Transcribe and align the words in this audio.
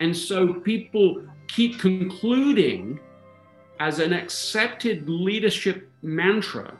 And 0.00 0.16
so 0.16 0.54
people 0.54 1.22
keep 1.46 1.78
concluding 1.78 2.98
as 3.78 3.98
an 3.98 4.12
accepted 4.12 5.08
leadership 5.08 5.88
mantra 6.02 6.72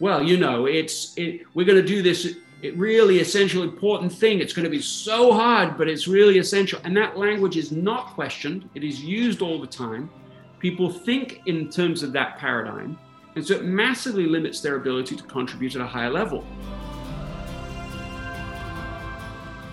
well 0.00 0.22
you 0.22 0.36
know 0.36 0.66
it's 0.66 1.14
it, 1.16 1.42
we're 1.54 1.64
going 1.64 1.80
to 1.80 1.86
do 1.86 2.02
this 2.02 2.36
it 2.62 2.76
really 2.76 3.20
essential 3.20 3.62
important 3.62 4.12
thing. 4.12 4.40
It's 4.40 4.52
going 4.52 4.64
to 4.64 4.70
be 4.70 4.82
so 4.82 5.32
hard 5.32 5.78
but 5.78 5.88
it's 5.88 6.08
really 6.08 6.38
essential. 6.38 6.80
And 6.84 6.96
that 6.96 7.16
language 7.16 7.56
is 7.56 7.70
not 7.70 8.08
questioned. 8.08 8.68
It 8.74 8.82
is 8.82 9.02
used 9.02 9.42
all 9.42 9.60
the 9.60 9.66
time. 9.66 10.10
People 10.58 10.90
think 10.90 11.42
in 11.46 11.70
terms 11.70 12.02
of 12.02 12.12
that 12.14 12.38
paradigm. 12.38 12.98
And 13.36 13.46
so 13.46 13.54
it 13.54 13.64
massively 13.64 14.26
limits 14.26 14.60
their 14.60 14.76
ability 14.76 15.14
to 15.16 15.22
contribute 15.22 15.76
at 15.76 15.82
a 15.82 15.86
higher 15.86 16.10
level 16.10 16.44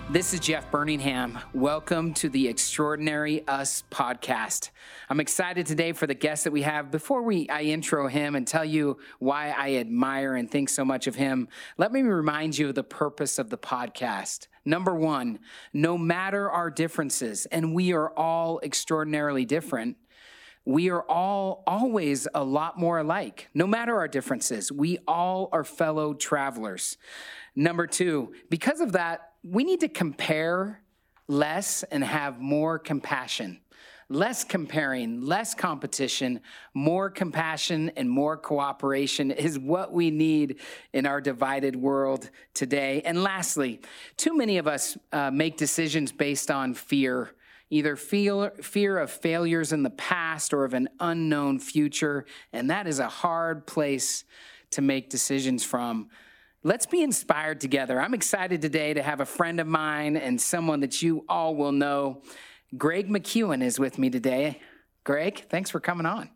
This 0.08 0.32
is 0.32 0.38
Jeff 0.38 0.70
Burningham. 0.70 1.42
Welcome 1.52 2.14
to 2.14 2.28
the 2.28 2.46
Extraordinary 2.46 3.46
Us 3.48 3.82
podcast. 3.90 4.70
I'm 5.10 5.18
excited 5.18 5.66
today 5.66 5.90
for 5.90 6.06
the 6.06 6.14
guest 6.14 6.44
that 6.44 6.52
we 6.52 6.62
have. 6.62 6.92
Before 6.92 7.22
we 7.22 7.48
I 7.48 7.62
intro 7.62 8.06
him 8.06 8.36
and 8.36 8.46
tell 8.46 8.64
you 8.64 8.98
why 9.18 9.52
I 9.58 9.74
admire 9.74 10.36
and 10.36 10.48
think 10.48 10.68
so 10.68 10.84
much 10.84 11.08
of 11.08 11.16
him, 11.16 11.48
let 11.76 11.90
me 11.90 12.02
remind 12.02 12.56
you 12.56 12.68
of 12.68 12.76
the 12.76 12.84
purpose 12.84 13.36
of 13.40 13.50
the 13.50 13.58
podcast. 13.58 14.46
Number 14.64 14.94
1, 14.94 15.40
no 15.72 15.98
matter 15.98 16.48
our 16.48 16.70
differences, 16.70 17.46
and 17.46 17.74
we 17.74 17.92
are 17.92 18.10
all 18.16 18.60
extraordinarily 18.62 19.44
different, 19.44 19.96
we 20.64 20.88
are 20.88 21.02
all 21.02 21.64
always 21.66 22.28
a 22.32 22.44
lot 22.44 22.78
more 22.78 22.98
alike. 22.98 23.48
No 23.54 23.66
matter 23.66 23.96
our 23.96 24.08
differences, 24.08 24.70
we 24.70 24.98
all 25.08 25.48
are 25.50 25.64
fellow 25.64 26.14
travelers. 26.14 26.96
Number 27.56 27.88
2, 27.88 28.32
because 28.50 28.80
of 28.80 28.92
that, 28.92 29.32
we 29.50 29.64
need 29.64 29.80
to 29.80 29.88
compare 29.88 30.82
less 31.28 31.82
and 31.84 32.02
have 32.02 32.40
more 32.40 32.78
compassion. 32.78 33.60
Less 34.08 34.44
comparing, 34.44 35.22
less 35.22 35.52
competition, 35.52 36.40
more 36.74 37.10
compassion, 37.10 37.90
and 37.96 38.08
more 38.08 38.36
cooperation 38.36 39.32
is 39.32 39.58
what 39.58 39.92
we 39.92 40.12
need 40.12 40.60
in 40.92 41.06
our 41.06 41.20
divided 41.20 41.74
world 41.74 42.30
today. 42.54 43.02
And 43.04 43.22
lastly, 43.22 43.80
too 44.16 44.36
many 44.36 44.58
of 44.58 44.68
us 44.68 44.96
uh, 45.12 45.32
make 45.32 45.56
decisions 45.56 46.12
based 46.12 46.50
on 46.50 46.74
fear 46.74 47.32
either 47.68 47.96
fear, 47.96 48.52
fear 48.62 48.96
of 48.96 49.10
failures 49.10 49.72
in 49.72 49.82
the 49.82 49.90
past 49.90 50.54
or 50.54 50.64
of 50.64 50.72
an 50.72 50.88
unknown 51.00 51.58
future. 51.58 52.24
And 52.52 52.70
that 52.70 52.86
is 52.86 53.00
a 53.00 53.08
hard 53.08 53.66
place 53.66 54.22
to 54.70 54.82
make 54.82 55.10
decisions 55.10 55.64
from. 55.64 56.08
Let's 56.66 56.84
be 56.84 57.00
inspired 57.00 57.60
together. 57.60 58.00
I'm 58.00 58.12
excited 58.12 58.60
today 58.60 58.92
to 58.92 59.00
have 59.00 59.20
a 59.20 59.24
friend 59.24 59.60
of 59.60 59.68
mine 59.68 60.16
and 60.16 60.40
someone 60.40 60.80
that 60.80 61.00
you 61.00 61.24
all 61.28 61.54
will 61.54 61.70
know. 61.70 62.22
Greg 62.76 63.08
McKeown 63.08 63.62
is 63.62 63.78
with 63.78 64.00
me 64.00 64.10
today. 64.10 64.60
Greg, 65.04 65.44
thanks 65.48 65.70
for 65.70 65.78
coming 65.78 66.06
on. 66.06 66.28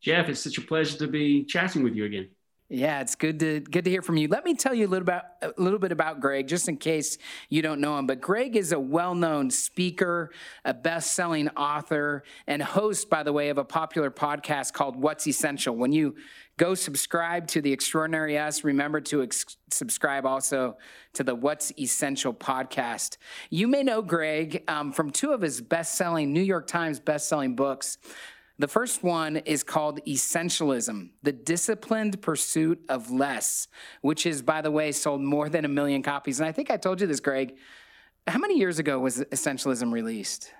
Jeff, 0.00 0.28
it's 0.28 0.40
such 0.40 0.58
a 0.58 0.60
pleasure 0.60 0.98
to 0.98 1.06
be 1.06 1.44
chatting 1.44 1.84
with 1.84 1.94
you 1.94 2.04
again. 2.04 2.30
Yeah, 2.68 3.00
it's 3.00 3.14
good 3.14 3.38
to 3.40 3.60
good 3.60 3.84
to 3.84 3.90
hear 3.90 4.00
from 4.00 4.16
you. 4.16 4.28
Let 4.28 4.46
me 4.46 4.54
tell 4.54 4.74
you 4.74 4.86
a 4.86 4.88
little 4.88 5.06
about 5.06 5.24
a 5.42 5.52
little 5.58 5.78
bit 5.78 5.92
about 5.92 6.20
Greg, 6.20 6.48
just 6.48 6.68
in 6.68 6.78
case 6.78 7.18
you 7.50 7.60
don't 7.60 7.80
know 7.82 7.98
him. 7.98 8.06
But 8.06 8.22
Greg 8.22 8.56
is 8.56 8.72
a 8.72 8.80
well-known 8.80 9.50
speaker, 9.50 10.30
a 10.64 10.72
best-selling 10.72 11.50
author, 11.50 12.24
and 12.46 12.62
host, 12.62 13.10
by 13.10 13.24
the 13.24 13.32
way, 13.32 13.50
of 13.50 13.58
a 13.58 13.64
popular 13.64 14.10
podcast 14.10 14.72
called 14.72 14.96
What's 14.96 15.26
Essential. 15.28 15.76
When 15.76 15.92
you 15.92 16.16
go 16.62 16.74
subscribe 16.76 17.48
to 17.48 17.60
the 17.60 17.72
Extraordinary 17.72 18.38
Us, 18.38 18.62
remember 18.62 19.00
to 19.00 19.24
ex- 19.24 19.56
subscribe 19.72 20.24
also 20.24 20.76
to 21.12 21.24
the 21.24 21.34
What's 21.34 21.72
Essential 21.76 22.32
podcast. 22.32 23.16
You 23.50 23.66
may 23.66 23.82
know 23.82 24.00
Greg 24.00 24.62
um, 24.68 24.92
from 24.92 25.10
two 25.10 25.32
of 25.32 25.40
his 25.42 25.60
best-selling 25.60 26.32
New 26.32 26.40
York 26.40 26.68
Times 26.68 27.00
best-selling 27.00 27.56
books. 27.56 27.98
The 28.60 28.68
first 28.68 29.02
one 29.02 29.38
is 29.38 29.64
called 29.64 29.98
Essentialism, 30.06 31.10
the 31.24 31.32
disciplined 31.32 32.22
pursuit 32.22 32.80
of 32.88 33.10
less, 33.10 33.66
which 34.02 34.24
is, 34.24 34.40
by 34.40 34.62
the 34.62 34.70
way, 34.70 34.92
sold 34.92 35.20
more 35.20 35.48
than 35.48 35.64
a 35.64 35.68
million 35.68 36.00
copies. 36.00 36.38
And 36.38 36.48
I 36.48 36.52
think 36.52 36.70
I 36.70 36.76
told 36.76 37.00
you 37.00 37.08
this, 37.08 37.18
Greg. 37.18 37.56
How 38.28 38.38
many 38.38 38.56
years 38.56 38.78
ago 38.78 39.00
was 39.00 39.18
Essentialism 39.32 39.90
released? 39.90 40.52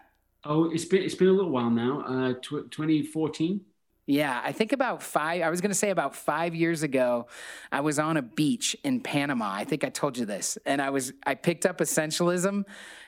Oh, 0.45 0.69
it's 0.69 0.85
been 0.85 1.05
it's 1.05 1.15
been 1.15 1.29
a 1.29 1.33
little 1.33 1.53
while 1.53 1.71
now. 1.71 2.01
Uh, 2.01 2.33
tw- 2.41 2.69
2014. 2.73 3.61
Yeah, 4.07 4.41
I 4.45 4.51
think 4.51 4.73
about 4.73 5.01
five, 5.01 5.43
I 5.43 5.51
was 5.51 5.61
going 5.61 5.71
to 5.71 5.77
say 5.77 5.91
about 5.91 6.17
five 6.17 6.57
years 6.57 6.83
ago, 6.83 7.29
I 7.71 7.83
was 7.83 8.01
on 8.01 8.17
a 8.17 8.23
beach 8.23 8.77
in 8.83 9.01
Panama. 9.01 9.53
I 9.53 9.65
think 9.65 9.85
I 9.85 9.91
told 9.91 10.19
you 10.19 10.27
this. 10.27 10.59
And 10.67 10.83
I 10.83 10.91
was, 10.91 11.13
I 11.25 11.37
picked 11.37 11.67
up 11.67 11.79
essentialism 11.79 12.65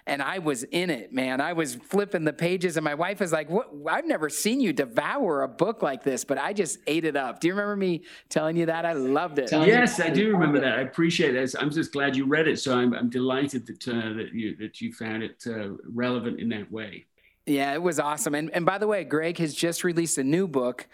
and 0.07 0.23
I 0.23 0.39
was 0.39 0.63
in 0.63 0.91
it, 0.91 1.13
man. 1.13 1.41
I 1.41 1.55
was 1.55 1.75
flipping 1.75 2.23
the 2.23 2.33
pages 2.33 2.77
and 2.77 2.85
my 2.85 2.95
wife 2.95 3.19
was 3.19 3.33
like, 3.33 3.51
what? 3.51 3.71
I've 3.91 4.07
never 4.07 4.29
seen 4.29 4.61
you 4.61 4.73
devour 4.73 5.43
a 5.43 5.49
book 5.49 5.83
like 5.83 6.05
this, 6.05 6.25
but 6.25 6.39
I 6.39 6.53
just 6.53 6.79
ate 6.87 7.05
it 7.05 7.17
up. 7.17 7.41
Do 7.41 7.49
you 7.49 7.55
remember 7.55 7.75
me 7.75 8.05
telling 8.29 8.57
you 8.57 8.67
that? 8.67 8.87
I 8.87 8.93
loved 8.93 9.41
it. 9.41 9.51
Yes, 9.51 9.99
I 9.99 10.11
do 10.11 10.31
remember 10.31 10.61
that. 10.61 10.79
I 10.79 10.83
appreciate 10.83 11.35
it. 11.35 11.55
I'm 11.59 11.71
just 11.71 11.93
glad 11.93 12.15
you 12.15 12.25
read 12.25 12.47
it. 12.47 12.61
So 12.61 12.79
I'm, 12.79 12.95
I'm 12.95 13.11
delighted 13.11 13.67
that, 13.67 13.89
uh, 13.89 14.13
that 14.13 14.31
you, 14.33 14.55
that 14.59 14.81
you 14.81 14.93
found 14.93 15.25
it 15.25 15.43
uh, 15.49 15.71
relevant 15.93 16.39
in 16.39 16.49
that 16.51 16.71
way. 16.71 17.07
Yeah, 17.47 17.75
it 17.75 17.83
was 17.83 18.01
awesome. 18.01 18.35
And, 18.35 18.51
and 18.51 18.65
by 18.65 18.79
the 18.79 18.87
way, 18.87 19.05
Greg 19.05 19.37
has 19.39 19.55
just 19.55 19.85
released 19.85 20.17
a 20.17 20.25
new 20.25 20.49
book 20.49 20.89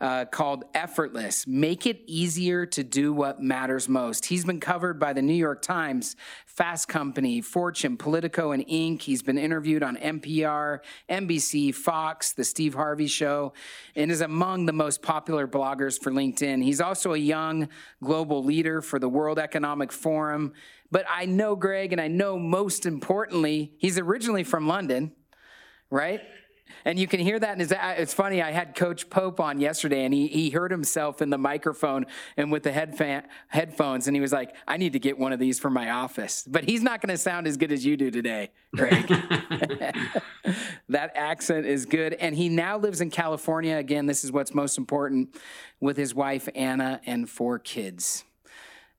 uh, 0.00 0.24
called 0.26 0.64
Effortless 0.74 1.46
Make 1.48 1.86
It 1.86 2.02
Easier 2.06 2.64
to 2.66 2.84
Do 2.84 3.12
What 3.12 3.40
Matters 3.40 3.88
Most. 3.88 4.26
He's 4.26 4.44
been 4.44 4.60
covered 4.60 5.00
by 5.00 5.12
the 5.14 5.22
New 5.22 5.34
York 5.34 5.62
Times, 5.62 6.14
Fast 6.44 6.86
Company, 6.86 7.40
Fortune, 7.40 7.96
Politico, 7.96 8.52
and 8.52 8.64
Inc. 8.68 9.02
He's 9.02 9.22
been 9.22 9.38
interviewed 9.38 9.82
on 9.82 9.96
NPR, 9.96 10.80
NBC, 11.08 11.74
Fox, 11.74 12.32
The 12.32 12.44
Steve 12.44 12.74
Harvey 12.74 13.06
Show, 13.06 13.54
and 13.96 14.10
is 14.12 14.20
among 14.20 14.66
the 14.66 14.72
most 14.72 15.02
popular 15.02 15.48
bloggers 15.48 16.00
for 16.00 16.12
LinkedIn. 16.12 16.62
He's 16.62 16.80
also 16.80 17.14
a 17.14 17.18
young 17.18 17.68
global 18.04 18.44
leader 18.44 18.82
for 18.82 18.98
the 18.98 19.08
World 19.08 19.38
Economic 19.38 19.90
Forum. 19.90 20.52
But 20.90 21.06
I 21.10 21.24
know 21.24 21.56
Greg, 21.56 21.92
and 21.92 22.00
I 22.00 22.08
know 22.08 22.38
most 22.38 22.86
importantly, 22.86 23.72
he's 23.78 23.98
originally 23.98 24.44
from 24.44 24.68
London 24.68 25.12
right? 25.90 26.20
And 26.84 26.98
you 26.98 27.06
can 27.06 27.20
hear 27.20 27.38
that. 27.38 27.58
And 27.58 27.98
it's 27.98 28.14
funny. 28.14 28.42
I 28.42 28.52
had 28.52 28.74
Coach 28.74 29.08
Pope 29.10 29.40
on 29.40 29.60
yesterday, 29.60 30.04
and 30.04 30.12
he, 30.12 30.28
he 30.28 30.50
heard 30.50 30.70
himself 30.70 31.22
in 31.22 31.30
the 31.30 31.38
microphone 31.38 32.06
and 32.36 32.50
with 32.50 32.62
the 32.64 32.70
headfa- 32.70 33.24
headphones, 33.48 34.06
and 34.06 34.16
he 34.16 34.20
was 34.20 34.32
like, 34.32 34.54
"I 34.66 34.76
need 34.76 34.92
to 34.92 34.98
get 34.98 35.18
one 35.18 35.32
of 35.32 35.38
these 35.38 35.58
for 35.58 35.70
my 35.70 35.90
office." 35.90 36.44
But 36.46 36.64
he's 36.64 36.82
not 36.82 37.00
going 37.00 37.14
to 37.14 37.18
sound 37.18 37.46
as 37.46 37.56
good 37.56 37.72
as 37.72 37.84
you 37.84 37.96
do 37.96 38.10
today, 38.10 38.50
Greg. 38.74 39.06
that 40.88 41.12
accent 41.14 41.66
is 41.66 41.86
good, 41.86 42.14
and 42.14 42.34
he 42.34 42.48
now 42.48 42.78
lives 42.78 43.00
in 43.00 43.10
California. 43.10 43.76
Again, 43.76 44.06
this 44.06 44.24
is 44.24 44.32
what's 44.32 44.54
most 44.54 44.78
important 44.78 45.36
with 45.80 45.96
his 45.96 46.14
wife 46.14 46.48
Anna 46.54 47.00
and 47.06 47.28
four 47.28 47.58
kids. 47.58 48.24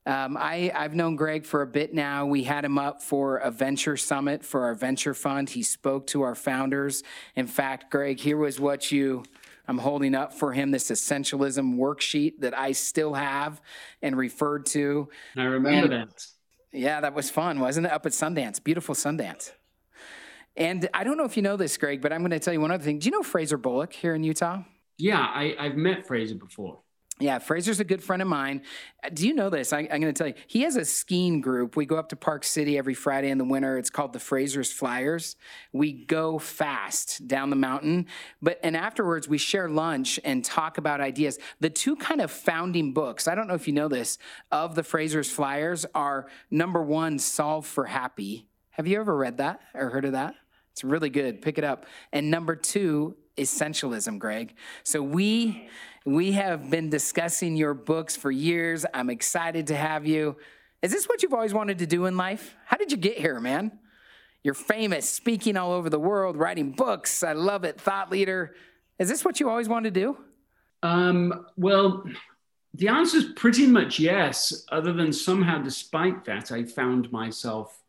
Um, 0.08 0.38
I, 0.38 0.72
I've 0.74 0.96
known 0.96 1.18
Greg 1.18 1.46
for 1.46 1.62
a 1.62 1.68
bit 1.68 1.94
now. 1.94 2.26
We 2.26 2.44
had 2.44 2.64
him 2.64 2.78
up 2.78 3.04
for 3.04 3.38
a 3.38 3.52
venture 3.52 3.98
summit 3.98 4.44
for 4.44 4.64
our 4.64 4.74
venture 4.74 5.14
fund. 5.14 5.50
He 5.50 5.62
spoke 5.62 6.08
to 6.08 6.22
our 6.22 6.34
founders. 6.34 7.04
In 7.36 7.46
fact, 7.46 7.92
Greg, 7.92 8.18
here 8.18 8.38
was 8.38 8.58
what 8.58 8.90
you 8.90 9.24
I'm 9.68 9.78
holding 9.78 10.16
up 10.16 10.34
for 10.34 10.54
him 10.54 10.72
this 10.72 10.90
essentialism 10.90 11.76
worksheet 11.76 12.40
that 12.40 12.58
I 12.58 12.72
still 12.72 13.14
have 13.16 13.62
and 14.02 14.16
referred 14.16 14.66
to. 14.68 15.10
I 15.36 15.44
remember 15.44 15.94
and, 15.94 16.10
that. 16.10 16.26
Yeah, 16.72 17.02
that 17.02 17.14
was 17.14 17.30
fun, 17.30 17.60
wasn't 17.60 17.88
it? 17.88 17.92
Up 17.92 18.06
at 18.06 18.14
Sundance, 18.14 18.64
beautiful 18.64 18.96
Sundance. 18.96 19.52
And 20.56 20.88
I 20.94 21.04
don't 21.04 21.18
know 21.18 21.26
if 21.26 21.36
you 21.36 21.44
know 21.44 21.58
this, 21.58 21.76
Greg, 21.76 22.02
but 22.02 22.14
I'm 22.14 22.22
going 22.22 22.32
to 22.32 22.40
tell 22.40 22.54
you 22.54 22.62
one 22.62 22.72
other 22.72 22.84
thing. 22.84 23.00
Do 23.00 23.06
you 23.06 23.12
know 23.12 23.24
Fraser 23.24 23.58
Bullock 23.58 23.92
here 23.92 24.16
in 24.16 24.24
Utah? 24.24 24.64
Yeah, 24.98 25.20
I, 25.20 25.56
I've 25.60 25.76
met 25.76 26.08
Fraser 26.08 26.36
before. 26.36 26.80
Yeah, 27.20 27.40
Fraser's 27.40 27.80
a 27.80 27.84
good 27.84 28.04
friend 28.04 28.22
of 28.22 28.28
mine. 28.28 28.62
Uh, 29.04 29.10
do 29.12 29.28
you 29.28 29.34
know 29.34 29.50
this? 29.50 29.74
I, 29.74 29.82
am 29.82 30.02
going 30.02 30.14
to 30.14 30.14
tell 30.14 30.28
you. 30.28 30.36
He 30.46 30.62
has 30.62 30.76
a 30.76 30.86
skiing 30.86 31.42
group. 31.42 31.76
We 31.76 31.88
go 31.88 31.96
up 31.96 32.10
to 32.10 32.16
Park 32.16 32.44
City 32.44 32.78
every 32.78 32.94
Friday 32.94 33.32
in 33.32 33.40
the 33.40 33.44
winter. 33.44 33.80
It's 33.80 33.90
called 33.90 34.14
the 34.14 34.20
Fraser's 34.20 34.72
Flyers. 34.72 35.36
We 35.74 35.94
go 35.94 36.38
fast 36.38 37.28
down 37.28 37.50
the 37.50 37.56
mountain, 37.56 38.06
but 38.40 38.60
and 38.62 38.78
afterwards 38.78 39.28
we 39.28 39.40
share 39.40 39.68
lunch 39.68 40.20
and 40.24 40.46
talk 40.46 40.78
about 40.78 41.02
ideas. 41.02 41.40
The 41.60 41.72
two 41.72 41.96
kind 41.96 42.22
of 42.22 42.30
founding 42.30 42.94
books. 42.94 43.28
I 43.28 43.34
don't 43.34 43.48
know 43.48 43.56
if 43.56 43.68
you 43.68 43.74
know 43.74 43.88
this 43.88 44.20
of 44.52 44.76
the 44.76 44.84
Fraser's 44.84 45.32
Flyers 45.32 45.88
are 45.96 46.28
number 46.52 46.84
one, 46.84 47.18
Solve 47.18 47.66
for 47.66 47.86
Happy. 47.86 48.48
Have 48.72 48.86
you 48.86 49.00
ever 49.00 49.16
read 49.16 49.38
that 49.38 49.62
or 49.74 49.90
heard 49.90 50.06
of 50.06 50.12
that? 50.12 50.36
It's 50.72 50.84
really 50.84 51.10
good. 51.10 51.42
Pick 51.42 51.58
it 51.58 51.64
up. 51.64 51.88
And 52.14 52.30
number 52.30 52.56
two, 52.56 53.16
Essentialism, 53.38 54.20
Greg. 54.20 54.54
So 54.84 55.02
we 55.02 55.70
we 56.08 56.32
have 56.32 56.70
been 56.70 56.90
discussing 56.90 57.58
your 57.58 57.74
books 57.74 58.16
for 58.16 58.32
years. 58.32 58.86
I'm 58.94 59.10
excited 59.10 59.68
to 59.68 59.76
have 59.76 60.08
you. 60.08 60.38
Is 60.82 60.90
this 60.90 61.06
what 61.10 61.22
you've 61.22 61.34
always 61.34 61.54
wanted 61.54 61.80
to 61.80 61.86
do 61.86 62.06
in 62.06 62.16
life? 62.16 62.56
How 62.66 62.78
did 62.78 62.92
you 62.92 62.98
get 62.98 63.18
here, 63.18 63.42
man? 63.42 63.78
You're 64.42 64.54
famous, 64.54 65.10
speaking 65.10 65.58
all 65.58 65.74
over 65.74 65.90
the 65.90 66.00
world, 66.00 66.38
writing 66.38 66.72
books. 66.72 67.24
I 67.24 67.34
love 67.34 67.66
it. 67.66 67.82
Thought 67.82 68.10
leader. 68.10 68.56
Is 68.98 69.10
this 69.10 69.26
what 69.26 69.42
you 69.42 69.50
always 69.50 69.68
wanted 69.68 69.94
to 69.96 70.00
do? 70.00 70.18
Um, 70.82 71.46
well, 71.58 72.06
the 72.74 72.88
answer 72.88 73.18
is 73.18 73.26
pretty 73.36 73.68
much 73.68 74.00
yes, 74.00 74.64
other 74.72 74.94
than 74.94 75.12
somehow, 75.12 75.62
despite 75.62 76.24
that, 76.24 76.54
I 76.54 76.64
found 76.64 77.12
myself 77.12 77.84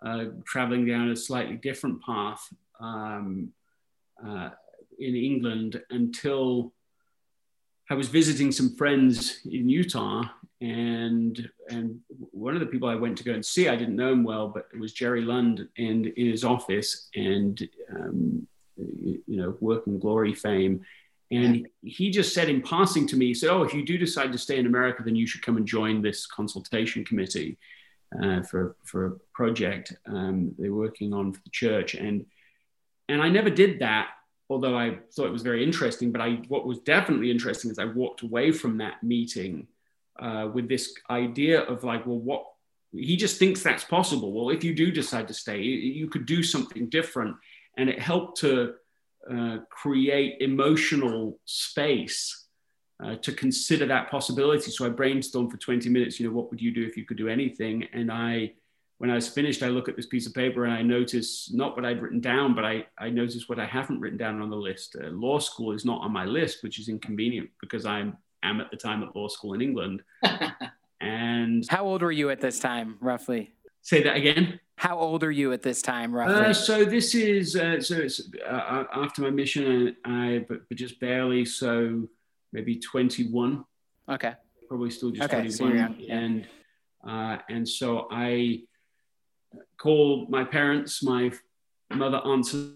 uh, 0.00 0.24
traveling 0.46 0.86
down 0.86 1.10
a 1.10 1.16
slightly 1.16 1.56
different 1.56 2.02
path 2.02 2.48
um, 2.80 3.52
uh, 4.26 4.50
in 4.98 5.14
England 5.14 5.82
until 5.90 6.72
I 7.90 7.94
was 7.94 8.08
visiting 8.08 8.52
some 8.52 8.76
friends 8.76 9.40
in 9.44 9.68
Utah, 9.68 10.24
and 10.60 11.48
and 11.70 12.00
one 12.08 12.54
of 12.54 12.60
the 12.60 12.66
people 12.66 12.88
I 12.88 12.94
went 12.94 13.16
to 13.18 13.24
go 13.24 13.32
and 13.32 13.44
see, 13.44 13.68
I 13.68 13.76
didn't 13.76 13.96
know 13.96 14.12
him 14.12 14.24
well, 14.24 14.48
but 14.48 14.68
it 14.72 14.80
was 14.80 14.92
Jerry 14.92 15.22
Lund, 15.22 15.68
and 15.78 16.06
in 16.06 16.26
his 16.26 16.44
office, 16.44 17.08
and 17.14 17.66
um, 17.94 18.46
you 18.76 19.22
know, 19.26 19.56
working 19.60 19.98
glory 19.98 20.34
fame. 20.34 20.84
And 21.30 21.68
he 21.82 22.10
just 22.10 22.32
said 22.32 22.48
in 22.48 22.62
passing 22.62 23.06
to 23.08 23.16
me, 23.16 23.26
he 23.26 23.34
said, 23.34 23.50
Oh, 23.50 23.62
if 23.62 23.74
you 23.74 23.84
do 23.84 23.98
decide 23.98 24.32
to 24.32 24.38
stay 24.38 24.58
in 24.58 24.66
America, 24.66 25.02
then 25.04 25.16
you 25.16 25.26
should 25.26 25.42
come 25.42 25.56
and 25.56 25.66
join 25.66 26.00
this 26.00 26.26
consultation 26.26 27.04
committee 27.04 27.58
uh, 28.22 28.42
for, 28.42 28.76
for 28.84 29.06
a 29.06 29.12
project 29.34 29.92
um, 30.06 30.54
they're 30.58 30.72
working 30.72 31.12
on 31.12 31.32
for 31.32 31.40
the 31.44 31.50
church. 31.50 31.94
And, 31.94 32.24
and 33.08 33.20
I 33.20 33.28
never 33.28 33.50
did 33.50 33.80
that, 33.80 34.08
although 34.50 34.76
I 34.76 34.98
thought 35.12 35.26
it 35.26 35.32
was 35.32 35.42
very 35.42 35.62
interesting. 35.62 36.12
But 36.12 36.20
I, 36.20 36.40
what 36.48 36.66
was 36.66 36.78
definitely 36.80 37.30
interesting 37.30 37.70
is 37.70 37.78
I 37.78 37.84
walked 37.84 38.22
away 38.22 38.52
from 38.52 38.78
that 38.78 39.02
meeting 39.02 39.66
uh, 40.18 40.48
with 40.52 40.68
this 40.68 40.94
idea 41.10 41.62
of 41.62 41.84
like, 41.84 42.06
well, 42.06 42.18
what 42.18 42.44
he 42.92 43.16
just 43.16 43.38
thinks 43.38 43.62
that's 43.62 43.84
possible. 43.84 44.32
Well, 44.32 44.50
if 44.54 44.64
you 44.64 44.74
do 44.74 44.90
decide 44.90 45.28
to 45.28 45.34
stay, 45.34 45.60
you 45.60 46.08
could 46.08 46.26
do 46.26 46.42
something 46.42 46.88
different. 46.88 47.36
And 47.76 47.88
it 47.88 48.00
helped 48.00 48.40
to 48.40 48.74
uh, 49.30 49.58
create 49.70 50.40
emotional 50.40 51.38
space 51.44 52.46
uh, 53.04 53.16
to 53.16 53.32
consider 53.32 53.86
that 53.86 54.10
possibility. 54.10 54.70
So 54.70 54.86
I 54.86 54.90
brainstormed 54.90 55.50
for 55.50 55.58
20 55.58 55.88
minutes, 55.90 56.18
you 56.18 56.26
know, 56.26 56.34
what 56.34 56.50
would 56.50 56.60
you 56.60 56.72
do 56.72 56.84
if 56.84 56.96
you 56.96 57.04
could 57.04 57.18
do 57.18 57.28
anything? 57.28 57.86
And 57.92 58.10
I, 58.10 58.52
when 58.98 59.10
I 59.10 59.14
was 59.14 59.28
finished, 59.28 59.62
I 59.62 59.68
look 59.68 59.88
at 59.88 59.96
this 59.96 60.06
piece 60.06 60.26
of 60.26 60.34
paper 60.34 60.64
and 60.64 60.74
I 60.74 60.82
notice 60.82 61.50
not 61.52 61.76
what 61.76 61.84
I'd 61.84 62.02
written 62.02 62.20
down, 62.20 62.54
but 62.54 62.64
I, 62.64 62.84
I 62.98 63.10
noticed 63.10 63.48
what 63.48 63.60
I 63.60 63.64
haven't 63.64 64.00
written 64.00 64.18
down 64.18 64.42
on 64.42 64.50
the 64.50 64.56
list. 64.56 64.96
Uh, 65.00 65.08
law 65.08 65.38
school 65.38 65.72
is 65.72 65.84
not 65.84 66.00
on 66.02 66.12
my 66.12 66.24
list, 66.24 66.64
which 66.64 66.80
is 66.80 66.88
inconvenient 66.88 67.48
because 67.60 67.86
I 67.86 68.00
am 68.42 68.60
at 68.60 68.70
the 68.72 68.76
time 68.76 69.04
at 69.04 69.14
law 69.14 69.28
school 69.28 69.54
in 69.54 69.60
England. 69.60 70.02
and 71.00 71.64
how 71.68 71.84
old 71.84 72.02
were 72.02 72.10
you 72.10 72.30
at 72.30 72.40
this 72.40 72.58
time, 72.58 72.96
roughly? 73.00 73.52
Say 73.82 74.02
that 74.02 74.16
again. 74.16 74.58
How 74.76 74.98
old 74.98 75.22
are 75.22 75.30
you 75.30 75.52
at 75.52 75.62
this 75.62 75.80
time, 75.80 76.12
roughly? 76.12 76.34
Uh, 76.34 76.52
so 76.52 76.84
this 76.84 77.14
is 77.14 77.56
uh, 77.56 77.80
so 77.80 77.96
it's 77.96 78.20
uh, 78.46 78.84
after 78.92 79.22
my 79.22 79.30
mission, 79.30 79.96
I 80.04 80.44
but, 80.48 80.68
but 80.68 80.76
just 80.76 81.00
barely. 81.00 81.44
So 81.44 82.08
maybe 82.52 82.76
21. 82.76 83.64
Okay. 84.08 84.34
Probably 84.68 84.90
still 84.90 85.10
just 85.10 85.32
okay, 85.32 85.48
21. 85.48 85.52
So 85.52 85.68
yeah. 85.68 86.14
And 86.14 86.46
uh, 87.08 87.38
and 87.48 87.68
so 87.68 88.08
I 88.10 88.62
called 89.78 90.30
my 90.30 90.44
parents. 90.44 91.02
My 91.02 91.32
mother 91.90 92.20
answers. 92.26 92.74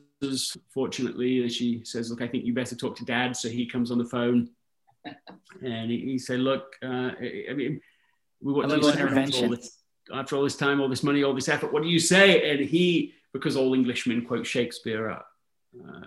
Fortunately, 0.72 1.42
and 1.42 1.50
she 1.50 1.82
says, 1.84 2.10
"Look, 2.10 2.22
I 2.22 2.28
think 2.28 2.44
you 2.44 2.54
better 2.54 2.76
talk 2.76 2.96
to 2.96 3.04
Dad." 3.04 3.36
So 3.36 3.48
he 3.48 3.66
comes 3.66 3.90
on 3.90 3.98
the 3.98 4.04
phone, 4.04 4.50
and 5.62 5.90
he, 5.90 5.98
he 5.98 6.18
said, 6.18 6.38
"Look, 6.38 6.76
uh, 6.80 7.10
I 7.20 7.54
mean, 7.56 7.80
we 8.40 8.52
want 8.52 8.68
little 8.68 8.88
intervention." 8.88 9.58
after 10.12 10.36
all 10.36 10.42
this 10.42 10.56
time, 10.56 10.80
all 10.80 10.88
this 10.88 11.02
money, 11.02 11.22
all 11.22 11.34
this 11.34 11.48
effort, 11.48 11.72
what 11.72 11.82
do 11.82 11.88
you 11.88 11.98
say? 11.98 12.50
And 12.50 12.60
he, 12.60 13.14
because 13.32 13.56
all 13.56 13.74
Englishmen 13.74 14.24
quote 14.24 14.46
Shakespeare 14.46 15.10
uh, 15.10 15.20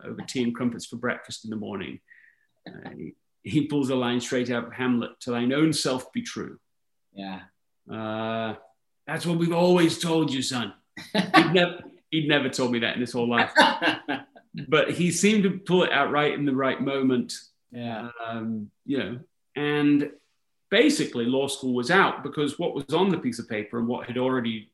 over 0.03 0.21
tea 0.21 0.43
and 0.43 0.53
crumpets 0.53 0.85
for 0.85 0.97
breakfast 0.97 1.45
in 1.45 1.49
the 1.49 1.55
morning, 1.55 1.99
uh, 2.67 2.89
he, 2.95 3.13
he, 3.43 3.67
pulls 3.67 3.89
a 3.89 3.95
line 3.95 4.19
straight 4.19 4.49
out 4.49 4.65
of 4.65 4.73
Hamlet 4.73 5.11
to 5.21 5.31
thine 5.31 5.53
own 5.53 5.71
self 5.71 6.11
be 6.11 6.21
true. 6.21 6.59
Yeah. 7.13 7.41
Uh, 7.91 8.55
that's 9.07 9.25
what 9.25 9.37
we've 9.37 9.53
always 9.53 9.99
told 9.99 10.33
you, 10.33 10.41
son. 10.41 10.73
he'd, 11.13 11.53
never, 11.53 11.79
he'd 12.11 12.27
never 12.27 12.49
told 12.49 12.71
me 12.71 12.79
that 12.79 12.95
in 12.95 13.01
his 13.01 13.11
whole 13.11 13.29
life. 13.29 13.51
but 14.67 14.91
he 14.91 15.11
seemed 15.11 15.43
to 15.43 15.51
pull 15.51 15.83
it 15.83 15.91
out 15.91 16.11
right 16.11 16.33
in 16.33 16.45
the 16.45 16.55
right 16.55 16.81
moment. 16.81 17.33
Yeah. 17.71 18.09
Um, 18.25 18.71
you 18.85 18.97
know, 18.97 19.19
and 19.55 20.11
basically 20.69 21.25
law 21.25 21.47
school 21.47 21.73
was 21.73 21.91
out 21.91 22.23
because 22.23 22.57
what 22.57 22.73
was 22.73 22.93
on 22.93 23.09
the 23.09 23.17
piece 23.17 23.39
of 23.39 23.49
paper 23.49 23.79
and 23.79 23.87
what 23.87 24.07
had 24.07 24.17
already 24.17 24.69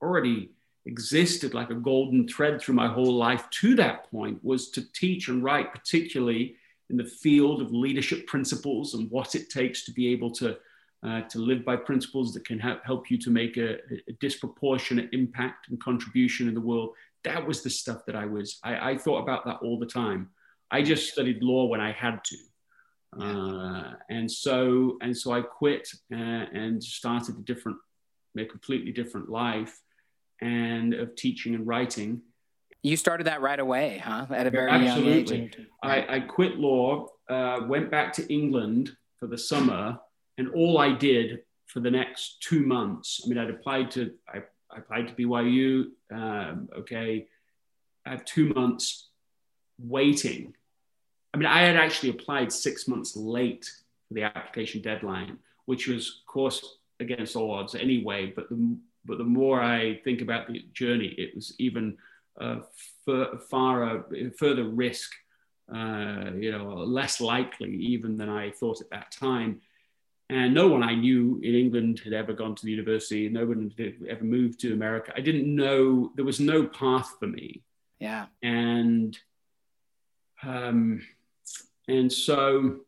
already 0.00 0.50
existed 0.86 1.54
like 1.54 1.70
a 1.70 1.74
golden 1.74 2.28
thread 2.28 2.60
through 2.60 2.74
my 2.74 2.86
whole 2.86 3.14
life 3.14 3.48
to 3.50 3.74
that 3.74 4.10
point 4.10 4.38
was 4.44 4.70
to 4.70 4.82
teach 4.92 5.28
and 5.28 5.42
write 5.42 5.72
particularly 5.72 6.56
in 6.90 6.96
the 6.96 7.04
field 7.04 7.62
of 7.62 7.72
leadership 7.72 8.26
principles 8.26 8.94
and 8.94 9.10
what 9.10 9.34
it 9.34 9.48
takes 9.48 9.84
to 9.84 9.92
be 9.92 10.08
able 10.08 10.30
to 10.30 10.56
uh, 11.04 11.20
to 11.22 11.38
live 11.38 11.64
by 11.64 11.76
principles 11.76 12.32
that 12.32 12.44
can 12.44 12.58
help, 12.58 12.82
help 12.84 13.10
you 13.10 13.18
to 13.18 13.30
make 13.30 13.56
a, 13.56 13.74
a, 14.08 14.12
disproportionate 14.20 15.08
impact 15.12 15.68
and 15.68 15.80
contribution 15.80 16.48
in 16.48 16.54
the 16.54 16.60
world 16.60 16.90
that 17.24 17.46
was 17.46 17.62
the 17.62 17.70
stuff 17.70 18.04
that 18.06 18.16
i 18.16 18.24
was 18.24 18.58
I, 18.62 18.90
I 18.90 18.98
thought 18.98 19.22
about 19.22 19.44
that 19.46 19.58
all 19.62 19.78
the 19.78 19.86
time 19.86 20.30
i 20.70 20.82
just 20.82 21.12
studied 21.12 21.42
law 21.42 21.66
when 21.66 21.80
i 21.80 21.92
had 21.92 22.22
to 22.24 22.36
uh, 23.20 23.92
and 24.10 24.30
so 24.30 24.96
and 25.00 25.16
so 25.16 25.32
I 25.32 25.40
quit 25.40 25.88
uh, 26.12 26.16
and 26.16 26.82
started 26.82 27.38
a 27.38 27.42
different, 27.42 27.78
a 28.38 28.44
completely 28.44 28.92
different 28.92 29.28
life, 29.28 29.80
and 30.40 30.94
of 30.94 31.14
teaching 31.14 31.54
and 31.54 31.66
writing. 31.66 32.22
You 32.82 32.96
started 32.96 33.26
that 33.28 33.40
right 33.40 33.58
away, 33.58 34.02
huh? 34.04 34.26
At 34.30 34.46
a 34.46 34.50
very 34.50 34.70
Absolutely. 34.70 35.36
young 35.36 35.46
age. 35.46 35.58
I, 35.82 36.16
I 36.16 36.20
quit 36.20 36.58
law, 36.58 37.06
uh, 37.30 37.60
went 37.66 37.90
back 37.90 38.12
to 38.14 38.32
England 38.32 38.94
for 39.18 39.26
the 39.26 39.38
summer, 39.38 39.98
and 40.38 40.48
all 40.50 40.78
I 40.78 40.92
did 40.92 41.40
for 41.66 41.80
the 41.80 41.90
next 41.90 42.42
two 42.42 42.64
months. 42.64 43.22
I 43.24 43.28
mean, 43.28 43.38
I'd 43.38 43.50
applied 43.50 43.90
to 43.92 44.12
I, 44.28 44.38
I 44.70 44.78
applied 44.78 45.08
to 45.08 45.14
BYU. 45.14 45.86
Um, 46.12 46.68
okay, 46.78 47.26
I 48.06 48.10
have 48.10 48.24
two 48.24 48.52
months 48.54 49.08
waiting 49.78 50.54
I 51.34 51.36
mean, 51.36 51.46
I 51.46 51.62
had 51.62 51.74
actually 51.74 52.10
applied 52.10 52.52
six 52.52 52.86
months 52.86 53.16
late 53.16 53.68
for 54.06 54.14
the 54.14 54.22
application 54.22 54.80
deadline, 54.80 55.38
which 55.64 55.88
was, 55.88 56.20
of 56.20 56.32
course, 56.32 56.76
against 57.00 57.34
all 57.34 57.50
odds 57.50 57.74
anyway. 57.74 58.32
But 58.34 58.48
the 58.48 58.76
but 59.04 59.18
the 59.18 59.24
more 59.24 59.60
I 59.60 60.00
think 60.04 60.22
about 60.22 60.46
the 60.46 60.64
journey, 60.72 61.08
it 61.18 61.34
was 61.34 61.54
even 61.58 61.98
uh, 62.40 62.60
far, 63.50 64.06
further 64.38 64.64
risk, 64.64 65.10
uh, 65.74 66.30
you 66.36 66.52
know, 66.52 66.68
less 66.68 67.20
likely 67.20 67.74
even 67.74 68.16
than 68.16 68.30
I 68.30 68.52
thought 68.52 68.80
at 68.80 68.90
that 68.90 69.10
time. 69.10 69.60
And 70.30 70.54
no 70.54 70.68
one 70.68 70.82
I 70.82 70.94
knew 70.94 71.38
in 71.42 71.54
England 71.54 72.00
had 72.02 72.14
ever 72.14 72.32
gone 72.32 72.54
to 72.54 72.64
the 72.64 72.70
university. 72.70 73.28
No 73.28 73.44
one 73.44 73.72
had 73.76 73.94
ever 74.08 74.24
moved 74.24 74.58
to 74.60 74.72
America. 74.72 75.12
I 75.14 75.20
didn't 75.20 75.54
know 75.54 76.12
there 76.16 76.24
was 76.24 76.40
no 76.40 76.66
path 76.66 77.14
for 77.20 77.26
me. 77.26 77.62
Yeah. 77.98 78.26
And 78.42 79.18
um, 80.42 81.02
and 81.88 82.12
so 82.12 82.80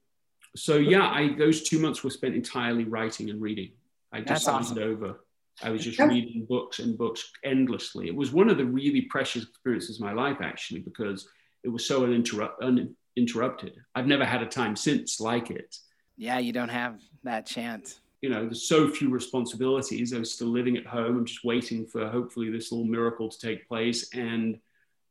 so 0.54 0.76
yeah 0.76 1.10
i 1.10 1.34
those 1.34 1.62
two 1.62 1.78
months 1.78 2.02
were 2.02 2.10
spent 2.10 2.34
entirely 2.34 2.84
writing 2.84 3.30
and 3.30 3.40
reading 3.40 3.70
i 4.12 4.20
just 4.20 4.44
signed 4.44 4.64
awesome. 4.64 4.78
over 4.78 5.20
i 5.62 5.70
was 5.70 5.84
just 5.84 5.98
reading 5.98 6.46
books 6.48 6.78
and 6.78 6.96
books 6.96 7.30
endlessly 7.44 8.06
it 8.08 8.14
was 8.14 8.32
one 8.32 8.48
of 8.48 8.56
the 8.56 8.64
really 8.64 9.02
precious 9.02 9.42
experiences 9.44 9.96
of 9.96 10.02
my 10.02 10.12
life 10.12 10.38
actually 10.40 10.80
because 10.80 11.28
it 11.62 11.68
was 11.68 11.86
so 11.86 12.02
uninterrupt, 12.02 12.56
uninterrupted 12.62 13.76
i've 13.94 14.06
never 14.06 14.24
had 14.24 14.42
a 14.42 14.46
time 14.46 14.74
since 14.74 15.20
like 15.20 15.50
it 15.50 15.76
yeah 16.16 16.38
you 16.38 16.52
don't 16.52 16.68
have 16.68 17.00
that 17.24 17.46
chance. 17.46 18.00
You 18.22 18.30
know 18.30 18.44
there's 18.44 18.68
so 18.68 18.88
few 18.88 19.10
responsibilities 19.10 20.12
i 20.12 20.18
was 20.18 20.32
still 20.32 20.48
living 20.48 20.76
at 20.76 20.86
home 20.86 21.18
i'm 21.18 21.26
just 21.26 21.44
waiting 21.44 21.86
for 21.86 22.08
hopefully 22.08 22.50
this 22.50 22.72
little 22.72 22.86
miracle 22.86 23.28
to 23.28 23.38
take 23.38 23.68
place. 23.68 24.12
And 24.14 24.58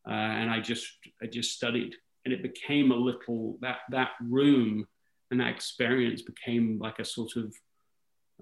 uh, 0.08 0.12
and 0.12 0.50
i 0.50 0.60
just 0.60 0.88
i 1.22 1.26
just 1.26 1.54
studied 1.54 1.96
and 2.26 2.34
it 2.34 2.42
became 2.42 2.92
a 2.92 2.96
little 2.96 3.58
that 3.62 3.78
that 3.92 4.12
room 4.22 4.88
and 5.32 5.40
that 5.40 5.50
experience 5.50 6.22
became 6.22 6.80
like 6.80 7.00
a 7.00 7.06
sort 7.06 7.36
of 7.36 7.54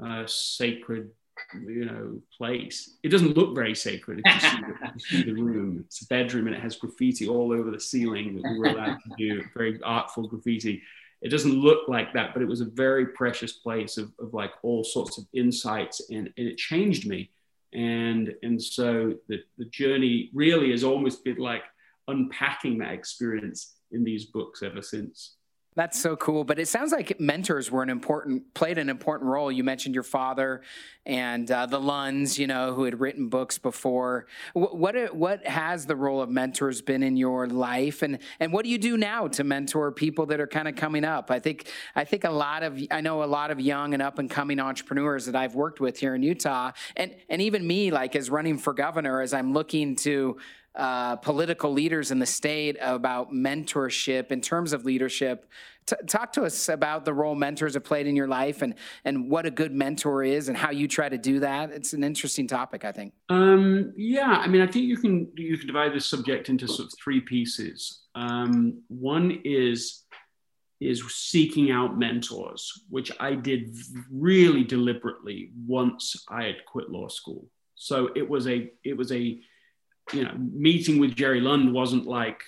uh, 0.03 0.25
sacred 0.25 1.12
you 1.53 1.86
know 1.86 2.22
place. 2.38 2.98
It 3.03 3.10
doesn't 3.10 3.36
look 3.36 3.55
very 3.55 3.75
sacred. 3.75 4.22
You 4.25 5.00
see 5.00 5.24
the 5.24 5.34
room 5.34 5.84
it's 5.86 6.01
a 6.03 6.08
bedroom 6.08 6.48
and 6.48 6.55
it 6.55 6.62
has 6.62 6.75
graffiti 6.75 7.27
all 7.27 7.51
over 7.51 7.72
the 7.72 7.79
ceiling 7.79 8.36
that 8.36 8.51
we 8.51 8.60
were 8.60 8.65
allowed 8.65 8.98
to 9.03 9.12
do. 9.17 9.43
Very 9.55 9.79
artful 9.84 10.27
graffiti 10.27 10.82
it 11.24 11.30
doesn't 11.30 11.60
look 11.60 11.88
like 11.88 12.13
that 12.13 12.34
but 12.34 12.44
it 12.44 12.48
was 12.48 12.62
a 12.62 12.65
very 12.65 13.08
precious 13.08 13.53
place 13.53 13.98
of, 13.98 14.12
of 14.20 14.34
like 14.34 14.51
all 14.62 14.84
sorts 14.84 15.18
of 15.18 15.25
insights 15.34 16.10
and, 16.10 16.30
and 16.38 16.48
it 16.48 16.58
changed 16.58 17.08
me 17.08 17.30
and 17.74 18.36
and 18.44 18.62
so 18.62 19.13
the, 19.27 19.39
the 19.58 19.65
journey 19.65 20.30
really 20.34 20.72
has 20.72 20.84
almost 20.84 21.24
been 21.24 21.38
like 21.38 21.63
unpacking 22.08 22.77
that 22.80 22.94
experience 22.94 23.75
in 23.92 24.03
these 24.03 24.25
books 24.25 24.63
ever 24.63 24.82
since. 24.82 25.36
That's 25.75 26.00
so 26.00 26.15
cool. 26.15 26.44
But 26.44 26.60
it 26.60 26.68
sounds 26.68 26.92
like 26.92 27.20
mentors 27.20 27.72
were 27.72 27.82
an 27.82 27.89
important, 27.89 28.53
played 28.53 28.77
an 28.77 28.89
important 28.89 29.30
role. 29.30 29.51
You 29.51 29.63
mentioned 29.63 29.96
your 29.96 30.03
father 30.03 30.62
and 31.06 31.50
uh, 31.50 31.65
the 31.65 31.80
Lunds, 31.80 32.38
you 32.38 32.48
know, 32.48 32.74
who 32.74 32.84
had 32.84 33.00
written 33.00 33.27
books 33.27 33.58
before. 33.58 34.27
What, 34.53 34.77
what, 34.77 35.15
what 35.15 35.46
has 35.46 35.86
the 35.86 35.96
role 35.96 36.22
of 36.22 36.30
mentors 36.30 36.82
been 36.82 37.03
in 37.03 37.18
your 37.18 37.48
life, 37.48 38.01
and 38.01 38.20
and 38.39 38.53
what 38.53 38.63
do 38.63 38.70
you 38.70 38.77
do 38.77 38.96
now 38.98 39.27
to 39.30 39.44
mentor 39.44 39.92
people 39.92 40.27
that 40.27 40.39
are 40.39 40.48
kind 40.48 40.68
of 40.68 40.75
coming 40.75 41.03
up? 41.03 41.30
I 41.30 41.39
think 41.39 41.70
I 41.96 42.06
think 42.06 42.24
a 42.24 42.30
lot 42.30 42.63
of 42.63 42.80
I 42.89 43.01
know 43.01 43.24
a 43.24 43.25
lot 43.25 43.51
of 43.51 43.60
young 43.60 43.94
and 43.94 44.01
up 44.01 44.20
and 44.20 44.30
coming 44.30 44.60
entrepreneurs 44.60 45.25
that 45.25 45.36
I've 45.36 45.56
worked 45.56 45.80
with 45.80 46.00
here 46.00 46.15
in 46.15 46.24
Utah, 46.24 46.72
and 46.96 47.15
and 47.30 47.42
even 47.42 47.65
me, 47.65 47.92
like 47.92 48.15
as 48.15 48.30
running 48.30 48.58
for 48.58 48.74
governor, 48.74 49.22
as 49.22 49.34
I'm 49.34 49.53
looking 49.53 49.96
to 49.98 50.38
uh, 50.75 51.15
political 51.18 51.72
leaders 51.72 52.12
in 52.12 52.20
the 52.20 52.25
state 52.25 52.77
about 52.82 53.32
mentorship 53.32 54.32
in 54.32 54.42
terms 54.42 54.74
of 54.74 54.86
leadership. 54.86 55.48
T- 55.86 55.96
talk 56.08 56.32
to 56.34 56.44
us 56.44 56.70
about 56.70 57.06
the 57.06 57.13
role 57.13 57.36
mentors 57.36 57.75
have 57.75 57.84
played 57.84 58.08
in 58.08 58.15
your 58.15 58.27
life 58.27 58.62
and, 58.62 58.74
and 59.06 59.30
what 59.30 59.46
a 59.46 59.51
good 59.51 59.74
mentor 59.74 60.24
is 60.24 60.48
and 60.48 60.58
how 60.58 60.72
you 60.72 60.88
try 60.88 61.10
to 61.10 61.18
do 61.18 61.42
that. 61.42 61.72
It's 61.72 61.94
an 61.94 62.03
interesting 62.03 62.48
topic, 62.48 62.86
I 62.86 62.92
think. 62.92 63.13
Um, 63.30 63.94
yeah, 63.96 64.32
I 64.32 64.48
mean, 64.48 64.62
I 64.62 64.68
think 64.68 64.86
you 64.86 64.98
can 64.98 65.27
you 65.36 65.58
can 65.58 65.68
divide 65.68 65.94
this 65.94 66.06
subject 66.06 66.50
into 66.50 66.68
sort 66.68 66.88
of 66.88 66.94
three 67.03 67.22
pieces. 67.22 68.03
Um, 68.15 68.82
one 68.88 69.42
is 69.44 70.03
is 70.80 71.03
seeking 71.13 71.72
out 71.72 71.98
mentors, 71.98 72.72
which 72.89 73.12
I 73.20 73.36
did 73.36 73.75
really 74.12 74.63
deliberately 74.63 75.51
once 75.65 76.25
I 76.30 76.44
had 76.44 76.65
quit 76.65 76.89
law 76.89 77.08
school. 77.08 77.48
So 77.75 78.10
it 78.15 78.27
was 78.27 78.48
a 78.48 78.72
it 78.84 78.98
was 78.98 79.12
a 79.12 79.39
you 80.12 80.24
know, 80.24 80.34
meeting 80.38 81.00
with 81.00 81.16
Jerry 81.16 81.40
Lund 81.40 81.74
wasn't 81.74 82.06
like 82.06 82.44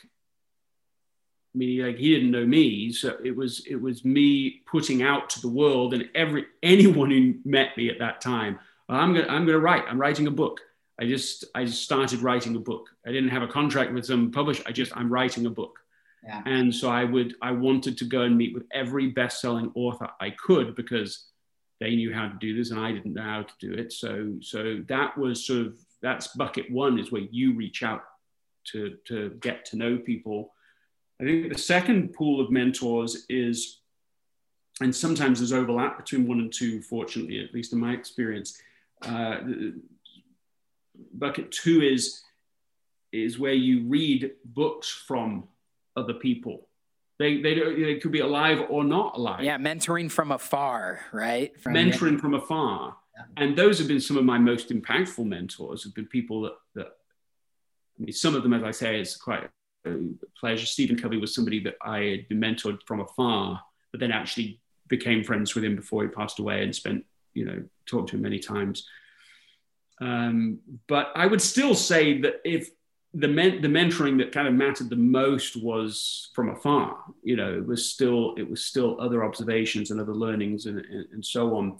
I 1.55 1.57
mean, 1.57 1.85
like 1.85 1.97
he 1.97 2.13
didn't 2.13 2.31
know 2.31 2.45
me, 2.45 2.91
so 2.91 3.17
it 3.23 3.33
was 3.33 3.65
it 3.65 3.77
was 3.77 4.03
me 4.03 4.61
putting 4.65 5.01
out 5.01 5.29
to 5.31 5.41
the 5.41 5.47
world 5.47 5.93
and 5.93 6.09
every 6.13 6.45
anyone 6.61 7.09
who 7.11 7.35
met 7.45 7.77
me 7.77 7.89
at 7.89 7.99
that 7.99 8.19
time. 8.19 8.59
I'm 8.89 9.13
gonna 9.13 9.27
I'm 9.27 9.45
gonna 9.45 9.59
write. 9.59 9.85
I'm 9.87 9.99
writing 9.99 10.27
a 10.27 10.31
book. 10.31 10.59
I 10.99 11.05
just 11.05 11.45
I 11.55 11.63
just 11.63 11.83
started 11.83 12.21
writing 12.21 12.57
a 12.57 12.59
book. 12.59 12.89
I 13.07 13.11
didn't 13.11 13.29
have 13.29 13.41
a 13.41 13.47
contract 13.47 13.93
with 13.93 14.05
some 14.05 14.31
publisher. 14.31 14.63
I 14.65 14.73
just 14.73 14.95
I'm 14.97 15.11
writing 15.11 15.45
a 15.45 15.49
book. 15.49 15.79
Yeah. 16.25 16.41
And 16.45 16.75
so 16.75 16.89
I 16.89 17.05
would 17.05 17.35
I 17.41 17.51
wanted 17.51 17.97
to 17.99 18.05
go 18.05 18.23
and 18.23 18.37
meet 18.37 18.53
with 18.53 18.65
every 18.73 19.07
best-selling 19.07 19.71
author 19.75 20.09
I 20.19 20.31
could 20.31 20.75
because 20.75 21.25
they 21.79 21.95
knew 21.95 22.13
how 22.13 22.27
to 22.27 22.35
do 22.39 22.55
this 22.55 22.71
and 22.71 22.79
I 22.79 22.91
didn't 22.91 23.13
know 23.13 23.21
how 23.21 23.43
to 23.43 23.53
do 23.59 23.73
it. 23.73 23.93
So 23.93 24.33
so 24.41 24.83
that 24.89 25.17
was 25.17 25.45
sort 25.45 25.67
of 25.67 25.79
that's 26.05 26.27
bucket 26.27 26.69
one 26.69 26.99
is 26.99 27.11
where 27.11 27.23
you 27.23 27.55
reach 27.55 27.81
out 27.81 28.03
to, 28.65 28.95
to 29.05 29.31
get 29.41 29.65
to 29.65 29.75
know 29.75 29.97
people. 29.97 30.53
I 31.19 31.23
think 31.23 31.51
the 31.51 31.57
second 31.57 32.13
pool 32.13 32.39
of 32.39 32.51
mentors 32.51 33.25
is, 33.27 33.79
and 34.81 34.95
sometimes 34.95 35.39
there's 35.39 35.51
overlap 35.51 35.97
between 35.97 36.27
one 36.27 36.39
and 36.41 36.53
two, 36.53 36.79
fortunately, 36.83 37.43
at 37.43 37.55
least 37.55 37.73
in 37.73 37.79
my 37.79 37.93
experience. 37.93 38.61
Uh, 39.01 39.37
bucket 41.15 41.51
two 41.51 41.81
is, 41.81 42.21
is 43.11 43.39
where 43.39 43.53
you 43.53 43.87
read 43.87 44.31
books 44.45 44.87
from 45.07 45.45
other 45.97 46.13
people. 46.13 46.67
They, 47.17 47.41
they, 47.41 47.55
they 47.55 47.95
could 47.95 48.11
be 48.11 48.19
alive 48.19 48.67
or 48.69 48.83
not 48.83 49.17
alive. 49.17 49.43
Yeah, 49.43 49.57
mentoring 49.57 50.11
from 50.11 50.31
afar, 50.31 50.99
right? 51.11 51.59
From 51.59 51.73
mentoring 51.73 52.19
from 52.19 52.35
afar 52.35 52.97
and 53.37 53.57
those 53.57 53.79
have 53.79 53.87
been 53.87 53.99
some 53.99 54.17
of 54.17 54.25
my 54.25 54.37
most 54.37 54.69
impactful 54.69 55.25
mentors 55.25 55.83
have 55.83 55.93
been 55.93 56.07
people 56.07 56.41
that, 56.41 56.53
that 56.75 56.87
I 57.97 58.03
mean, 58.03 58.13
some 58.13 58.35
of 58.35 58.43
them, 58.43 58.53
as 58.53 58.63
I 58.63 58.71
say, 58.71 58.99
is 58.99 59.15
quite 59.15 59.49
a 59.85 59.89
pleasure. 60.39 60.65
Stephen 60.65 60.97
Covey 60.97 61.17
was 61.17 61.33
somebody 61.33 61.59
that 61.63 61.75
I 61.81 61.99
had 61.99 62.27
been 62.27 62.39
mentored 62.39 62.79
from 62.85 62.99
afar, 62.99 63.61
but 63.91 63.99
then 63.99 64.11
actually 64.11 64.59
became 64.87 65.23
friends 65.23 65.55
with 65.55 65.63
him 65.63 65.75
before 65.75 66.03
he 66.03 66.09
passed 66.09 66.39
away 66.39 66.63
and 66.63 66.75
spent, 66.75 67.05
you 67.33 67.45
know, 67.45 67.63
talked 67.85 68.09
to 68.09 68.15
him 68.15 68.21
many 68.21 68.39
times. 68.39 68.87
Um, 70.01 70.59
but 70.87 71.11
I 71.15 71.25
would 71.25 71.41
still 71.41 71.73
say 71.73 72.19
that 72.21 72.41
if 72.43 72.69
the 73.13 73.29
men- 73.29 73.61
the 73.61 73.69
mentoring 73.69 74.17
that 74.17 74.33
kind 74.33 74.47
of 74.47 74.53
mattered 74.53 74.89
the 74.89 74.97
most 74.97 75.55
was 75.55 76.31
from 76.35 76.49
afar, 76.49 76.97
you 77.23 77.37
know, 77.37 77.53
it 77.53 77.65
was 77.65 77.89
still 77.89 78.35
it 78.37 78.49
was 78.49 78.65
still 78.65 78.99
other 78.99 79.23
observations 79.23 79.91
and 79.91 80.01
other 80.01 80.13
learnings 80.13 80.65
and, 80.65 80.79
and, 80.79 81.05
and 81.13 81.25
so 81.25 81.55
on. 81.55 81.77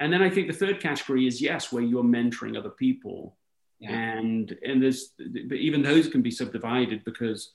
And 0.00 0.12
then 0.12 0.22
I 0.22 0.30
think 0.30 0.46
the 0.46 0.52
third 0.52 0.80
category 0.80 1.26
is 1.26 1.40
yes, 1.40 1.72
where 1.72 1.82
you're 1.82 2.04
mentoring 2.04 2.56
other 2.56 2.70
people. 2.70 3.36
Yeah. 3.78 3.92
And 3.92 4.56
and 4.64 4.82
there's 4.82 5.10
but 5.18 5.58
even 5.58 5.82
those 5.82 6.08
can 6.08 6.22
be 6.22 6.30
subdivided 6.30 7.04
because 7.04 7.52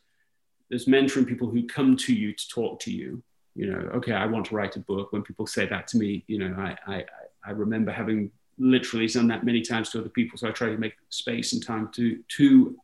there's 0.69 0.85
mentoring 0.85 1.27
people 1.27 1.49
who 1.49 1.65
come 1.65 1.97
to 1.97 2.13
you 2.13 2.33
to 2.33 2.49
talk 2.49 2.79
to 2.81 2.91
you. 2.91 3.23
You 3.55 3.71
know, 3.71 3.89
okay, 3.95 4.13
I 4.13 4.25
want 4.25 4.45
to 4.47 4.55
write 4.55 4.75
a 4.75 4.79
book. 4.79 5.11
When 5.11 5.23
people 5.23 5.47
say 5.47 5.65
that 5.65 5.87
to 5.89 5.97
me, 5.97 6.23
you 6.27 6.39
know, 6.39 6.55
I 6.57 6.77
I, 6.87 7.05
I 7.45 7.51
remember 7.51 7.91
having 7.91 8.31
literally 8.57 9.07
done 9.07 9.27
that 9.27 9.43
many 9.43 9.61
times 9.61 9.89
to 9.89 9.99
other 9.99 10.09
people. 10.09 10.37
So 10.37 10.47
I 10.47 10.51
try 10.51 10.69
to 10.69 10.77
make 10.77 10.93
space 11.09 11.53
and 11.53 11.65
time 11.65 11.89
to 11.95 12.19
to 12.37 12.77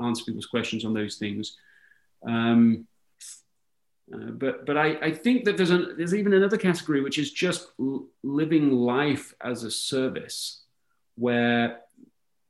answer 0.00 0.24
people's 0.24 0.46
questions 0.46 0.84
on 0.84 0.94
those 0.94 1.16
things. 1.16 1.56
Um, 2.26 2.86
uh, 4.12 4.30
but 4.32 4.66
but 4.66 4.76
I, 4.76 4.96
I 5.02 5.10
think 5.12 5.44
that 5.44 5.56
there's 5.56 5.70
a, 5.70 5.94
there's 5.96 6.14
even 6.14 6.32
another 6.32 6.56
category 6.56 7.00
which 7.00 7.18
is 7.18 7.32
just 7.32 7.68
l- 7.80 8.06
living 8.22 8.70
life 8.70 9.34
as 9.40 9.64
a 9.64 9.70
service, 9.70 10.62
where 11.16 11.80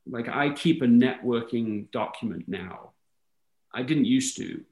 like 0.05 0.27
I 0.27 0.51
keep 0.51 0.81
a 0.81 0.85
networking 0.85 1.89
document 1.91 2.45
now. 2.47 2.91
I 3.73 3.83
didn't 3.83 4.05
used 4.05 4.37
to, 4.37 4.63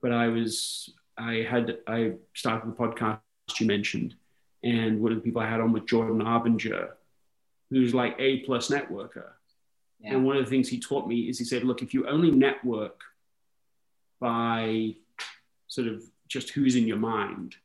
but 0.00 0.12
I 0.12 0.28
was 0.28 0.92
I 1.16 1.46
had 1.48 1.78
I 1.86 2.12
started 2.34 2.70
the 2.70 2.76
podcast 2.76 3.20
you 3.58 3.66
mentioned, 3.66 4.14
and 4.64 5.00
one 5.00 5.12
of 5.12 5.18
the 5.18 5.22
people 5.22 5.42
I 5.42 5.48
had 5.48 5.60
on 5.60 5.72
was 5.72 5.82
Jordan 5.84 6.20
Harbinger, 6.20 6.96
who's 7.70 7.94
like 7.94 8.16
a 8.18 8.40
plus 8.40 8.68
networker. 8.68 9.30
Yeah. 10.00 10.14
And 10.14 10.24
one 10.24 10.36
of 10.36 10.44
the 10.44 10.50
things 10.50 10.68
he 10.68 10.80
taught 10.80 11.06
me 11.06 11.28
is 11.28 11.38
he 11.38 11.44
said, 11.44 11.62
look, 11.62 11.80
if 11.80 11.94
you 11.94 12.08
only 12.08 12.32
network 12.32 13.00
by 14.18 14.96
sort 15.68 15.86
of 15.86 16.02
just 16.32 16.50
who's 16.50 16.76
in 16.76 16.86
your 16.86 16.96
mind. 16.96 17.56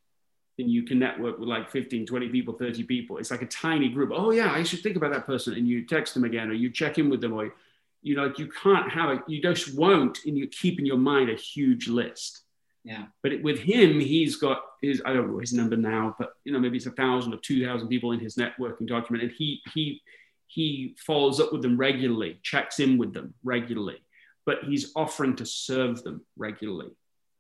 Then 0.58 0.70
you 0.70 0.84
can 0.84 1.00
network 1.00 1.40
with 1.40 1.48
like 1.48 1.70
15 1.70 2.06
20 2.06 2.30
people 2.30 2.54
30 2.54 2.84
people. 2.84 3.18
It's 3.18 3.32
like 3.32 3.44
a 3.44 3.48
tiny 3.48 3.90
group. 3.90 4.12
Oh 4.14 4.32
yeah 4.32 4.52
i 4.52 4.64
should 4.64 4.82
think 4.82 4.96
about 4.96 5.14
that 5.14 5.26
person. 5.26 5.54
And 5.54 5.68
you 5.68 5.86
text 5.86 6.14
them 6.14 6.24
again 6.24 6.50
or 6.50 6.54
you 6.54 6.72
check 6.72 6.98
in 6.98 7.10
with 7.10 7.22
them 7.22 7.34
or 7.34 7.54
you 8.02 8.16
know 8.16 8.34
you 8.38 8.48
can't 8.48 8.92
have 8.92 9.10
it 9.12 9.22
you 9.28 9.42
just 9.42 9.76
won't 9.76 10.20
and 10.26 10.38
you 10.38 10.48
keep 10.48 10.80
in 10.80 10.86
your 10.86 10.98
mind 10.98 11.30
a 11.30 11.36
huge 11.36 11.88
list. 11.88 12.42
Yeah. 12.84 13.06
But 13.22 13.34
it, 13.34 13.44
with 13.44 13.60
him 13.60 14.00
he's 14.00 14.38
got 14.38 14.62
his 14.82 15.02
i 15.06 15.14
don't 15.14 15.32
know 15.32 15.40
his 15.40 15.54
number 15.54 15.78
now 15.78 16.16
but 16.18 16.34
you 16.44 16.52
know 16.52 16.60
maybe 16.60 16.78
it's 16.78 16.86
a 16.86 16.92
thousand 16.92 17.34
or 17.34 17.38
two 17.38 17.64
thousand 17.64 17.88
people 17.88 18.12
in 18.12 18.20
his 18.20 18.36
networking 18.36 18.88
document 18.88 19.24
and 19.24 19.32
he 19.32 19.62
he 19.74 20.02
he 20.48 20.96
follows 21.06 21.40
up 21.40 21.52
with 21.52 21.62
them 21.62 21.78
regularly 21.78 22.40
checks 22.42 22.80
in 22.80 22.98
with 22.98 23.14
them 23.14 23.34
regularly. 23.44 23.98
But 24.46 24.64
he's 24.64 24.94
offering 24.96 25.36
to 25.36 25.46
serve 25.46 26.04
them 26.04 26.26
regularly. 26.38 26.92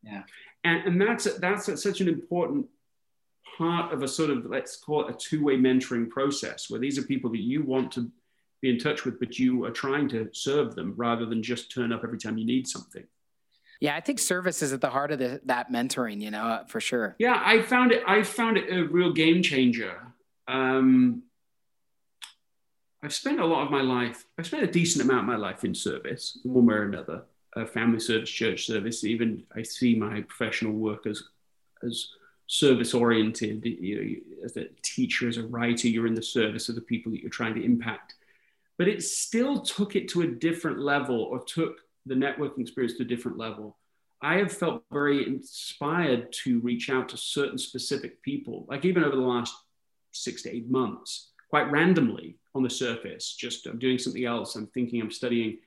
Yeah 0.03 0.23
and, 0.63 0.83
and 0.85 1.01
that's 1.01 1.25
that's 1.39 1.81
such 1.81 2.01
an 2.01 2.07
important 2.07 2.67
part 3.57 3.93
of 3.93 4.03
a 4.03 4.07
sort 4.07 4.29
of 4.29 4.45
let's 4.45 4.75
call 4.75 5.07
it 5.07 5.13
a 5.13 5.17
two-way 5.17 5.57
mentoring 5.57 6.09
process 6.09 6.69
where 6.69 6.79
these 6.79 6.97
are 6.97 7.03
people 7.03 7.31
that 7.31 7.41
you 7.41 7.63
want 7.63 7.91
to 7.91 8.11
be 8.61 8.69
in 8.69 8.77
touch 8.77 9.05
with 9.05 9.19
but 9.19 9.39
you 9.39 9.63
are 9.65 9.71
trying 9.71 10.07
to 10.09 10.29
serve 10.33 10.75
them 10.75 10.93
rather 10.95 11.25
than 11.25 11.41
just 11.41 11.71
turn 11.71 11.91
up 11.91 12.01
every 12.03 12.17
time 12.17 12.37
you 12.37 12.45
need 12.45 12.67
something. 12.67 13.03
Yeah 13.79 13.95
i 13.95 14.01
think 14.01 14.19
service 14.19 14.61
is 14.61 14.73
at 14.73 14.81
the 14.81 14.89
heart 14.89 15.11
of 15.11 15.19
the, 15.19 15.41
that 15.45 15.71
mentoring 15.71 16.21
you 16.21 16.31
know 16.31 16.43
uh, 16.43 16.65
for 16.65 16.79
sure. 16.79 17.15
Yeah 17.19 17.41
i 17.43 17.61
found 17.61 17.91
it 17.91 18.03
i 18.07 18.23
found 18.23 18.57
it 18.57 18.71
a 18.71 18.83
real 18.83 19.13
game 19.13 19.41
changer. 19.41 20.13
Um, 20.47 21.23
i've 23.03 23.13
spent 23.13 23.39
a 23.39 23.45
lot 23.45 23.63
of 23.65 23.71
my 23.71 23.81
life 23.81 24.25
i've 24.37 24.47
spent 24.47 24.63
a 24.63 24.67
decent 24.67 25.03
amount 25.03 25.21
of 25.21 25.25
my 25.25 25.35
life 25.35 25.63
in 25.63 25.75
service 25.75 26.39
in 26.43 26.53
one 26.53 26.65
way 26.65 26.75
or 26.75 26.83
another 26.83 27.23
family 27.65 27.99
service, 27.99 28.29
church 28.29 28.65
service. 28.65 29.03
Even 29.03 29.43
I 29.55 29.63
see 29.63 29.95
my 29.95 30.21
professional 30.21 30.73
work 30.73 31.05
as 31.07 31.23
as 31.83 32.09
service 32.47 32.93
oriented. 32.93 33.65
You 33.65 33.95
know, 33.95 34.45
as 34.45 34.57
a 34.57 34.65
teacher, 34.81 35.27
as 35.27 35.37
a 35.37 35.47
writer, 35.47 35.87
you're 35.87 36.07
in 36.07 36.15
the 36.15 36.21
service 36.21 36.69
of 36.69 36.75
the 36.75 36.81
people 36.81 37.11
that 37.11 37.21
you're 37.21 37.29
trying 37.29 37.55
to 37.55 37.63
impact. 37.63 38.15
But 38.77 38.87
it 38.87 39.03
still 39.03 39.61
took 39.61 39.95
it 39.95 40.07
to 40.09 40.21
a 40.21 40.27
different 40.27 40.79
level, 40.79 41.21
or 41.21 41.43
took 41.43 41.77
the 42.05 42.15
networking 42.15 42.59
experience 42.59 42.97
to 42.97 43.03
a 43.03 43.07
different 43.07 43.37
level. 43.37 43.77
I 44.21 44.35
have 44.35 44.51
felt 44.51 44.83
very 44.91 45.27
inspired 45.27 46.31
to 46.43 46.59
reach 46.61 46.89
out 46.89 47.09
to 47.09 47.17
certain 47.17 47.57
specific 47.57 48.21
people, 48.23 48.65
like 48.67 48.83
even 48.85 49.03
over 49.03 49.15
the 49.15 49.21
last 49.21 49.55
six 50.11 50.41
to 50.43 50.55
eight 50.55 50.69
months, 50.69 51.29
quite 51.49 51.71
randomly 51.71 52.37
on 52.55 52.63
the 52.63 52.69
surface. 52.69 53.35
Just 53.35 53.67
I'm 53.67 53.77
doing 53.77 53.97
something 53.99 54.25
else. 54.25 54.55
I'm 54.55 54.67
thinking 54.67 55.01
I'm 55.01 55.11
studying 55.11 55.59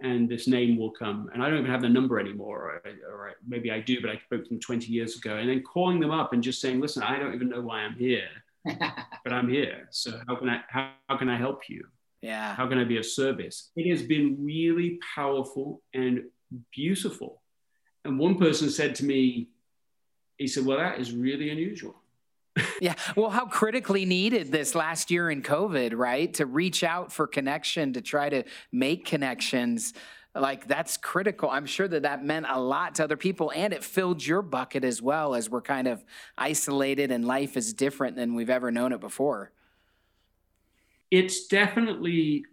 and 0.00 0.28
this 0.28 0.46
name 0.46 0.76
will 0.76 0.90
come. 0.90 1.30
And 1.32 1.42
I 1.42 1.48
don't 1.48 1.60
even 1.60 1.70
have 1.70 1.82
the 1.82 1.88
number 1.88 2.20
anymore, 2.20 2.80
or, 2.84 2.90
or, 3.10 3.34
maybe 3.46 3.70
I 3.70 3.80
do, 3.80 4.00
but 4.00 4.10
I 4.10 4.18
spoke 4.18 4.44
to 4.44 4.48
them 4.50 4.60
20 4.60 4.86
years 4.92 5.16
ago. 5.16 5.36
And 5.36 5.48
then 5.48 5.62
calling 5.62 6.00
them 6.00 6.10
up 6.10 6.32
and 6.32 6.42
just 6.42 6.60
saying, 6.60 6.80
listen, 6.80 7.02
I 7.02 7.18
don't 7.18 7.34
even 7.34 7.48
know 7.48 7.62
why 7.62 7.80
I'm 7.80 7.94
here, 7.94 8.28
but 8.64 9.32
I'm 9.32 9.48
here. 9.48 9.88
So 9.90 10.20
how 10.28 10.36
can 10.36 10.48
I 10.48 10.60
how, 10.68 10.92
how 11.08 11.16
can 11.16 11.28
I 11.28 11.38
help 11.38 11.68
you? 11.68 11.86
Yeah. 12.22 12.54
How 12.54 12.66
can 12.68 12.78
I 12.78 12.84
be 12.84 12.98
of 12.98 13.06
service? 13.06 13.70
It 13.76 13.88
has 13.90 14.02
been 14.02 14.36
really 14.40 14.98
powerful 15.14 15.82
and 15.94 16.24
beautiful. 16.74 17.42
And 18.04 18.18
one 18.18 18.36
person 18.36 18.70
said 18.70 18.94
to 18.96 19.04
me, 19.04 19.48
he 20.38 20.46
said, 20.46 20.66
well, 20.66 20.78
that 20.78 20.98
is 20.98 21.12
really 21.12 21.50
unusual. 21.50 21.96
Yeah. 22.80 22.94
Well, 23.16 23.30
how 23.30 23.46
critically 23.46 24.04
needed 24.04 24.50
this 24.50 24.74
last 24.74 25.10
year 25.10 25.30
in 25.30 25.42
COVID, 25.42 25.94
right? 25.94 26.32
To 26.34 26.46
reach 26.46 26.84
out 26.84 27.12
for 27.12 27.26
connection, 27.26 27.92
to 27.94 28.00
try 28.00 28.28
to 28.28 28.44
make 28.72 29.04
connections. 29.04 29.92
Like 30.34 30.66
that's 30.66 30.96
critical. 30.96 31.50
I'm 31.50 31.66
sure 31.66 31.88
that 31.88 32.02
that 32.02 32.24
meant 32.24 32.46
a 32.48 32.60
lot 32.60 32.96
to 32.96 33.04
other 33.04 33.16
people 33.16 33.52
and 33.54 33.72
it 33.72 33.82
filled 33.82 34.24
your 34.24 34.42
bucket 34.42 34.84
as 34.84 35.00
well 35.00 35.34
as 35.34 35.48
we're 35.48 35.62
kind 35.62 35.88
of 35.88 36.04
isolated 36.36 37.10
and 37.10 37.24
life 37.24 37.56
is 37.56 37.72
different 37.72 38.16
than 38.16 38.34
we've 38.34 38.50
ever 38.50 38.70
known 38.70 38.92
it 38.92 39.00
before. 39.00 39.52
It's 41.10 41.46
definitely, 41.46 42.44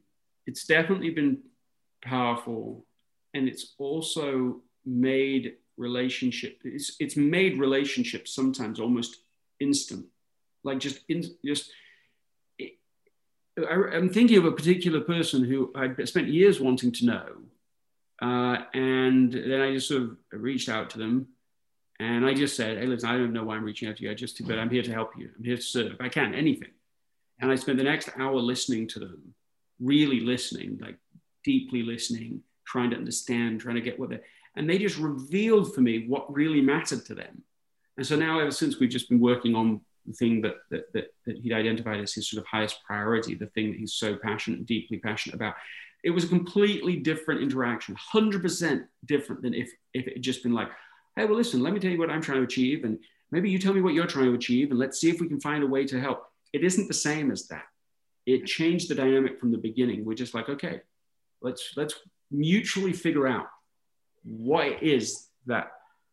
it's 0.45 0.65
definitely 0.65 1.09
been 1.09 1.39
powerful 2.01 2.85
and 3.33 3.47
it's 3.47 3.73
also 3.77 4.61
made 4.85 5.53
relationship 5.75 6.59
it's, 6.65 6.95
it's 6.99 7.17
made 7.17 7.57
relationships 7.57 8.31
sometimes 8.31 8.79
almost 8.79 9.22
instant 9.63 10.05
like 10.63 10.79
just 10.79 10.99
in 11.09 11.23
just 11.43 11.71
I, 13.57 13.95
am 13.95 14.09
thinking 14.09 14.37
of 14.37 14.45
a 14.45 14.51
particular 14.51 15.01
person 15.01 15.43
who 15.43 15.71
I 15.75 16.03
spent 16.05 16.27
years 16.27 16.59
wanting 16.59 16.91
to 16.93 17.05
know, 17.05 17.27
uh, 18.19 18.63
and 18.73 19.31
then 19.31 19.61
I 19.61 19.73
just 19.73 19.87
sort 19.87 20.03
of 20.03 20.17
reached 20.31 20.69
out 20.69 20.89
to 20.91 20.97
them, 20.97 21.27
and 21.99 22.25
I 22.25 22.33
just 22.33 22.55
said, 22.55 22.79
"Hey, 22.79 22.87
listen, 22.87 23.09
I 23.09 23.17
don't 23.17 23.33
know 23.33 23.43
why 23.43 23.55
I'm 23.55 23.63
reaching 23.63 23.89
out 23.89 23.97
to 23.97 24.03
you. 24.03 24.09
I 24.09 24.15
just, 24.15 24.45
but 24.47 24.57
I'm 24.57 24.71
here 24.71 24.81
to 24.81 24.91
help 24.91 25.11
you. 25.17 25.29
I'm 25.37 25.43
here 25.43 25.57
to 25.57 25.61
serve. 25.61 25.97
I 25.99 26.09
can, 26.09 26.33
anything." 26.33 26.71
And 27.39 27.51
I 27.51 27.55
spent 27.55 27.77
the 27.77 27.83
next 27.83 28.09
hour 28.17 28.35
listening 28.35 28.87
to 28.89 28.99
them, 28.99 29.35
really 29.79 30.19
listening, 30.21 30.79
like 30.81 30.97
deeply 31.43 31.83
listening, 31.83 32.41
trying 32.65 32.89
to 32.91 32.95
understand, 32.95 33.61
trying 33.61 33.75
to 33.75 33.81
get 33.81 33.99
what 33.99 34.09
they 34.09 34.21
and 34.55 34.69
they 34.69 34.77
just 34.77 34.97
revealed 34.97 35.73
for 35.73 35.81
me 35.81 36.07
what 36.07 36.31
really 36.33 36.61
mattered 36.61 37.05
to 37.05 37.15
them. 37.15 37.43
And 37.97 38.05
so 38.05 38.15
now, 38.15 38.39
ever 38.39 38.51
since 38.51 38.79
we've 38.79 38.89
just 38.89 39.09
been 39.09 39.19
working 39.19 39.55
on 39.55 39.81
the 40.05 40.13
thing 40.13 40.41
that, 40.41 40.55
that, 40.71 40.91
that, 40.93 41.13
that 41.25 41.37
he'd 41.37 41.53
identified 41.53 41.99
as 41.99 42.13
his 42.13 42.29
sort 42.29 42.41
of 42.41 42.47
highest 42.47 42.83
priority, 42.85 43.35
the 43.35 43.47
thing 43.47 43.71
that 43.71 43.79
he's 43.79 43.93
so 43.93 44.15
passionate, 44.15 44.65
deeply 44.65 44.97
passionate 44.97 45.35
about, 45.35 45.55
it 46.03 46.09
was 46.09 46.25
a 46.25 46.27
completely 46.27 46.97
different 46.97 47.41
interaction, 47.41 47.95
100% 48.13 48.85
different 49.05 49.41
than 49.41 49.53
if, 49.53 49.71
if 49.93 50.07
it 50.07 50.13
had 50.13 50.21
just 50.21 50.43
been 50.43 50.53
like, 50.53 50.69
hey, 51.15 51.25
well, 51.25 51.35
listen, 51.35 51.61
let 51.61 51.73
me 51.73 51.79
tell 51.79 51.91
you 51.91 51.99
what 51.99 52.09
I'm 52.09 52.21
trying 52.21 52.39
to 52.39 52.43
achieve. 52.43 52.83
And 52.83 52.99
maybe 53.31 53.49
you 53.49 53.57
tell 53.57 53.73
me 53.73 53.81
what 53.81 53.93
you're 53.93 54.07
trying 54.07 54.25
to 54.25 54.33
achieve, 54.33 54.71
and 54.71 54.79
let's 54.79 54.99
see 54.99 55.09
if 55.09 55.21
we 55.21 55.27
can 55.27 55.39
find 55.39 55.63
a 55.63 55.67
way 55.67 55.85
to 55.85 55.99
help. 55.99 56.25
It 56.51 56.63
isn't 56.63 56.87
the 56.87 56.93
same 56.93 57.31
as 57.31 57.47
that. 57.47 57.65
It 58.25 58.45
changed 58.45 58.89
the 58.89 58.95
dynamic 58.95 59.39
from 59.39 59.51
the 59.51 59.57
beginning. 59.57 60.05
We're 60.05 60.13
just 60.13 60.33
like, 60.33 60.49
okay, 60.49 60.81
let's 61.41 61.73
let's 61.75 61.95
mutually 62.31 62.93
figure 62.93 63.27
out 63.27 63.47
what 64.23 64.67
it 64.67 64.83
is 64.83 65.27
that 65.45 65.71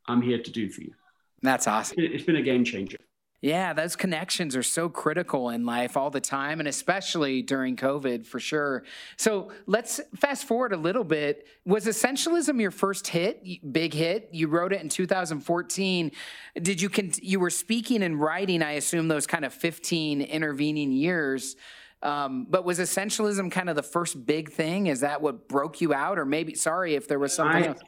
I'm 0.08 0.20
here 0.22 0.42
to 0.42 0.50
do 0.50 0.68
for 0.70 0.82
you. 0.82 0.94
That's 1.42 1.66
awesome. 1.66 1.96
It's 1.98 2.24
been 2.24 2.36
a 2.36 2.42
game 2.42 2.64
changer. 2.64 2.98
Yeah, 3.42 3.72
those 3.72 3.96
connections 3.96 4.54
are 4.54 4.62
so 4.62 4.90
critical 4.90 5.48
in 5.48 5.64
life 5.64 5.96
all 5.96 6.10
the 6.10 6.20
time, 6.20 6.58
and 6.58 6.68
especially 6.68 7.40
during 7.40 7.74
COVID 7.74 8.26
for 8.26 8.38
sure. 8.38 8.84
So 9.16 9.50
let's 9.66 9.98
fast 10.16 10.44
forward 10.44 10.74
a 10.74 10.76
little 10.76 11.04
bit. 11.04 11.46
Was 11.64 11.86
Essentialism 11.86 12.60
your 12.60 12.70
first 12.70 13.08
hit, 13.08 13.42
big 13.72 13.94
hit? 13.94 14.28
You 14.32 14.48
wrote 14.48 14.74
it 14.74 14.82
in 14.82 14.90
2014. 14.90 16.12
Did 16.60 16.82
you, 16.82 16.90
con- 16.90 17.12
you 17.22 17.40
were 17.40 17.48
speaking 17.48 18.02
and 18.02 18.20
writing, 18.20 18.62
I 18.62 18.72
assume, 18.72 19.08
those 19.08 19.26
kind 19.26 19.46
of 19.46 19.54
15 19.54 20.20
intervening 20.20 20.92
years. 20.92 21.56
Um, 22.02 22.46
but 22.48 22.64
was 22.64 22.78
essentialism 22.78 23.50
kind 23.50 23.70
of 23.70 23.76
the 23.76 23.82
first 23.82 24.26
big 24.26 24.52
thing? 24.52 24.86
Is 24.86 25.00
that 25.00 25.22
what 25.22 25.48
broke 25.48 25.80
you 25.80 25.94
out? 25.94 26.18
Or 26.18 26.26
maybe, 26.26 26.54
sorry 26.54 26.94
if 26.94 27.08
there 27.08 27.18
was 27.18 27.32
something 27.34 27.62
I, 27.62 27.66
else. 27.68 27.80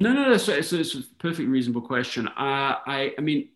No, 0.00 0.12
no, 0.14 0.28
no. 0.28 0.32
It's, 0.32 0.48
it's, 0.48 0.94
a 0.94 1.02
perfectly 1.18 1.46
reasonable 1.46 1.82
question. 1.82 2.26
Uh, 2.26 2.32
I, 2.86 3.12
I 3.18 3.20
mean, 3.20 3.50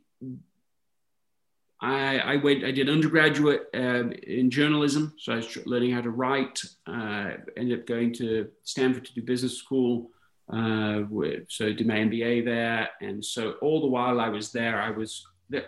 I, 1.81 2.19
I 2.19 2.37
went. 2.37 2.65
I 2.65 2.71
did 2.71 2.89
undergraduate 2.89 3.63
uh, 3.75 4.09
in 4.27 4.51
journalism, 4.51 5.15
so 5.19 5.33
I 5.33 5.37
was 5.37 5.59
learning 5.67 5.93
how 5.93 6.03
to 6.03 6.11
write. 6.11 6.63
Uh, 6.87 7.33
ended 7.57 7.81
up 7.81 7.87
going 7.87 8.13
to 8.15 8.49
Stanford 8.63 9.05
to 9.07 9.15
do 9.15 9.23
business 9.23 9.59
school. 9.59 10.11
Uh, 10.53 11.05
with, 11.09 11.45
so 11.49 11.67
I 11.67 11.73
did 11.73 11.87
my 11.87 11.97
MBA 11.97 12.45
there, 12.45 12.91
and 13.01 13.25
so 13.25 13.53
all 13.63 13.81
the 13.81 13.87
while 13.87 14.21
I 14.21 14.29
was 14.29 14.53
there, 14.53 14.81
I 14.81 14.91
was 14.91 15.27
there 15.49 15.65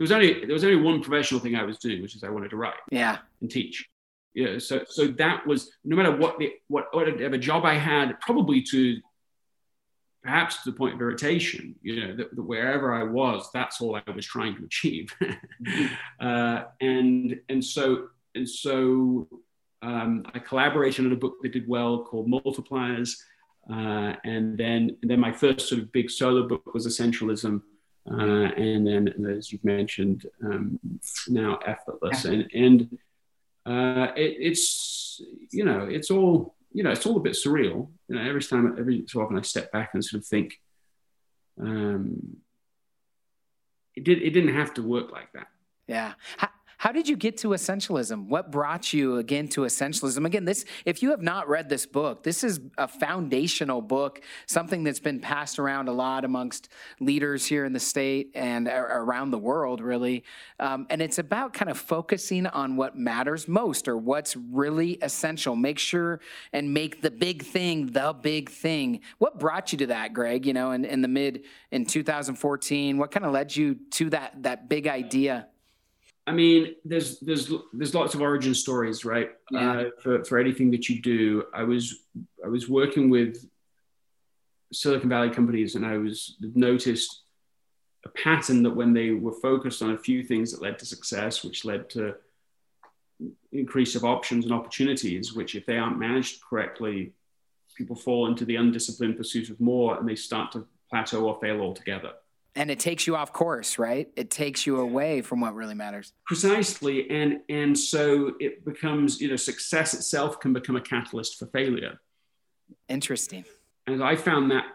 was 0.00 0.12
only 0.12 0.44
there 0.44 0.54
was 0.54 0.64
only 0.64 0.82
one 0.82 1.02
professional 1.02 1.40
thing 1.40 1.54
I 1.54 1.64
was 1.64 1.78
doing, 1.78 2.02
which 2.02 2.16
is 2.16 2.24
I 2.24 2.28
wanted 2.28 2.50
to 2.50 2.56
write, 2.56 2.74
yeah, 2.90 3.18
and 3.40 3.50
teach. 3.50 3.88
Yeah, 4.34 4.58
so 4.58 4.84
so 4.88 5.06
that 5.06 5.46
was 5.46 5.70
no 5.84 5.96
matter 5.96 6.16
what 6.16 6.38
the 6.38 6.52
what 6.68 6.86
whatever 6.92 7.38
job 7.38 7.64
I 7.64 7.74
had, 7.74 8.18
probably 8.20 8.62
to 8.62 9.00
perhaps 10.22 10.62
to 10.62 10.70
the 10.70 10.76
point 10.76 10.94
of 10.94 11.00
irritation, 11.00 11.74
you 11.82 12.00
know, 12.00 12.16
that, 12.16 12.34
that 12.34 12.42
wherever 12.42 12.92
I 12.92 13.04
was, 13.04 13.48
that's 13.52 13.80
all 13.80 13.96
I 13.96 14.10
was 14.10 14.26
trying 14.26 14.56
to 14.56 14.64
achieve. 14.64 15.14
uh, 16.20 16.64
and, 16.80 17.40
and 17.48 17.64
so, 17.64 18.08
and 18.34 18.48
so 18.48 19.28
um, 19.82 20.24
I 20.34 20.38
collaborated 20.40 21.06
on 21.06 21.12
a 21.12 21.16
book 21.16 21.36
that 21.42 21.52
did 21.52 21.68
well 21.68 22.04
called 22.04 22.28
Multipliers. 22.28 23.16
Uh, 23.70 24.14
and 24.24 24.56
then, 24.58 24.96
and 25.02 25.10
then 25.10 25.20
my 25.20 25.32
first 25.32 25.68
sort 25.68 25.80
of 25.82 25.92
big 25.92 26.10
solo 26.10 26.48
book 26.48 26.74
was 26.74 26.86
Essentialism. 26.86 27.62
Uh, 28.10 28.50
and 28.56 28.86
then, 28.86 29.36
as 29.38 29.52
you've 29.52 29.64
mentioned, 29.64 30.26
um, 30.42 30.80
now 31.28 31.58
Effortless. 31.66 32.24
And, 32.24 32.50
and 32.54 32.98
uh, 33.66 34.12
it, 34.16 34.36
it's, 34.40 35.20
you 35.50 35.64
know, 35.64 35.82
it's 35.82 36.10
all, 36.10 36.54
you 36.72 36.82
know, 36.82 36.90
it's 36.90 37.06
all 37.06 37.16
a 37.16 37.20
bit 37.20 37.32
surreal. 37.32 37.90
You 38.08 38.16
know, 38.16 38.22
every 38.22 38.42
time, 38.42 38.76
every 38.78 39.04
so 39.06 39.20
often, 39.20 39.38
I 39.38 39.42
step 39.42 39.72
back 39.72 39.90
and 39.94 40.04
sort 40.04 40.22
of 40.22 40.26
think, 40.26 40.54
um, 41.60 42.38
it 43.94 44.04
did. 44.04 44.22
It 44.22 44.30
didn't 44.30 44.54
have 44.54 44.74
to 44.74 44.82
work 44.82 45.10
like 45.10 45.32
that. 45.32 45.48
Yeah. 45.86 46.14
How, 46.36 46.50
how 46.78 46.92
did 46.92 47.08
you 47.08 47.16
get 47.16 47.36
to 47.38 47.48
essentialism? 47.48 48.28
What 48.28 48.52
brought 48.52 48.92
you 48.92 49.16
again 49.16 49.48
to 49.48 49.62
essentialism? 49.62 50.24
Again, 50.24 50.44
this 50.44 50.64
if 50.84 51.02
you 51.02 51.10
have 51.10 51.20
not 51.20 51.48
read 51.48 51.68
this 51.68 51.86
book, 51.86 52.22
this 52.22 52.44
is 52.44 52.60
a 52.78 52.86
foundational 52.86 53.82
book, 53.82 54.20
something 54.46 54.84
that's 54.84 55.00
been 55.00 55.18
passed 55.18 55.58
around 55.58 55.88
a 55.88 55.92
lot 55.92 56.24
amongst 56.24 56.68
leaders 57.00 57.44
here 57.44 57.64
in 57.64 57.72
the 57.72 57.80
state 57.80 58.30
and 58.36 58.68
around 58.68 59.32
the 59.32 59.38
world, 59.38 59.80
really. 59.80 60.22
Um, 60.60 60.86
and 60.88 61.02
it's 61.02 61.18
about 61.18 61.52
kind 61.52 61.68
of 61.68 61.76
focusing 61.76 62.46
on 62.46 62.76
what 62.76 62.96
matters 62.96 63.48
most 63.48 63.88
or 63.88 63.96
what's 63.96 64.36
really 64.36 64.98
essential. 65.02 65.56
Make 65.56 65.80
sure 65.80 66.20
and 66.52 66.72
make 66.72 67.02
the 67.02 67.10
big 67.10 67.44
thing 67.44 67.86
the 67.86 68.12
big 68.12 68.50
thing. 68.50 69.00
What 69.18 69.40
brought 69.40 69.72
you 69.72 69.78
to 69.78 69.86
that, 69.88 70.12
Greg? 70.12 70.46
You 70.46 70.52
know, 70.52 70.70
in, 70.70 70.84
in 70.84 71.02
the 71.02 71.08
mid 71.08 71.42
in 71.72 71.86
2014, 71.86 72.98
what 72.98 73.10
kind 73.10 73.26
of 73.26 73.32
led 73.32 73.56
you 73.56 73.74
to 73.90 74.10
that 74.10 74.44
that 74.44 74.68
big 74.68 74.86
idea? 74.86 75.48
I 76.28 76.32
mean, 76.32 76.74
there's 76.84 77.18
there's 77.20 77.50
there's 77.72 77.94
lots 77.94 78.14
of 78.14 78.20
origin 78.20 78.54
stories, 78.54 79.02
right? 79.02 79.30
Yeah. 79.50 79.72
Uh, 79.72 79.84
for 80.02 80.24
for 80.24 80.38
anything 80.38 80.70
that 80.72 80.86
you 80.86 81.00
do, 81.00 81.44
I 81.54 81.62
was 81.62 82.04
I 82.44 82.48
was 82.48 82.68
working 82.68 83.08
with 83.08 83.48
Silicon 84.70 85.08
Valley 85.08 85.30
companies, 85.30 85.74
and 85.74 85.86
I 85.86 85.96
was 85.96 86.36
noticed 86.54 87.22
a 88.04 88.10
pattern 88.10 88.62
that 88.64 88.76
when 88.76 88.92
they 88.92 89.12
were 89.12 89.32
focused 89.32 89.80
on 89.80 89.92
a 89.92 89.98
few 89.98 90.22
things 90.22 90.52
that 90.52 90.60
led 90.60 90.78
to 90.80 90.84
success, 90.84 91.42
which 91.42 91.64
led 91.64 91.88
to 91.90 92.14
increase 93.50 93.94
of 93.94 94.04
options 94.04 94.44
and 94.44 94.52
opportunities, 94.52 95.32
which 95.32 95.54
if 95.54 95.64
they 95.64 95.78
aren't 95.78 95.98
managed 95.98 96.42
correctly, 96.42 97.14
people 97.74 97.96
fall 97.96 98.26
into 98.26 98.44
the 98.44 98.56
undisciplined 98.56 99.16
pursuit 99.16 99.48
of 99.48 99.58
more, 99.60 99.96
and 99.96 100.06
they 100.06 100.14
start 100.14 100.52
to 100.52 100.66
plateau 100.90 101.24
or 101.24 101.40
fail 101.40 101.62
altogether 101.62 102.12
and 102.58 102.72
it 102.72 102.80
takes 102.80 103.06
you 103.06 103.14
off 103.14 103.32
course 103.32 103.78
right? 103.78 104.08
It 104.16 104.30
takes 104.30 104.66
you 104.66 104.80
away 104.80 105.22
from 105.22 105.40
what 105.40 105.54
really 105.54 105.74
matters. 105.74 106.12
Precisely. 106.26 107.08
And 107.08 107.40
and 107.48 107.78
so 107.78 108.34
it 108.40 108.64
becomes 108.64 109.20
you 109.20 109.28
know 109.28 109.36
success 109.36 109.94
itself 109.94 110.40
can 110.40 110.52
become 110.52 110.76
a 110.76 110.80
catalyst 110.80 111.38
for 111.38 111.46
failure. 111.46 112.00
Interesting. 112.88 113.44
And 113.86 114.04
i 114.04 114.16
found 114.16 114.50
that 114.50 114.66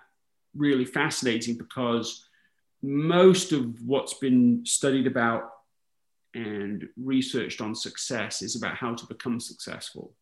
really 0.55 0.85
fascinating 0.85 1.57
because 1.57 2.27
most 2.81 3.51
of 3.51 3.81
what's 3.85 4.15
been 4.15 4.65
studied 4.65 5.07
about 5.07 5.43
and 6.33 6.87
researched 6.97 7.61
on 7.61 7.75
success 7.75 8.41
is 8.41 8.55
about 8.55 8.75
how 8.75 8.95
to 8.95 9.05
become 9.05 9.39
successful. 9.39 10.13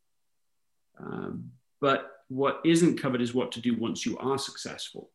Um, 1.00 1.52
but 1.80 2.12
what 2.28 2.60
isn't 2.65 3.02
covered 3.02 3.21
is 3.21 3.34
what 3.34 3.52
to 3.54 3.62
do 3.62 3.78
once 3.78 4.06
you 4.06 4.17
are 4.17 4.38
successful. 4.38 5.10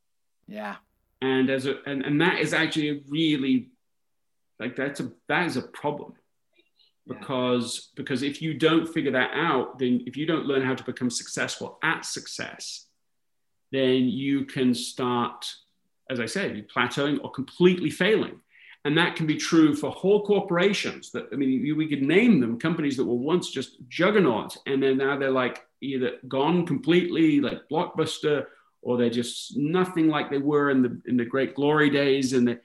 Yeah 0.49 0.77
and 1.22 1.50
as 1.50 1.66
a 1.66 1.76
and, 1.87 2.02
and 2.02 2.20
that 2.20 2.40
is 2.40 2.52
actually 2.52 2.90
a 2.90 3.00
really 3.09 3.70
like 4.59 4.76
that's 4.76 5.00
a 5.00 5.11
that 5.29 5.46
is 5.46 5.57
a 5.57 5.62
problem 5.62 6.14
because 7.07 7.90
yeah. 7.90 7.92
because 7.96 8.22
if 8.22 8.42
you 8.42 8.55
don't 8.55 8.88
figure 8.88 9.12
that 9.12 9.31
out 9.35 9.79
then 9.79 10.02
if 10.07 10.16
you 10.16 10.26
don't 10.26 10.46
learn 10.46 10.62
how 10.62 10.74
to 10.74 10.85
become 10.85 11.11
successful 11.11 11.79
at 11.83 12.05
success 12.05 12.87
then 13.72 14.05
you 14.09 14.44
can 14.44 14.74
start 14.74 15.46
as 16.11 16.20
i 16.20 16.26
said 16.26 16.66
plateauing 16.68 17.18
or 17.22 17.31
completely 17.31 17.90
failing 17.90 18.40
and 18.85 18.96
that 18.96 19.16
can 19.16 19.26
be 19.26 19.37
true 19.37 19.74
for 19.74 19.90
whole 19.90 20.24
corporations 20.24 21.11
that 21.11 21.26
i 21.33 21.37
mean 21.37 21.76
we 21.76 21.88
could 21.88 22.02
name 22.02 22.40
them 22.40 22.59
companies 22.59 22.96
that 22.96 23.05
were 23.05 23.14
once 23.14 23.50
just 23.50 23.76
juggernauts 23.88 24.59
and 24.66 24.83
then 24.83 24.98
now 24.98 25.16
they're 25.16 25.31
like 25.31 25.66
either 25.81 26.12
gone 26.29 26.66
completely 26.66 27.40
like 27.40 27.61
blockbuster 27.70 28.46
or 28.87 28.96
they're 28.96 29.11
just 29.11 29.57
nothing 29.57 30.07
like 30.07 30.31
they 30.31 30.38
were 30.38 30.70
in 30.70 30.81
the 30.81 31.01
in 31.07 31.16
the 31.16 31.25
great 31.25 31.57
glory 31.57 31.90
days. 31.90 32.33
And 32.33 32.46
the, 32.46 32.61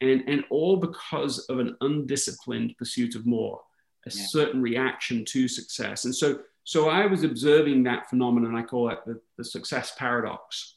and 0.00 0.24
and 0.26 0.42
all 0.48 0.78
because 0.78 1.40
of 1.50 1.58
an 1.58 1.76
undisciplined 1.82 2.76
pursuit 2.78 3.14
of 3.14 3.26
more 3.26 3.60
a 4.06 4.10
yeah. 4.10 4.24
certain 4.28 4.62
reaction 4.62 5.26
to 5.26 5.46
success. 5.46 6.06
And 6.06 6.16
so 6.16 6.40
so 6.64 6.88
i 6.88 7.06
was 7.06 7.24
observing 7.24 7.82
that 7.82 8.08
phenomenon 8.08 8.54
i 8.54 8.62
call 8.62 8.90
it 8.90 8.98
the, 9.06 9.20
the 9.36 9.44
success 9.44 9.92
paradox. 9.98 10.76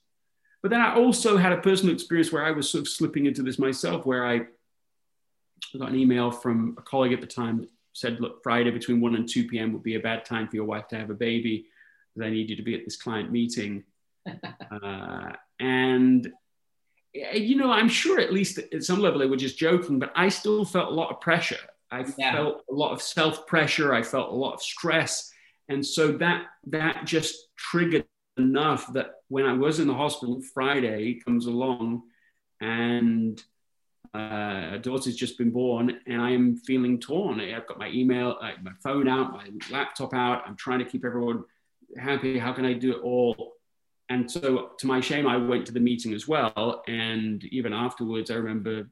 But 0.62 0.72
then 0.72 0.82
i 0.82 0.96
also 0.96 1.38
had 1.38 1.54
a 1.54 1.62
personal 1.62 1.94
experience 1.94 2.32
where 2.32 2.46
i 2.46 2.52
was 2.52 2.70
sort 2.70 2.82
of 2.82 2.88
slipping 2.88 3.26
into 3.26 3.44
this 3.44 3.60
myself 3.60 4.06
where 4.06 4.26
i 4.26 4.40
got 5.78 5.90
an 5.90 5.96
email 5.96 6.32
from 6.32 6.76
a 6.78 6.82
colleague 6.82 7.14
at 7.14 7.22
the 7.22 7.28
time 7.28 7.60
that 7.60 7.70
said 7.94 8.20
look 8.20 8.42
friday 8.44 8.72
between 8.72 9.02
1 9.02 9.16
and 9.16 9.30
2 9.30 9.48
p.m 9.48 9.74
would 9.74 9.84
be 9.84 9.96
a 9.96 10.00
bad 10.00 10.26
time 10.26 10.48
for 10.48 10.56
your 10.56 10.66
wife 10.66 10.88
to 10.90 10.98
have 10.98 11.10
a 11.10 11.16
baby. 11.16 11.66
Because 12.14 12.28
i 12.28 12.32
need 12.32 12.50
you 12.50 12.56
to 12.56 12.64
be 12.64 12.76
at 12.76 12.86
this 12.86 12.98
client 12.98 13.32
meeting 13.32 13.84
uh, 14.28 15.32
and 15.60 16.32
you 17.14 17.56
know, 17.58 17.72
I'm 17.72 17.90
sure 17.90 18.20
at 18.20 18.34
least 18.34 18.58
at 18.58 18.84
some 18.84 19.00
level 19.00 19.20
they 19.20 19.28
were 19.28 19.38
just 19.38 19.58
joking, 19.58 20.00
but 20.00 20.12
I 20.16 20.30
still 20.30 20.66
felt 20.66 20.92
a 20.92 20.96
lot 20.96 21.12
of 21.12 21.22
pressure. 21.22 21.60
I 21.92 22.06
yeah. 22.18 22.34
felt 22.34 22.64
a 22.70 22.74
lot 22.74 22.92
of 22.92 23.02
self 23.02 23.46
pressure. 23.46 23.94
I 23.94 24.02
felt 24.02 24.32
a 24.32 24.36
lot 24.36 24.54
of 24.54 24.62
stress, 24.62 25.32
and 25.70 25.86
so 25.86 26.14
that 26.14 26.46
that 26.68 27.06
just 27.06 27.50
triggered 27.56 28.06
enough 28.38 28.92
that 28.94 29.12
when 29.28 29.46
I 29.46 29.54
was 29.54 29.80
in 29.80 29.88
the 29.88 29.94
hospital, 29.94 30.42
Friday 30.54 31.20
comes 31.24 31.46
along, 31.46 32.02
and 32.60 33.42
uh, 34.16 34.72
a 34.74 34.80
daughter's 34.82 35.16
just 35.16 35.38
been 35.38 35.52
born, 35.52 36.00
and 36.08 36.22
I 36.22 36.32
am 36.32 36.58
feeling 36.58 37.00
torn. 37.00 37.40
I've 37.40 37.68
got 37.68 37.78
my 37.78 37.90
email, 37.90 38.38
uh, 38.42 38.52
my 38.64 38.72
phone 38.84 39.08
out, 39.08 39.34
my 39.34 39.50
laptop 39.72 40.16
out. 40.16 40.44
I'm 40.48 40.56
trying 40.56 40.80
to 40.80 40.86
keep 40.86 41.06
everyone 41.06 41.44
happy. 41.98 42.40
How 42.40 42.54
can 42.54 42.66
I 42.66 42.74
do 42.74 42.92
it 42.96 43.02
all? 43.04 43.53
And 44.10 44.30
so 44.30 44.72
to 44.78 44.88
my 44.88 45.00
shame, 45.00 45.28
I 45.28 45.38
went 45.38 45.66
to 45.68 45.72
the 45.72 45.80
meeting 45.80 46.14
as 46.14 46.28
well. 46.28 46.84
And 46.88 47.44
even 47.46 47.74
afterwards, 47.74 48.30
I 48.30 48.36
remember 48.36 48.90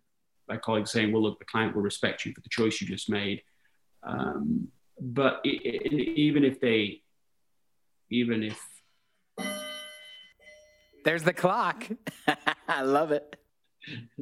my 0.47 0.57
colleague 0.57 0.87
saying, 0.87 1.11
well, 1.11 1.21
look, 1.21 1.39
the 1.39 1.45
client 1.45 1.75
will 1.75 1.81
respect 1.81 2.25
you 2.25 2.33
for 2.33 2.41
the 2.41 2.49
choice 2.49 2.81
you 2.81 2.87
just 2.87 3.09
made. 3.09 3.41
Um, 4.03 4.69
but 4.99 5.41
it, 5.43 5.61
it, 5.63 5.93
even 5.93 6.43
if 6.43 6.59
they, 6.59 7.01
even 8.09 8.43
if. 8.43 8.59
There's 11.03 11.23
the 11.23 11.33
clock. 11.33 11.87
I 12.67 12.83
love 12.83 13.11
it. 13.11 13.35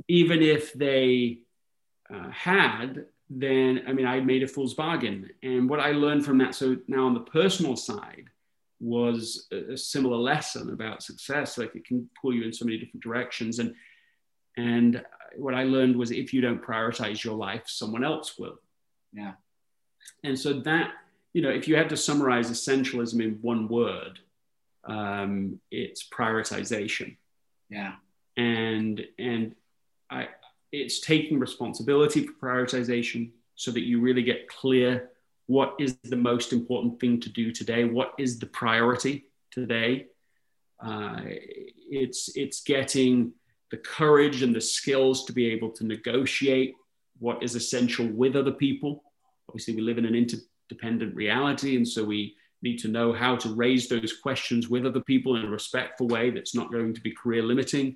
Even 0.07 0.41
if 0.41 0.73
they 0.73 1.39
uh, 2.13 2.29
had, 2.31 3.05
then, 3.29 3.83
I 3.87 3.93
mean, 3.93 4.05
I 4.05 4.21
made 4.21 4.43
a 4.43 4.47
fool's 4.47 4.73
bargain. 4.73 5.29
And 5.43 5.69
what 5.69 5.79
I 5.79 5.91
learned 5.91 6.25
from 6.25 6.37
that, 6.39 6.55
so 6.55 6.77
now 6.87 7.05
on 7.05 7.13
the 7.13 7.19
personal 7.19 7.75
side, 7.75 8.29
was 8.79 9.47
a, 9.51 9.77
similar 9.77 10.17
lesson 10.17 10.71
about 10.71 11.03
success. 11.03 11.57
Like 11.57 11.75
it 11.75 11.85
can 11.85 12.09
pull 12.21 12.33
you 12.33 12.43
in 12.43 12.53
so 12.53 12.65
many 12.65 12.77
different 12.77 13.03
directions. 13.03 13.59
And 13.59 13.75
and 14.57 15.03
what 15.35 15.53
I 15.53 15.63
learned 15.63 15.95
was 15.95 16.11
if 16.11 16.33
you 16.33 16.41
don't 16.41 16.61
prioritize 16.61 17.23
your 17.23 17.35
life, 17.35 17.63
someone 17.65 18.03
else 18.03 18.37
will. 18.37 18.59
Yeah. 19.13 19.33
And 20.23 20.37
so 20.37 20.53
that, 20.61 20.91
you 21.33 21.41
know, 21.41 21.49
if 21.49 21.67
you 21.67 21.75
had 21.75 21.89
to 21.89 21.97
summarize 21.97 22.49
essentialism 22.49 23.21
in 23.21 23.39
one 23.41 23.67
word, 23.67 24.19
um, 24.85 25.59
it's 25.71 26.07
prioritization. 26.07 27.17
Yeah. 27.69 27.93
And 28.37 29.05
and 29.17 29.55
I 30.09 30.29
it's 30.71 30.99
taking 30.99 31.39
responsibility 31.39 32.25
for 32.25 32.33
prioritization 32.33 33.31
so 33.55 33.71
that 33.71 33.81
you 33.81 33.99
really 33.99 34.23
get 34.23 34.47
clear 34.47 35.09
what 35.49 35.73
is 35.79 35.97
the 36.03 36.15
most 36.15 36.53
important 36.53 36.99
thing 36.99 37.19
to 37.19 37.27
do 37.27 37.51
today? 37.51 37.83
What 37.83 38.13
is 38.19 38.37
the 38.37 38.45
priority 38.45 39.25
today? 39.49 40.05
Uh, 40.79 41.21
it's 41.89 42.29
it's 42.35 42.61
getting 42.61 43.33
the 43.71 43.77
courage 43.77 44.43
and 44.43 44.55
the 44.55 44.61
skills 44.61 45.25
to 45.25 45.33
be 45.33 45.47
able 45.47 45.71
to 45.71 45.87
negotiate 45.87 46.75
what 47.17 47.41
is 47.41 47.55
essential 47.55 48.05
with 48.05 48.35
other 48.35 48.51
people. 48.51 49.03
Obviously 49.49 49.73
we 49.75 49.81
live 49.81 49.97
in 49.97 50.05
an 50.05 50.13
interdependent 50.13 51.15
reality 51.15 51.75
and 51.77 51.87
so 51.87 52.03
we 52.03 52.35
need 52.61 52.77
to 52.77 52.87
know 52.87 53.11
how 53.11 53.35
to 53.37 53.55
raise 53.55 53.89
those 53.89 54.13
questions 54.21 54.69
with 54.69 54.85
other 54.85 55.01
people 55.01 55.35
in 55.35 55.45
a 55.45 55.49
respectful 55.49 56.07
way 56.07 56.29
that's 56.29 56.53
not 56.53 56.71
going 56.71 56.93
to 56.93 57.01
be 57.01 57.11
career 57.11 57.41
limiting. 57.41 57.95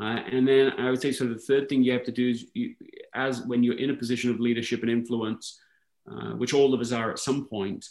Uh, 0.00 0.20
and 0.30 0.46
then 0.46 0.70
i 0.78 0.90
would 0.90 1.00
say 1.00 1.10
so 1.10 1.24
the 1.24 1.46
third 1.48 1.68
thing 1.68 1.82
you 1.82 1.90
have 1.90 2.04
to 2.04 2.12
do 2.12 2.28
is 2.28 2.44
you, 2.54 2.74
as 3.14 3.42
when 3.46 3.64
you're 3.64 3.78
in 3.78 3.90
a 3.90 3.96
position 4.02 4.30
of 4.30 4.38
leadership 4.38 4.82
and 4.82 4.90
influence 4.90 5.58
uh, 6.10 6.32
which 6.36 6.54
all 6.54 6.74
of 6.74 6.80
us 6.80 6.92
are 6.92 7.10
at 7.10 7.18
some 7.18 7.46
point, 7.46 7.86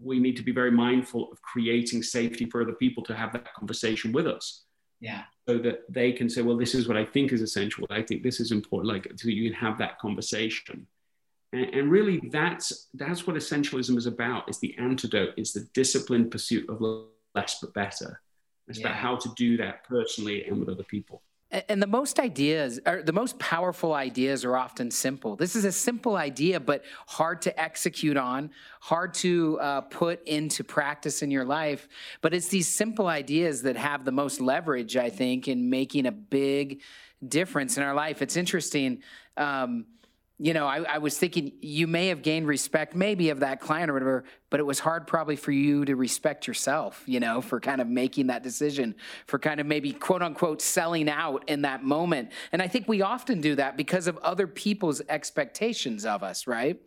we 0.00 0.18
need 0.18 0.36
to 0.36 0.42
be 0.42 0.52
very 0.52 0.70
mindful 0.70 1.30
of 1.32 1.40
creating 1.42 2.02
safety 2.02 2.46
for 2.46 2.62
other 2.62 2.74
people 2.74 3.02
to 3.04 3.14
have 3.14 3.32
that 3.32 3.52
conversation 3.54 4.12
with 4.12 4.26
us. 4.26 4.64
Yeah. 5.00 5.22
So 5.48 5.58
that 5.58 5.80
they 5.88 6.12
can 6.12 6.28
say, 6.28 6.42
well, 6.42 6.56
this 6.56 6.74
is 6.74 6.88
what 6.88 6.96
I 6.96 7.04
think 7.04 7.32
is 7.32 7.42
essential. 7.42 7.86
I 7.90 8.02
think 8.02 8.22
this 8.22 8.40
is 8.40 8.50
important. 8.50 8.92
Like, 8.92 9.12
so 9.16 9.28
you 9.28 9.50
can 9.50 9.58
have 9.58 9.78
that 9.78 9.98
conversation. 9.98 10.86
And, 11.52 11.66
and 11.74 11.90
really, 11.90 12.20
that's 12.30 12.88
that's 12.94 13.26
what 13.26 13.36
essentialism 13.36 13.96
is 13.96 14.06
about. 14.06 14.48
It's 14.48 14.58
the 14.58 14.74
antidote. 14.78 15.34
It's 15.36 15.52
the 15.52 15.68
disciplined 15.74 16.30
pursuit 16.30 16.68
of 16.68 16.80
less 17.34 17.58
but 17.60 17.74
better. 17.74 18.20
It's 18.68 18.78
yeah. 18.78 18.88
about 18.88 18.98
how 18.98 19.16
to 19.16 19.28
do 19.36 19.56
that 19.58 19.84
personally 19.84 20.44
and 20.44 20.58
with 20.58 20.68
other 20.68 20.82
people. 20.82 21.22
And 21.52 21.80
the 21.80 21.86
most 21.86 22.18
ideas, 22.18 22.80
or 22.84 23.02
the 23.02 23.12
most 23.12 23.38
powerful 23.38 23.94
ideas, 23.94 24.44
are 24.44 24.56
often 24.56 24.90
simple. 24.90 25.36
This 25.36 25.54
is 25.54 25.64
a 25.64 25.70
simple 25.70 26.16
idea, 26.16 26.58
but 26.58 26.84
hard 27.06 27.40
to 27.42 27.60
execute 27.60 28.16
on, 28.16 28.50
hard 28.80 29.14
to 29.14 29.60
uh, 29.60 29.80
put 29.82 30.26
into 30.26 30.64
practice 30.64 31.22
in 31.22 31.30
your 31.30 31.44
life. 31.44 31.88
But 32.20 32.34
it's 32.34 32.48
these 32.48 32.66
simple 32.66 33.06
ideas 33.06 33.62
that 33.62 33.76
have 33.76 34.04
the 34.04 34.10
most 34.10 34.40
leverage, 34.40 34.96
I 34.96 35.08
think, 35.08 35.46
in 35.46 35.70
making 35.70 36.06
a 36.06 36.12
big 36.12 36.82
difference 37.26 37.76
in 37.76 37.84
our 37.84 37.94
life. 37.94 38.22
It's 38.22 38.36
interesting. 38.36 39.02
Um, 39.36 39.86
you 40.38 40.52
know, 40.52 40.66
I, 40.66 40.82
I, 40.82 40.98
was 40.98 41.16
thinking 41.16 41.52
you 41.62 41.86
may 41.86 42.08
have 42.08 42.20
gained 42.20 42.46
respect, 42.46 42.94
maybe 42.94 43.30
of 43.30 43.40
that 43.40 43.58
client 43.58 43.88
or 43.88 43.94
whatever, 43.94 44.24
but 44.50 44.60
it 44.60 44.64
was 44.64 44.78
hard 44.78 45.06
probably 45.06 45.36
for 45.36 45.50
you 45.50 45.86
to 45.86 45.96
respect 45.96 46.46
yourself, 46.46 47.02
you 47.06 47.20
know, 47.20 47.40
for 47.40 47.58
kind 47.58 47.80
of 47.80 47.88
making 47.88 48.26
that 48.26 48.42
decision, 48.42 48.94
for 49.26 49.38
kind 49.38 49.60
of 49.60 49.66
maybe 49.66 49.92
quote 49.92 50.22
unquote 50.22 50.60
selling 50.60 51.08
out 51.08 51.48
in 51.48 51.62
that 51.62 51.82
moment. 51.82 52.32
And 52.52 52.60
I 52.60 52.68
think 52.68 52.86
we 52.86 53.00
often 53.00 53.40
do 53.40 53.54
that 53.54 53.78
because 53.78 54.06
of 54.06 54.18
other 54.18 54.46
people's 54.46 55.00
expectations 55.08 56.04
of 56.04 56.22
us, 56.22 56.46
right? 56.46 56.78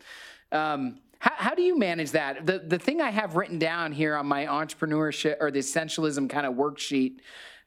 Um, 0.51 0.99
how, 1.17 1.31
how 1.35 1.55
do 1.55 1.63
you 1.63 1.75
manage 1.75 2.11
that? 2.11 2.45
The, 2.45 2.59
the 2.59 2.77
thing 2.77 3.01
I 3.01 3.09
have 3.09 3.35
written 3.35 3.57
down 3.57 3.93
here 3.93 4.15
on 4.15 4.27
my 4.27 4.45
entrepreneurship 4.45 5.37
or 5.39 5.49
the 5.49 5.59
essentialism 5.59 6.29
kind 6.29 6.45
of 6.45 6.53
worksheet 6.53 7.19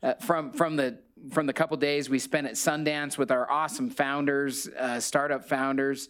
uh, 0.02 0.14
from, 0.14 0.52
from 0.52 0.76
the 0.76 0.98
from 1.30 1.46
the 1.46 1.52
couple 1.52 1.76
days 1.76 2.10
we 2.10 2.18
spent 2.18 2.46
at 2.46 2.54
Sundance 2.54 3.16
with 3.16 3.30
our 3.30 3.50
awesome 3.50 3.90
founders, 3.90 4.68
uh, 4.68 5.00
startup 5.00 5.44
founders, 5.44 6.08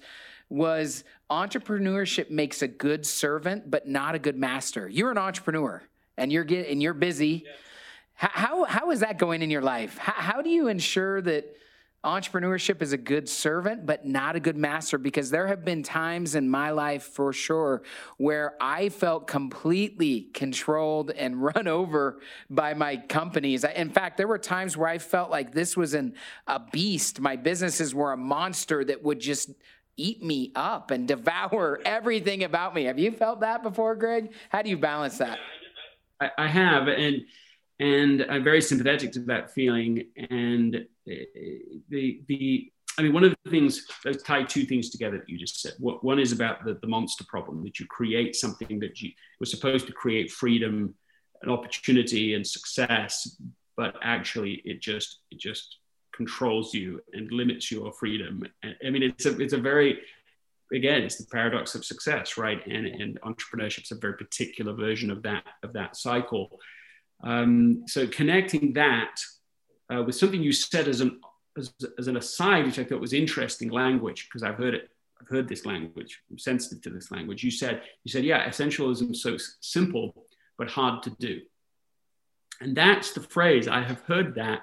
was 0.49 1.05
entrepreneurship 1.31 2.31
makes 2.31 2.63
a 2.63 2.69
good 2.69 3.07
servant, 3.07 3.71
but 3.71 3.89
not 3.89 4.15
a 4.15 4.19
good 4.19 4.37
master. 4.37 4.89
You're 4.89 5.11
an 5.11 5.19
entrepreneur 5.19 5.83
and 6.17 6.31
you're 6.31 6.45
get, 6.45 6.69
and 6.69 6.83
you're 6.83 6.95
busy. 6.95 7.45
Yeah. 7.45 7.53
How, 8.15 8.65
how 8.65 8.91
is 8.91 9.01
that 9.01 9.19
going 9.19 9.43
in 9.43 9.51
your 9.51 9.63
life? 9.63 9.97
How, 9.99 10.13
how 10.13 10.43
do 10.43 10.51
you 10.51 10.69
ensure 10.69 11.21
that 11.23 11.57
entrepreneurship 12.05 12.83
is 12.83 12.93
a 12.93 12.97
good 12.97 13.29
servant, 13.29 13.87
but 13.87 14.05
not 14.05 14.35
a 14.35 14.41
good 14.41 14.57
master 14.57 14.99
because 14.99 15.31
there 15.31 15.47
have 15.47 15.65
been 15.65 15.83
times 15.83 16.35
in 16.35 16.49
my 16.49 16.71
life 16.71 17.05
for 17.05 17.33
sure 17.33 17.83
where 18.17 18.57
I 18.61 18.89
felt 18.89 19.29
completely 19.29 20.23
controlled 20.35 21.11
and 21.11 21.43
run 21.55 21.69
over 21.69 22.21
by 22.51 22.75
my 22.75 22.97
companies. 22.97 23.65
In 23.65 23.91
fact, 23.91 24.17
there 24.17 24.27
were 24.27 24.39
times 24.39 24.77
where 24.77 24.89
I 24.89 24.99
felt 24.99 25.31
like 25.31 25.53
this 25.53 25.77
was 25.77 25.95
an, 25.95 26.15
a 26.47 26.61
beast. 26.61 27.21
My 27.21 27.37
businesses 27.37 27.95
were 27.95 28.13
a 28.13 28.17
monster 28.17 28.85
that 28.85 29.03
would 29.03 29.21
just 29.21 29.51
eat 29.97 30.23
me 30.23 30.51
up 30.57 30.91
and 30.91 31.07
devour 31.09 31.81
everything 31.85 32.43
about 32.43 32.75
me. 32.75 32.85
Have 32.85 32.99
you 32.99 33.13
felt 33.13 33.41
that 33.41 33.63
before, 33.63 33.95
Greg? 33.95 34.33
How 34.49 34.63
do 34.63 34.71
you 34.71 34.77
balance 34.77 35.19
that? 35.19 35.39
I, 36.21 36.31
I 36.37 36.49
have. 36.49 36.89
And 36.89 37.23
and 37.79 38.25
I'm 38.29 38.45
very 38.45 38.61
sympathetic 38.61 39.13
to 39.13 39.21
that 39.25 39.53
feeling. 39.53 40.05
And 40.31 40.87
the 41.07 42.23
the 42.29 42.73
I 42.99 43.03
mean, 43.03 43.15
one 43.15 43.25
of 43.25 43.35
the 43.45 43.51
things 43.51 43.87
let's 44.05 44.23
tie 44.23 44.43
two 44.45 44.65
things 44.65 44.91
together 44.91 45.19
that 45.19 45.29
you 45.29 45.39
just 45.39 45.61
said. 45.61 45.75
One 45.79 46.19
is 46.19 46.33
about 46.33 46.65
the, 46.65 46.75
the 46.75 46.87
monster 46.87 47.25
problem 47.27 47.63
that 47.65 47.81
you 47.81 47.87
create 47.87 48.37
something 48.37 48.79
that 48.81 49.01
you 49.01 49.11
were 49.41 49.47
supposed 49.47 49.87
to 49.87 49.93
create 49.93 50.31
freedom, 50.31 50.95
and 51.41 51.51
opportunity, 51.51 52.35
and 52.35 52.47
success, 52.47 53.37
but 53.77 53.97
actually 54.03 54.63
it 54.65 54.81
just 54.81 55.21
it 55.31 55.39
just 55.39 55.79
controls 56.15 56.75
you 56.75 57.01
and 57.15 57.33
limits 57.33 57.71
your 57.71 57.93
freedom. 57.95 58.45
And, 58.63 58.77
I 58.87 58.91
mean, 58.91 59.03
it's 59.03 59.27
a 59.27 59.41
it's 59.41 59.55
a 59.55 59.59
very 59.59 60.01
again, 60.73 61.03
it's 61.03 61.17
the 61.17 61.27
paradox 61.27 61.75
of 61.75 61.85
success, 61.85 62.37
right? 62.37 62.65
And 62.67 62.87
and 62.87 63.21
entrepreneurship 63.23 63.85
is 63.85 63.93
a 63.93 63.97
very 63.97 64.15
particular 64.15 64.75
version 64.75 65.11
of 65.11 65.23
that 65.23 65.45
of 65.63 65.73
that 65.73 65.97
cycle. 65.97 66.61
Um, 67.25 67.85
so 67.87 68.07
connecting 68.07 68.73
that 68.75 69.15
uh, 69.93 70.03
with 70.03 70.15
something 70.15 70.43
you 70.43 70.53
said 70.53 70.89
as 70.89 71.01
an 71.01 71.21
as, 71.59 71.73
as, 71.99 72.09
an 72.09 72.17
aside, 72.17 72.65
which 72.65 72.79
I 72.79 72.85
thought 72.85 73.01
was 73.01 73.13
interesting 73.13 73.69
language 73.71 74.29
because 74.29 74.43
I've 74.43 74.57
heard 74.57 74.75
it. 74.75 74.89
I've 75.21 75.29
heard 75.29 75.49
this 75.49 75.67
language. 75.67 76.21
I'm 76.31 76.39
sensitive 76.39 76.83
to 76.83 76.91
this 76.91 77.11
language. 77.11 77.45
You 77.45 77.51
said 77.51 77.83
you 78.05 78.11
said 78.11 78.25
yeah, 78.25 78.49
essentialism 78.49 79.11
is 79.11 79.23
so 79.23 79.37
simple 79.61 80.27
but 80.59 80.69
hard 80.69 81.03
to 81.05 81.11
do. 81.11 81.41
And 82.61 82.77
that's 82.77 83.13
the 83.13 83.21
phrase. 83.21 83.69
I 83.69 83.83
have 83.83 84.01
heard 84.03 84.37
that 84.37 84.63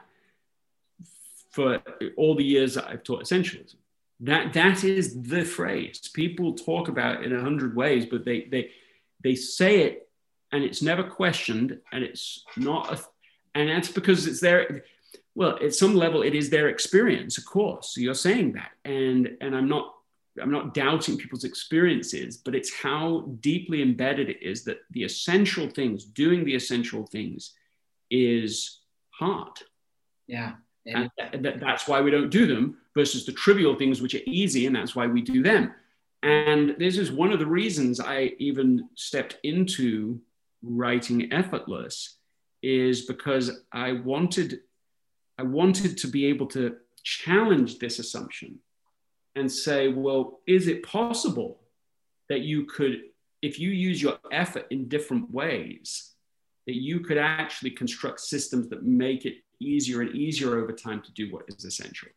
for 1.52 1.82
all 2.16 2.36
the 2.36 2.44
years 2.44 2.76
that 2.76 2.88
I've 2.88 3.04
taught 3.04 3.24
essentialism. 3.24 3.76
That 4.22 4.54
that 4.54 4.84
is 4.84 5.22
the 5.22 5.44
phrase. 5.44 6.10
People 6.14 6.54
talk 6.54 6.88
about 6.88 7.22
it 7.22 7.32
in 7.32 7.38
a 7.38 7.42
hundred 7.42 7.76
ways, 7.76 8.06
but 8.06 8.26
they 8.26 8.46
they 8.46 8.72
they 9.24 9.36
say 9.36 9.82
it 9.82 10.10
and 10.52 10.64
it's 10.64 10.82
never 10.82 11.04
questioned 11.04 11.80
and 11.92 12.04
it's 12.04 12.44
not 12.58 12.92
a, 12.92 13.00
and 13.56 13.70
that's 13.70 13.92
because 13.92 14.28
it's 14.28 14.42
their 14.42 14.84
well 15.40 15.58
at 15.64 15.74
some 15.74 15.96
level 15.96 16.22
it 16.22 16.36
is 16.36 16.50
their 16.50 16.68
experience 16.68 17.38
of 17.38 17.46
course 17.46 17.96
you're 17.98 18.14
saying 18.14 18.52
that. 18.52 18.72
And 18.86 19.38
and 19.42 19.56
i'm 19.56 19.70
not 19.70 19.96
i'm 20.42 20.52
not 20.52 20.74
doubting 20.74 21.18
people's 21.18 21.46
experiences 21.46 22.38
but 22.38 22.54
it's 22.54 22.74
how 22.74 23.22
deeply 23.40 23.82
embedded 23.82 24.30
it 24.30 24.42
is 24.44 24.64
that 24.66 24.80
the 24.92 25.04
essential 25.04 25.68
things 25.68 26.04
doing 26.04 26.44
the 26.44 26.56
essential 26.56 27.08
things 27.08 27.54
is 28.12 28.82
hard. 29.10 29.58
Yeah. 30.28 30.54
And 30.86 31.10
that's 31.62 31.88
why 31.88 32.02
we 32.02 32.10
don't 32.10 32.30
do 32.30 32.48
them 32.48 32.78
versus 32.96 33.26
the 33.26 33.32
trivial 33.32 33.76
things 33.76 34.02
which 34.02 34.16
are 34.16 34.26
easy 34.26 34.66
and 34.66 34.76
that's 34.76 34.96
why 34.96 35.06
we 35.08 35.22
do 35.22 35.44
them. 35.44 35.74
And 36.24 36.76
this 36.80 36.98
is 36.98 37.12
one 37.12 37.32
of 37.32 37.40
the 37.40 37.46
reasons 37.46 38.00
i 38.00 38.32
even 38.40 38.90
stepped 38.96 39.38
into 39.44 40.20
writing 40.62 41.32
effortless 41.32 42.18
is 42.62 43.06
because 43.06 43.62
i 43.72 43.94
wanted 43.94 44.60
i 45.40 45.44
wanted 45.44 45.98
to 45.98 46.08
be 46.08 46.26
able 46.26 46.46
to 46.46 46.76
challenge 47.04 47.80
this 47.80 47.98
assumption 48.00 48.60
and 49.36 49.52
say 49.52 49.88
well 49.88 50.40
is 50.46 50.68
it 50.68 50.84
possible 50.84 51.62
that 52.28 52.42
you 52.42 52.66
could 52.66 53.02
if 53.42 53.60
you 53.60 53.70
use 53.70 54.02
your 54.02 54.18
effort 54.32 54.66
in 54.70 54.88
different 54.88 55.32
ways 55.32 56.14
that 56.70 56.76
you 56.76 57.00
could 57.00 57.18
actually 57.18 57.72
construct 57.72 58.20
systems 58.20 58.70
that 58.70 58.84
make 58.84 59.26
it 59.26 59.38
easier 59.60 60.02
and 60.02 60.16
easier 60.16 60.58
over 60.58 60.72
time 60.72 61.02
to 61.02 61.12
do 61.14 61.32
what 61.32 61.44
is 61.48 61.66
essential. 61.66 62.10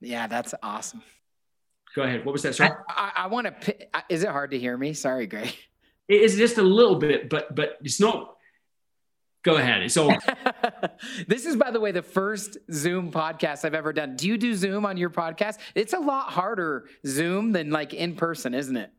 Yeah, 0.00 0.26
that's 0.26 0.54
awesome. 0.62 1.02
Go 1.94 2.02
ahead. 2.02 2.24
What 2.24 2.32
was 2.32 2.42
that? 2.42 2.54
Sorry. 2.54 2.70
I, 2.88 3.10
I, 3.16 3.24
I 3.24 3.26
want 3.26 3.60
to. 3.62 3.76
Is 4.08 4.22
it 4.22 4.28
hard 4.28 4.52
to 4.52 4.58
hear 4.58 4.76
me? 4.76 4.92
Sorry, 4.94 5.26
Greg. 5.26 5.54
It 6.08 6.20
is 6.20 6.36
just 6.36 6.58
a 6.58 6.62
little 6.62 6.96
bit, 6.96 7.28
but 7.28 7.54
but 7.54 7.78
it's 7.82 8.00
not. 8.00 8.36
Go 9.42 9.56
ahead. 9.56 9.82
It's 9.82 9.96
all. 9.96 10.16
this 11.26 11.46
is, 11.46 11.56
by 11.56 11.72
the 11.72 11.80
way, 11.80 11.90
the 11.90 12.02
first 12.02 12.58
Zoom 12.72 13.10
podcast 13.10 13.64
I've 13.64 13.74
ever 13.74 13.92
done. 13.92 14.14
Do 14.14 14.28
you 14.28 14.38
do 14.38 14.54
Zoom 14.54 14.86
on 14.86 14.96
your 14.96 15.10
podcast? 15.10 15.58
It's 15.74 15.92
a 15.92 15.98
lot 15.98 16.30
harder 16.30 16.88
Zoom 17.04 17.50
than 17.50 17.70
like 17.70 17.92
in 17.92 18.14
person, 18.14 18.54
isn't 18.54 18.76
it? 18.76 18.90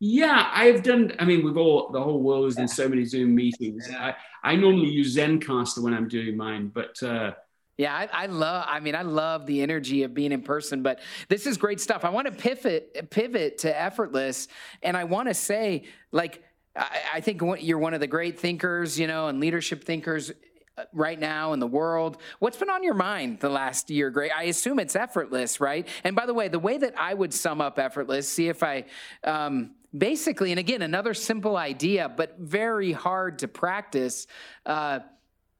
Yeah, 0.00 0.50
I've 0.52 0.82
done. 0.82 1.12
I 1.18 1.24
mean, 1.24 1.44
we've 1.44 1.56
all 1.56 1.90
the 1.90 2.02
whole 2.02 2.22
world 2.22 2.46
is 2.46 2.58
in 2.58 2.66
so 2.66 2.88
many 2.88 3.04
Zoom 3.04 3.34
meetings. 3.34 3.88
I, 3.90 4.14
I 4.42 4.56
normally 4.56 4.88
use 4.88 5.16
Zencastr 5.16 5.82
when 5.82 5.94
I'm 5.94 6.08
doing 6.08 6.36
mine, 6.36 6.70
but 6.74 7.02
uh, 7.02 7.32
yeah, 7.76 7.94
I, 7.94 8.08
I, 8.12 8.26
love. 8.26 8.66
I 8.68 8.80
mean, 8.80 8.94
I 8.94 9.02
love 9.02 9.46
the 9.46 9.62
energy 9.62 10.02
of 10.04 10.14
being 10.14 10.32
in 10.32 10.42
person. 10.42 10.82
But 10.82 11.00
this 11.28 11.46
is 11.46 11.56
great 11.56 11.80
stuff. 11.80 12.04
I 12.04 12.10
want 12.10 12.26
to 12.26 12.32
pivot 12.32 13.10
pivot 13.10 13.58
to 13.58 13.80
effortless, 13.80 14.48
and 14.82 14.96
I 14.96 15.04
want 15.04 15.28
to 15.28 15.34
say, 15.34 15.84
like, 16.12 16.42
I, 16.76 17.20
think 17.20 17.40
you're 17.60 17.78
one 17.78 17.94
of 17.94 18.00
the 18.00 18.06
great 18.06 18.38
thinkers, 18.38 18.98
you 18.98 19.06
know, 19.06 19.28
and 19.28 19.38
leadership 19.38 19.84
thinkers 19.84 20.32
uh, 20.76 20.84
right 20.92 21.18
now 21.18 21.52
in 21.52 21.60
the 21.60 21.66
world. 21.66 22.18
What's 22.40 22.56
been 22.56 22.70
on 22.70 22.82
your 22.82 22.94
mind 22.94 23.40
the 23.40 23.48
last 23.48 23.90
year, 23.90 24.10
Greg? 24.10 24.32
I 24.36 24.44
assume 24.44 24.80
it's 24.80 24.96
effortless, 24.96 25.60
right? 25.60 25.86
And 26.02 26.16
by 26.16 26.26
the 26.26 26.34
way, 26.34 26.48
the 26.48 26.58
way 26.58 26.78
that 26.78 26.94
I 26.98 27.14
would 27.14 27.32
sum 27.32 27.60
up 27.60 27.78
effortless, 27.78 28.28
see 28.28 28.48
if 28.48 28.62
I 28.62 28.86
um, 29.22 29.76
basically, 29.96 30.50
and 30.50 30.58
again, 30.58 30.82
another 30.82 31.14
simple 31.14 31.56
idea, 31.56 32.08
but 32.08 32.38
very 32.38 32.92
hard 32.92 33.38
to 33.40 33.48
practice. 33.48 34.26
Uh, 34.66 35.00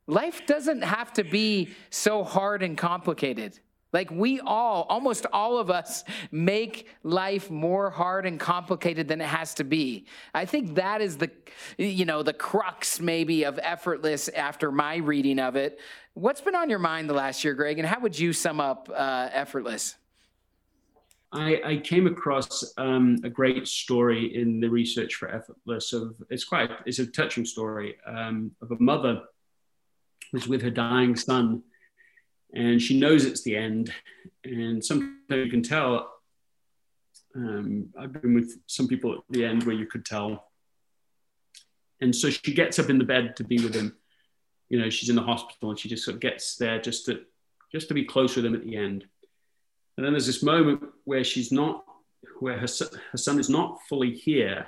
life 0.07 0.47
doesn't 0.47 0.83
have 0.83 1.13
to 1.13 1.25
be 1.25 1.71
so 1.91 2.25
hard 2.25 2.63
and 2.63 2.77
complicated. 2.77 3.61
Like 3.95 4.11
we 4.11 4.41
all, 4.41 4.87
almost 4.89 5.25
all 5.33 5.57
of 5.57 5.71
us, 5.71 6.03
make 6.33 6.89
life 7.05 7.49
more 7.49 7.91
hard 7.91 8.27
and 8.27 8.41
complicated 8.41 9.07
than 9.07 9.21
it 9.21 9.29
has 9.29 9.55
to 9.55 9.65
be. 9.65 10.07
I 10.35 10.47
think 10.47 10.75
that 10.75 11.01
is 11.01 11.17
the, 11.17 11.31
you 11.79 12.05
know, 12.05 12.25
the 12.25 12.33
crux 12.33 12.99
maybe 12.99 13.45
of 13.45 13.59
effortless 13.63 14.29
after 14.29 14.73
my 14.73 14.97
reading 14.97 15.39
of 15.39 15.55
it. 15.55 15.79
What's 16.15 16.41
been 16.41 16.57
on 16.57 16.69
your 16.69 16.81
mind 16.81 17.09
the 17.09 17.15
last 17.15 17.45
year, 17.45 17.55
Greg, 17.55 17.79
and 17.79 17.87
how 17.87 18.01
would 18.01 18.19
you 18.19 18.33
sum 18.33 18.61
up 18.61 18.91
uh, 18.93 19.29
effortless? 19.33 19.95
I, 21.31 21.61
I 21.65 21.77
came 21.77 22.09
across 22.09 22.75
um, 22.77 23.19
a 23.23 23.29
great 23.29 23.69
story 23.69 24.35
in 24.35 24.59
the 24.59 24.69
research 24.69 25.15
for 25.15 25.29
Effortless. 25.29 25.93
Of 25.93 26.15
it's 26.31 26.45
quite 26.45 26.71
it's 26.85 27.01
a 27.01 27.07
touching 27.07 27.45
story 27.45 27.97
um, 28.07 28.53
of 28.61 28.71
a 28.71 28.77
mother 28.81 29.23
who's 30.31 30.47
with 30.47 30.63
her 30.63 30.71
dying 30.71 31.17
son, 31.17 31.63
and 32.55 32.81
she 32.81 32.99
knows 32.99 33.25
it's 33.25 33.43
the 33.43 33.57
end. 33.57 33.93
And 34.45 34.85
sometimes 34.85 35.21
you 35.31 35.51
can 35.51 35.63
tell. 35.63 36.11
Um, 37.37 37.89
I've 37.99 38.13
been 38.13 38.35
with 38.35 38.61
some 38.67 38.87
people 38.87 39.13
at 39.15 39.19
the 39.31 39.45
end 39.45 39.65
where 39.65 39.75
you 39.75 39.87
could 39.87 40.05
tell. 40.05 40.51
And 42.01 42.15
so 42.15 42.31
she 42.31 42.55
gets 42.55 42.79
up 42.79 42.91
in 42.91 42.99
the 42.99 43.05
bed 43.05 43.37
to 43.37 43.45
be 43.45 43.59
with 43.59 43.75
him. 43.75 43.97
You 44.69 44.81
know, 44.81 44.91
she's 44.91 45.09
in 45.09 45.17
the 45.17 45.23
hospital 45.23 45.71
and 45.71 45.79
she 45.79 45.89
just 45.89 46.05
sort 46.05 46.15
of 46.15 46.21
gets 46.21 46.57
there 46.57 46.81
just 46.81 47.07
to 47.07 47.23
just 47.73 47.89
to 47.89 47.95
be 47.95 48.05
close 48.05 48.37
with 48.37 48.45
him 48.45 48.55
at 48.55 48.63
the 48.63 48.77
end 48.77 49.07
and 49.97 50.05
then 50.05 50.13
there's 50.13 50.27
this 50.27 50.43
moment 50.43 50.83
where 51.05 51.25
she's 51.25 51.53
not, 51.53 51.85
where 52.41 52.59
her, 52.59 52.67
her 53.13 53.19
son 53.19 53.39
is 53.39 53.49
not 53.49 53.79
fully 53.89 54.13
here, 54.13 54.67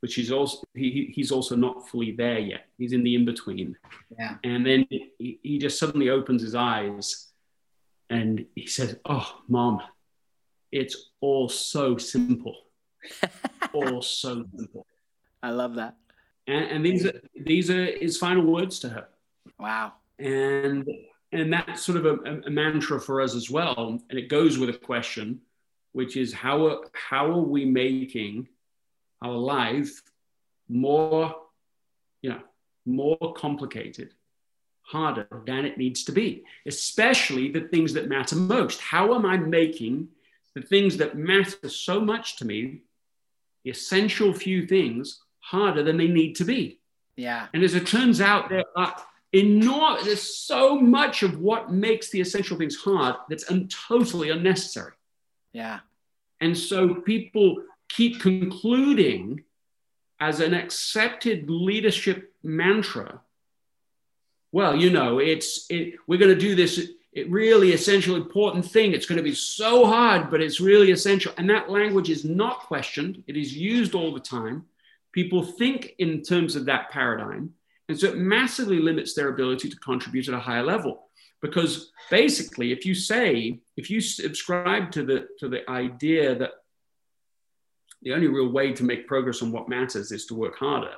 but 0.00 0.10
she's 0.10 0.30
also 0.30 0.62
he, 0.74 1.10
he's 1.14 1.30
also 1.32 1.56
not 1.56 1.88
fully 1.88 2.12
there 2.12 2.38
yet. 2.38 2.66
He's 2.78 2.92
in 2.92 3.02
the 3.02 3.14
in 3.14 3.24
between. 3.24 3.76
Yeah. 4.18 4.36
And 4.44 4.64
then 4.64 4.86
he, 4.90 5.38
he 5.42 5.58
just 5.58 5.78
suddenly 5.78 6.10
opens 6.10 6.42
his 6.42 6.54
eyes, 6.54 7.28
and 8.10 8.44
he 8.54 8.66
says, 8.66 8.96
"Oh, 9.04 9.40
mom, 9.48 9.82
it's 10.70 11.10
all 11.20 11.48
so 11.48 11.96
simple, 11.96 12.56
all 13.72 14.02
so 14.02 14.44
simple." 14.56 14.86
I 15.42 15.50
love 15.50 15.74
that. 15.76 15.96
And, 16.46 16.64
and 16.66 16.86
these 16.86 17.06
are 17.06 17.20
these 17.34 17.70
are 17.70 17.84
his 17.84 18.16
final 18.16 18.44
words 18.44 18.78
to 18.80 18.88
her. 18.88 19.08
Wow. 19.58 19.94
And 20.18 20.88
and 21.32 21.52
that's 21.52 21.84
sort 21.84 21.98
of 21.98 22.06
a, 22.06 22.40
a, 22.46 22.50
mantra 22.50 22.98
for 23.00 23.20
us 23.20 23.34
as 23.34 23.50
well. 23.50 24.00
And 24.08 24.18
it 24.18 24.28
goes 24.28 24.58
with 24.58 24.70
a 24.70 24.78
question, 24.78 25.40
which 25.92 26.16
is 26.16 26.32
how 26.32 26.66
are, 26.66 26.78
how 26.94 27.30
are 27.30 27.42
we 27.42 27.66
making 27.66 28.48
our 29.22 29.32
life 29.32 30.02
more, 30.68 31.34
you 32.22 32.30
know, 32.30 32.40
more 32.86 33.34
complicated, 33.34 34.14
harder 34.82 35.26
than 35.46 35.64
it 35.64 35.78
needs 35.78 36.04
to 36.04 36.12
be, 36.12 36.44
especially 36.66 37.50
the 37.50 37.60
things 37.60 37.92
that 37.94 38.08
matter 38.08 38.36
most. 38.36 38.80
How 38.80 39.14
am 39.14 39.26
I 39.26 39.36
making 39.36 40.08
the 40.54 40.62
things 40.62 40.96
that 40.96 41.16
matter 41.16 41.68
so 41.68 42.00
much 42.00 42.36
to 42.36 42.44
me, 42.44 42.82
the 43.64 43.70
essential 43.70 44.32
few 44.32 44.66
things, 44.66 45.20
harder 45.40 45.82
than 45.82 45.96
they 45.96 46.08
need 46.08 46.34
to 46.36 46.44
be? 46.44 46.80
Yeah. 47.16 47.48
And 47.52 47.62
as 47.62 47.74
it 47.74 47.86
turns 47.86 48.20
out, 48.20 48.48
there 48.48 48.64
are 48.76 48.94
enormous, 49.32 50.04
there's 50.04 50.22
so 50.22 50.78
much 50.80 51.22
of 51.22 51.38
what 51.40 51.72
makes 51.72 52.10
the 52.10 52.20
essential 52.20 52.56
things 52.56 52.76
hard 52.76 53.16
that's 53.28 53.50
un- 53.50 53.68
totally 53.68 54.30
unnecessary. 54.30 54.92
Yeah. 55.52 55.80
And 56.40 56.56
so 56.56 56.94
people 56.94 57.62
keep 57.88 58.20
concluding 58.20 59.42
as 60.20 60.40
an 60.40 60.54
accepted 60.54 61.48
leadership 61.48 62.32
mantra 62.42 63.20
well 64.52 64.74
you 64.74 64.90
know 64.90 65.18
it's 65.18 65.66
it, 65.70 65.94
we're 66.06 66.18
going 66.18 66.34
to 66.34 66.40
do 66.40 66.54
this 66.54 66.90
it 67.18 67.30
really 67.30 67.72
essential 67.72 68.16
important 68.16 68.64
thing. 68.64 68.92
It's 68.92 69.06
going 69.06 69.16
to 69.16 69.22
be 69.22 69.34
so 69.34 69.86
hard 69.86 70.30
but 70.30 70.40
it's 70.40 70.60
really 70.60 70.90
essential. 70.90 71.32
And 71.36 71.48
that 71.50 71.70
language 71.70 72.10
is 72.10 72.24
not 72.24 72.60
questioned. 72.60 73.24
It 73.26 73.36
is 73.36 73.56
used 73.56 73.94
all 73.94 74.12
the 74.12 74.20
time. 74.20 74.66
People 75.12 75.42
think 75.42 75.94
in 75.98 76.22
terms 76.22 76.54
of 76.54 76.66
that 76.66 76.90
paradigm. 76.90 77.54
And 77.88 77.98
so 77.98 78.08
it 78.08 78.18
massively 78.18 78.78
limits 78.78 79.14
their 79.14 79.30
ability 79.30 79.70
to 79.70 79.76
contribute 79.76 80.28
at 80.28 80.34
a 80.34 80.40
higher 80.40 80.62
level. 80.62 81.08
Because 81.40 81.92
basically, 82.10 82.72
if 82.72 82.84
you 82.84 82.94
say, 82.94 83.60
if 83.76 83.90
you 83.90 84.00
subscribe 84.00 84.90
to 84.92 85.04
the, 85.04 85.28
to 85.38 85.48
the 85.48 85.68
idea 85.70 86.34
that 86.34 86.50
the 88.02 88.12
only 88.12 88.28
real 88.28 88.48
way 88.48 88.72
to 88.72 88.84
make 88.84 89.08
progress 89.08 89.42
on 89.42 89.52
what 89.52 89.68
matters 89.68 90.12
is 90.12 90.26
to 90.26 90.34
work 90.34 90.56
harder, 90.56 90.94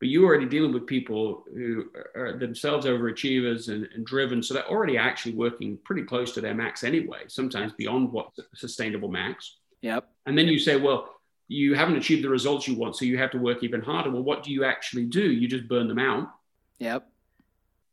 but 0.00 0.08
you're 0.08 0.24
already 0.24 0.46
dealing 0.46 0.72
with 0.72 0.86
people 0.86 1.44
who 1.52 1.90
are 2.16 2.38
themselves 2.38 2.86
overachievers 2.86 3.68
and, 3.68 3.86
and, 3.94 4.06
driven. 4.06 4.42
So 4.42 4.54
they're 4.54 4.68
already 4.68 4.96
actually 4.96 5.34
working 5.34 5.78
pretty 5.84 6.04
close 6.04 6.32
to 6.32 6.40
their 6.40 6.54
max 6.54 6.84
anyway, 6.84 7.24
sometimes 7.28 7.74
beyond 7.74 8.10
what 8.10 8.30
sustainable 8.54 9.10
max. 9.10 9.58
Yep. 9.82 10.08
And 10.24 10.38
then 10.38 10.48
you 10.48 10.58
say, 10.58 10.76
well, 10.76 11.14
you 11.48 11.74
haven't 11.74 11.96
achieved 11.96 12.24
the 12.24 12.30
results 12.30 12.66
you 12.66 12.76
want, 12.76 12.96
so 12.96 13.04
you 13.04 13.18
have 13.18 13.32
to 13.32 13.38
work 13.38 13.62
even 13.62 13.82
harder. 13.82 14.10
Well, 14.10 14.22
what 14.22 14.42
do 14.42 14.52
you 14.52 14.64
actually 14.64 15.04
do? 15.04 15.20
You 15.20 15.48
just 15.48 15.68
burn 15.68 15.88
them 15.88 15.98
out. 15.98 16.30
Yep. 16.78 17.06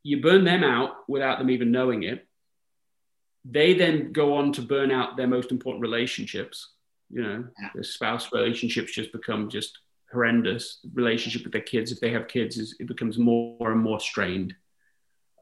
You 0.03 0.21
burn 0.21 0.45
them 0.45 0.63
out 0.63 1.09
without 1.09 1.39
them 1.39 1.49
even 1.49 1.71
knowing 1.71 2.03
it. 2.03 2.25
They 3.43 3.73
then 3.73 4.13
go 4.13 4.37
on 4.37 4.53
to 4.53 4.61
burn 4.61 4.91
out 4.91 5.17
their 5.17 5.27
most 5.27 5.51
important 5.51 5.81
relationships. 5.81 6.69
You 7.09 7.23
know, 7.23 7.45
yeah. 7.61 7.69
the 7.73 7.83
spouse 7.83 8.31
relationships 8.33 8.91
just 8.91 9.11
become 9.11 9.49
just 9.49 9.79
horrendous. 10.11 10.79
Relationship 10.93 11.43
with 11.43 11.53
their 11.53 11.61
kids, 11.61 11.91
if 11.91 11.99
they 11.99 12.11
have 12.11 12.27
kids, 12.27 12.57
is, 12.57 12.75
it 12.79 12.87
becomes 12.87 13.17
more 13.17 13.71
and 13.71 13.81
more 13.81 13.99
strained. 13.99 14.55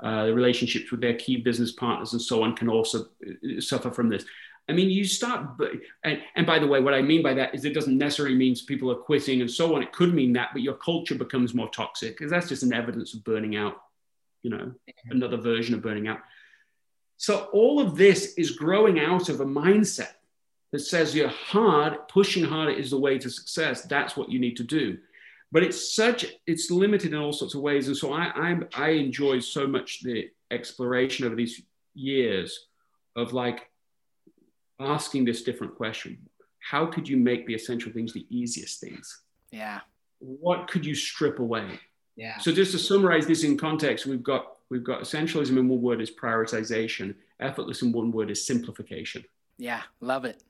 Uh, 0.03 0.25
the 0.25 0.33
relationships 0.33 0.91
with 0.91 1.01
their 1.01 1.15
key 1.15 1.37
business 1.37 1.71
partners 1.71 2.11
and 2.11 2.21
so 2.21 2.43
on 2.43 2.55
can 2.55 2.69
also 2.69 3.05
uh, 3.25 3.59
suffer 3.59 3.89
from 3.89 4.09
this. 4.09 4.25
I 4.67 4.73
mean, 4.73 4.89
you 4.89 5.05
start, 5.05 5.47
and, 6.03 6.21
and 6.35 6.45
by 6.45 6.57
the 6.57 6.65
way, 6.67 6.81
what 6.81 6.95
I 6.95 7.01
mean 7.01 7.21
by 7.21 7.35
that 7.35 7.53
is 7.53 7.65
it 7.65 7.73
doesn't 7.73 7.97
necessarily 7.97 8.35
mean 8.35 8.55
people 8.67 8.91
are 8.91 8.95
quitting 8.95 9.41
and 9.41 9.49
so 9.49 9.75
on. 9.75 9.83
It 9.83 9.91
could 9.91 10.13
mean 10.13 10.33
that, 10.33 10.49
but 10.53 10.63
your 10.63 10.73
culture 10.73 11.15
becomes 11.15 11.53
more 11.53 11.69
toxic 11.69 12.17
because 12.17 12.31
that's 12.31 12.49
just 12.49 12.63
an 12.63 12.73
evidence 12.73 13.13
of 13.13 13.23
burning 13.23 13.55
out, 13.55 13.75
you 14.41 14.49
know, 14.49 14.73
another 15.11 15.37
version 15.37 15.75
of 15.75 15.83
burning 15.83 16.07
out. 16.07 16.19
So 17.17 17.47
all 17.53 17.79
of 17.79 17.95
this 17.95 18.33
is 18.33 18.51
growing 18.51 18.99
out 18.99 19.29
of 19.29 19.39
a 19.39 19.45
mindset 19.45 20.13
that 20.75 20.81
says 20.81 21.15
you're 21.15 21.29
hard, 21.29 22.05
pushing 22.09 22.43
harder 22.43 22.73
is 22.73 22.89
the 22.89 22.99
way 22.99 23.17
to 23.17 23.29
success. 23.29 23.83
That's 23.83 24.17
what 24.17 24.29
you 24.29 24.39
need 24.39 24.57
to 24.57 24.63
do. 24.63 24.97
But 25.53 25.63
it's 25.63 25.95
such, 25.95 26.25
it's 26.45 26.69
limited 26.69 27.13
in 27.13 27.17
all 27.17 27.31
sorts 27.31 27.55
of 27.55 27.61
ways. 27.61 27.87
And 27.87 27.95
so 27.95 28.11
I, 28.11 28.25
I, 28.35 28.59
I 28.75 28.89
enjoy 28.89 29.39
so 29.39 29.67
much 29.67 30.03
the 30.03 30.29
exploration 30.51 31.25
over 31.25 31.33
these 31.33 31.61
years 31.93 32.67
of 33.15 33.31
like 33.31 33.69
asking 34.81 35.23
this 35.23 35.43
different 35.43 35.75
question. 35.75 36.17
How 36.59 36.85
could 36.85 37.07
you 37.07 37.15
make 37.15 37.47
the 37.47 37.55
essential 37.55 37.93
things 37.93 38.11
the 38.11 38.27
easiest 38.29 38.81
things? 38.81 39.21
Yeah. 39.51 39.79
What 40.19 40.67
could 40.67 40.85
you 40.85 40.93
strip 40.93 41.39
away? 41.39 41.79
Yeah. 42.17 42.37
So 42.39 42.51
just 42.51 42.73
to 42.73 42.79
summarize 42.79 43.27
this 43.27 43.45
in 43.45 43.57
context, 43.57 44.05
we've 44.05 44.23
got 44.23 44.57
we've 44.69 44.83
got 44.83 44.99
essentialism 45.03 45.57
in 45.57 45.69
one 45.69 45.81
word 45.81 46.01
is 46.01 46.11
prioritization, 46.11 47.15
effortless 47.39 47.81
in 47.81 47.93
one 47.93 48.11
word 48.11 48.29
is 48.29 48.45
simplification. 48.45 49.23
Yeah, 49.57 49.83
love 50.01 50.25
it. 50.25 50.43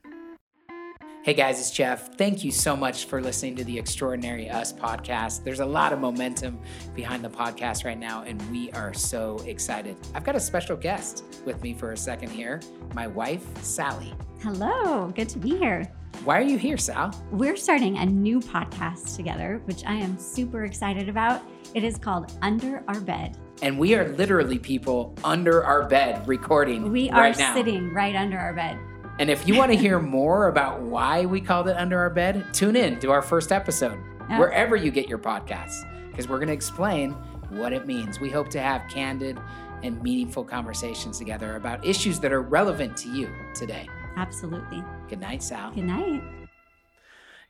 Hey 1.26 1.34
guys, 1.34 1.60
it's 1.60 1.72
Jeff. 1.72 2.14
Thank 2.18 2.44
you 2.44 2.52
so 2.52 2.78
much 2.78 3.06
for 3.06 3.20
listening 3.20 3.56
to 3.56 3.64
the 3.64 3.80
Extraordinary 3.80 4.48
Us 4.48 4.72
podcast. 4.72 5.44
There's 5.44 5.60
a 5.60 5.66
lot 5.66 5.92
of 5.92 5.98
momentum 5.98 6.60
behind 6.94 7.26
the 7.26 7.32
podcast 7.32 7.84
right 7.84 7.98
now, 7.98 8.22
and 8.22 8.40
we 8.52 8.72
are 8.74 8.94
so 8.94 9.40
excited. 9.48 9.98
I've 10.14 10.24
got 10.24 10.36
a 10.36 10.40
special 10.40 10.78
guest 10.78 11.24
with 11.44 11.64
me 11.64 11.74
for 11.74 11.94
a 11.94 11.98
second 11.98 12.30
here 12.30 12.62
my 12.94 13.08
wife, 13.08 13.44
Sally. 13.64 14.14
Hello, 14.44 15.12
good 15.16 15.28
to 15.30 15.40
be 15.40 15.58
here. 15.58 15.92
Why 16.26 16.38
are 16.38 16.44
you 16.44 16.60
here, 16.60 16.78
Sal? 16.78 17.20
We're 17.32 17.58
starting 17.58 17.98
a 17.98 18.06
new 18.06 18.40
podcast 18.40 19.16
together, 19.16 19.64
which 19.66 19.84
I 19.84 19.96
am 19.96 20.20
super 20.20 20.66
excited 20.66 21.10
about. 21.10 21.42
It 21.74 21.84
is 21.84 21.98
called 21.98 22.34
Under 22.44 22.84
Our 22.88 23.02
Bed. 23.02 23.36
And 23.64 23.80
we 23.80 23.96
are 23.96 24.10
literally 24.10 24.60
people 24.60 25.16
under 25.24 25.64
our 25.64 25.88
bed 25.88 26.28
recording. 26.28 26.92
We 26.92 27.10
are 27.10 27.22
right 27.22 27.36
sitting 27.36 27.92
right 27.94 28.16
under 28.16 28.38
our 28.38 28.54
bed. 28.54 28.78
And 29.20 29.30
if 29.30 29.48
you 29.48 29.56
want 29.56 29.72
to 29.72 29.78
hear 29.78 30.00
more 30.20 30.48
about 30.48 30.82
why 30.82 31.26
we 31.26 31.40
called 31.42 31.68
it 31.68 31.78
Under 31.78 32.00
Our 32.00 32.10
Bed, 32.10 32.46
tune 32.54 32.76
in 32.76 33.00
to 33.00 33.12
our 33.12 33.22
first 33.22 33.52
episode, 33.52 33.98
Yeah. 34.30 34.40
wherever 34.40 34.76
you 34.76 34.92
get 34.92 35.08
your 35.08 35.20
podcasts, 35.20 35.84
because 36.10 36.28
we're 36.28 36.38
going 36.38 36.48
to 36.50 36.54
explain 36.54 37.12
what 37.50 37.72
it 37.74 37.86
means. 37.88 38.20
We 38.20 38.30
hope 38.30 38.50
to 38.50 38.60
have 38.60 38.82
candid 38.90 39.40
and 39.84 40.02
meaningful 40.02 40.44
conversations 40.44 41.18
together 41.18 41.56
about 41.56 41.86
issues 41.86 42.20
that 42.22 42.32
are 42.34 42.42
relevant 42.42 42.98
to 42.98 43.10
you 43.10 43.30
today. 43.54 43.88
Absolutely. 44.18 44.84
Good 45.10 45.20
night, 45.20 45.44
Sal. 45.44 45.72
Good 45.72 45.84
night. 45.86 46.24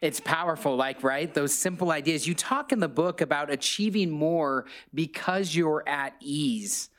It's 0.02 0.20
powerful, 0.20 0.76
like, 0.76 1.04
right? 1.04 1.34
Those 1.34 1.54
simple 1.54 1.92
ideas. 1.92 2.28
You 2.28 2.36
talk 2.36 2.72
in 2.72 2.80
the 2.80 2.90
book 2.90 3.22
about 3.22 3.50
achieving 3.50 4.12
more 4.12 4.66
because 4.94 5.56
you're 5.56 5.84
at 5.88 6.14
ease. 6.20 6.90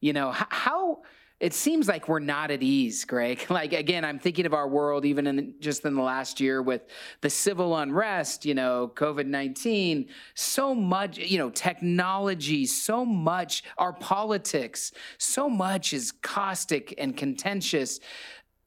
You 0.00 0.12
know, 0.12 0.30
how 0.32 1.02
it 1.44 1.52
seems 1.52 1.88
like 1.88 2.08
we're 2.08 2.20
not 2.20 2.50
at 2.50 2.62
ease, 2.62 3.04
Greg. 3.04 3.44
Like, 3.54 3.74
again, 3.74 4.02
I'm 4.04 4.18
thinking 4.18 4.46
of 4.46 4.54
our 4.54 4.66
world, 4.66 5.04
even 5.04 5.26
in 5.26 5.54
just 5.60 5.84
in 5.84 5.94
the 5.94 6.02
last 6.02 6.40
year 6.40 6.62
with 6.62 6.82
the 7.20 7.28
civil 7.28 7.76
unrest, 7.76 8.46
you 8.46 8.54
know, 8.54 8.90
COVID 8.94 9.26
19, 9.26 10.08
so 10.34 10.74
much, 10.74 11.18
you 11.18 11.36
know, 11.36 11.50
technology, 11.50 12.64
so 12.64 13.04
much, 13.04 13.62
our 13.76 13.92
politics, 13.92 14.92
so 15.18 15.50
much 15.50 15.92
is 15.92 16.12
caustic 16.12 16.94
and 16.96 17.14
contentious 17.14 18.00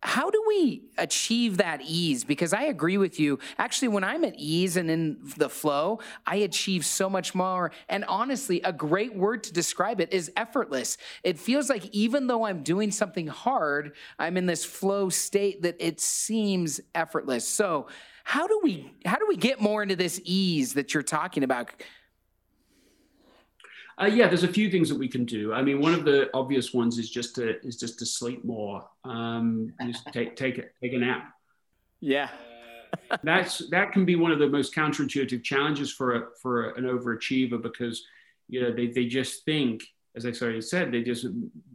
how 0.03 0.29
do 0.29 0.43
we 0.47 0.83
achieve 0.97 1.57
that 1.57 1.81
ease? 1.83 2.23
Because 2.23 2.53
I 2.53 2.63
agree 2.63 2.97
with 2.97 3.19
you. 3.19 3.39
Actually, 3.57 3.87
when 3.87 4.03
I'm 4.03 4.23
at 4.23 4.35
ease 4.37 4.77
and 4.77 4.91
in 4.91 5.17
the 5.37 5.49
flow, 5.49 5.99
I 6.25 6.37
achieve 6.37 6.85
so 6.85 7.09
much 7.09 7.33
more. 7.33 7.71
And 7.89 8.05
honestly, 8.05 8.61
a 8.61 8.71
great 8.71 9.15
word 9.15 9.43
to 9.45 9.53
describe 9.53 9.99
it 9.99 10.13
is 10.13 10.31
effortless. 10.37 10.97
It 11.23 11.39
feels 11.39 11.69
like 11.69 11.85
even 11.87 12.27
though 12.27 12.45
I'm 12.45 12.61
doing 12.61 12.91
something 12.91 13.27
hard, 13.27 13.95
I'm 14.19 14.37
in 14.37 14.45
this 14.45 14.63
flow 14.63 15.09
state 15.09 15.63
that 15.63 15.75
it 15.79 15.99
seems 15.99 16.79
effortless. 16.93 17.47
So, 17.47 17.87
how 18.23 18.45
do 18.45 18.59
we 18.61 18.91
how 19.05 19.15
do 19.15 19.25
we 19.27 19.37
get 19.37 19.61
more 19.61 19.81
into 19.81 19.95
this 19.95 20.19
ease 20.25 20.73
that 20.73 20.93
you're 20.93 21.01
talking 21.01 21.43
about? 21.43 21.71
Uh, 23.99 24.05
yeah, 24.05 24.27
there's 24.27 24.43
a 24.43 24.47
few 24.47 24.69
things 24.69 24.89
that 24.89 24.97
we 24.97 25.07
can 25.07 25.25
do. 25.25 25.53
I 25.53 25.63
mean, 25.63 25.81
one 25.81 25.93
of 25.93 26.05
the 26.05 26.29
obvious 26.33 26.71
ones 26.73 26.99
is 26.99 27.09
just 27.09 27.35
to 27.35 27.59
is 27.65 27.77
just 27.77 27.97
to 27.99 28.05
sleep 28.05 28.45
more. 28.45 28.87
Um, 29.03 29.73
just 29.85 30.05
take 30.13 30.35
take 30.35 30.59
a, 30.59 30.65
take 30.81 30.93
a 30.93 30.97
nap. 30.97 31.33
Yeah. 31.99 32.29
That's 33.23 33.67
that 33.69 33.91
can 33.91 34.05
be 34.05 34.15
one 34.15 34.31
of 34.31 34.39
the 34.39 34.47
most 34.47 34.73
counterintuitive 34.73 35.43
challenges 35.43 35.91
for 35.91 36.15
a, 36.15 36.23
for 36.41 36.69
an 36.71 36.83
overachiever 36.83 37.61
because 37.61 38.03
you 38.47 38.61
know 38.61 38.71
they, 38.71 38.87
they 38.87 39.05
just 39.05 39.43
think, 39.45 39.83
as 40.15 40.25
I 40.25 40.31
already 40.41 40.61
said, 40.61 40.91
they 40.91 41.01
just 41.01 41.25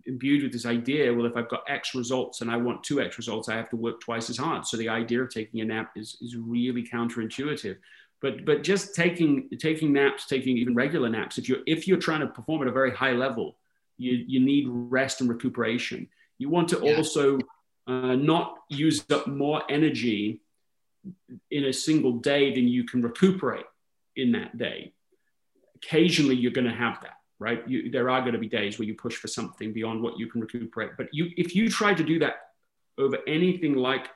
imbued 0.07 0.45
with 0.45 0.53
this 0.53 0.65
idea. 0.65 1.13
Well, 1.13 1.27
if 1.27 1.37
I've 1.37 1.49
got 1.49 1.65
X 1.69 1.95
results 1.95 2.41
and 2.41 2.51
I 2.51 2.57
want 2.57 2.85
two 2.85 3.01
X 3.01 3.19
results, 3.19 3.49
I 3.49 3.57
have 3.57 3.69
to 3.71 3.77
work 3.77 4.01
twice 4.01 4.31
as 4.31 4.39
hard. 4.39 4.65
So 4.65 4.77
the 4.77 4.89
idea 4.89 5.23
of 5.23 5.31
taking 5.31 5.61
a 5.61 5.65
nap 5.65 5.93
is 5.97 6.17
is 6.21 6.37
really 6.37 6.87
counterintuitive 6.87 7.77
but 8.23 8.45
but 8.45 8.63
just 8.63 8.95
taking 8.95 9.51
taking 9.59 9.93
naps 9.93 10.27
taking 10.27 10.57
even 10.57 10.75
regular 10.75 11.09
naps 11.09 11.39
if 11.39 11.49
you're 11.49 11.59
if 11.67 11.87
you're 11.87 11.99
trying 11.99 12.21
to 12.21 12.29
perform 12.29 12.63
at 12.63 12.69
a 12.69 12.73
very 12.73 12.93
high 12.93 13.13
level 13.13 13.57
you 13.99 14.25
you 14.27 14.41
need 14.41 14.67
rest 14.69 15.21
and 15.21 15.31
recuperation. 15.31 16.09
You 16.39 16.49
want 16.49 16.69
to 16.71 16.81
Yeah. 16.83 16.97
also 16.97 17.39
uh, 17.87 18.17
not 18.17 18.59
use 18.69 19.05
up 19.11 19.27
more 19.27 19.63
energy 19.69 20.41
in 21.51 21.65
a 21.65 21.73
single 21.73 22.13
day 22.13 22.55
than 22.55 22.69
you 22.69 22.85
can 22.85 23.03
recuperate 23.03 23.67
in 24.17 24.33
that 24.33 24.57
day. 24.57 24.93
Occasionally 25.77 26.37
you're 26.37 26.53
going 26.53 26.67
to 26.67 26.75
have 26.87 27.01
that 27.03 27.17
right? 27.39 27.69
You, 27.69 27.91
there 27.91 28.09
are 28.09 28.21
going 28.21 28.35
to 28.35 28.39
be 28.39 28.47
days 28.47 28.79
where 28.79 28.87
you 28.87 28.95
push 28.95 29.17
for 29.17 29.27
something 29.27 29.73
beyond 29.73 30.01
what 30.01 30.17
you 30.17 30.29
can 30.29 30.41
recuperate. 30.41 30.91
But 30.97 31.09
you 31.13 31.31
if 31.37 31.57
you 31.57 31.69
try 31.69 31.93
to 31.93 32.05
do 32.05 32.21
that 32.21 32.35
over 32.99 33.19
anything 33.27 33.75
like 33.75 34.07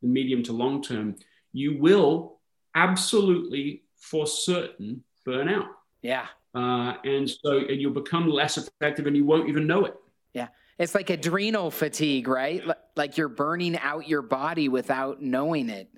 the 0.00 0.08
medium 0.08 0.42
to 0.44 0.52
long 0.52 0.82
term 0.82 1.14
you 1.52 1.78
will 1.78 2.40
absolutely 2.74 3.82
for 3.96 4.26
certain 4.26 5.02
burn 5.24 5.48
out. 5.48 5.66
Yeah. 6.02 6.26
Uh, 6.54 6.94
and 7.04 7.28
so 7.28 7.58
and 7.58 7.80
you'll 7.80 7.92
become 7.92 8.28
less 8.28 8.58
effective 8.58 9.06
and 9.06 9.16
you 9.16 9.24
won't 9.24 9.48
even 9.48 9.66
know 9.66 9.84
it. 9.84 9.94
Yeah. 10.34 10.48
It's 10.78 10.94
like 10.94 11.10
adrenal 11.10 11.70
fatigue, 11.70 12.28
right? 12.28 12.62
Like 12.96 13.16
you're 13.16 13.28
burning 13.28 13.78
out 13.78 14.08
your 14.08 14.22
body 14.22 14.68
without 14.68 15.22
knowing 15.22 15.70
it. 15.70 15.88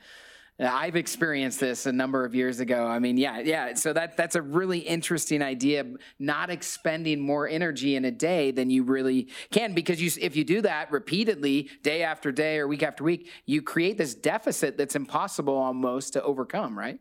Uh, 0.60 0.66
I've 0.70 0.94
experienced 0.94 1.58
this 1.58 1.86
a 1.86 1.92
number 1.92 2.24
of 2.24 2.32
years 2.32 2.60
ago. 2.60 2.86
I 2.86 3.00
mean, 3.00 3.16
yeah, 3.16 3.40
yeah. 3.40 3.74
So 3.74 3.92
that 3.92 4.16
that's 4.16 4.36
a 4.36 4.42
really 4.42 4.78
interesting 4.78 5.42
idea. 5.42 5.84
Not 6.20 6.48
expending 6.48 7.20
more 7.20 7.48
energy 7.48 7.96
in 7.96 8.04
a 8.04 8.12
day 8.12 8.52
than 8.52 8.70
you 8.70 8.84
really 8.84 9.28
can, 9.50 9.74
because 9.74 10.00
you 10.00 10.10
if 10.22 10.36
you 10.36 10.44
do 10.44 10.60
that 10.60 10.92
repeatedly, 10.92 11.70
day 11.82 12.04
after 12.04 12.30
day 12.30 12.58
or 12.58 12.68
week 12.68 12.84
after 12.84 13.02
week, 13.02 13.30
you 13.46 13.62
create 13.62 13.98
this 13.98 14.14
deficit 14.14 14.78
that's 14.78 14.94
impossible 14.94 15.56
almost 15.56 16.12
to 16.12 16.22
overcome, 16.22 16.78
right? 16.78 17.00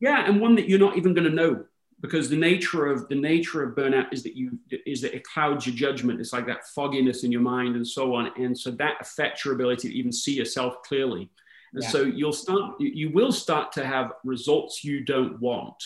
Yeah, 0.00 0.26
and 0.26 0.40
one 0.40 0.56
that 0.56 0.68
you're 0.68 0.80
not 0.80 0.96
even 0.96 1.14
going 1.14 1.28
to 1.28 1.34
know 1.34 1.64
because 2.00 2.28
the 2.28 2.36
nature 2.36 2.86
of 2.86 3.08
the 3.08 3.14
nature 3.14 3.62
of 3.62 3.76
burnout 3.76 4.12
is 4.12 4.24
that 4.24 4.36
you 4.36 4.58
is 4.84 5.00
that 5.02 5.14
it 5.14 5.22
clouds 5.22 5.64
your 5.64 5.76
judgment. 5.76 6.20
It's 6.20 6.32
like 6.32 6.46
that 6.46 6.66
fogginess 6.74 7.22
in 7.22 7.30
your 7.30 7.40
mind 7.40 7.76
and 7.76 7.86
so 7.86 8.16
on, 8.16 8.32
and 8.36 8.58
so 8.58 8.72
that 8.72 8.94
affects 9.00 9.44
your 9.44 9.54
ability 9.54 9.90
to 9.90 9.94
even 9.94 10.10
see 10.10 10.34
yourself 10.34 10.82
clearly. 10.82 11.30
And 11.74 11.82
Yeah. 11.82 11.88
so 11.90 12.02
you'll 12.02 12.32
start 12.32 12.80
you 12.80 13.10
will 13.10 13.32
start 13.32 13.72
to 13.72 13.84
have 13.84 14.12
results 14.24 14.84
you 14.84 15.00
don't 15.00 15.40
want, 15.40 15.82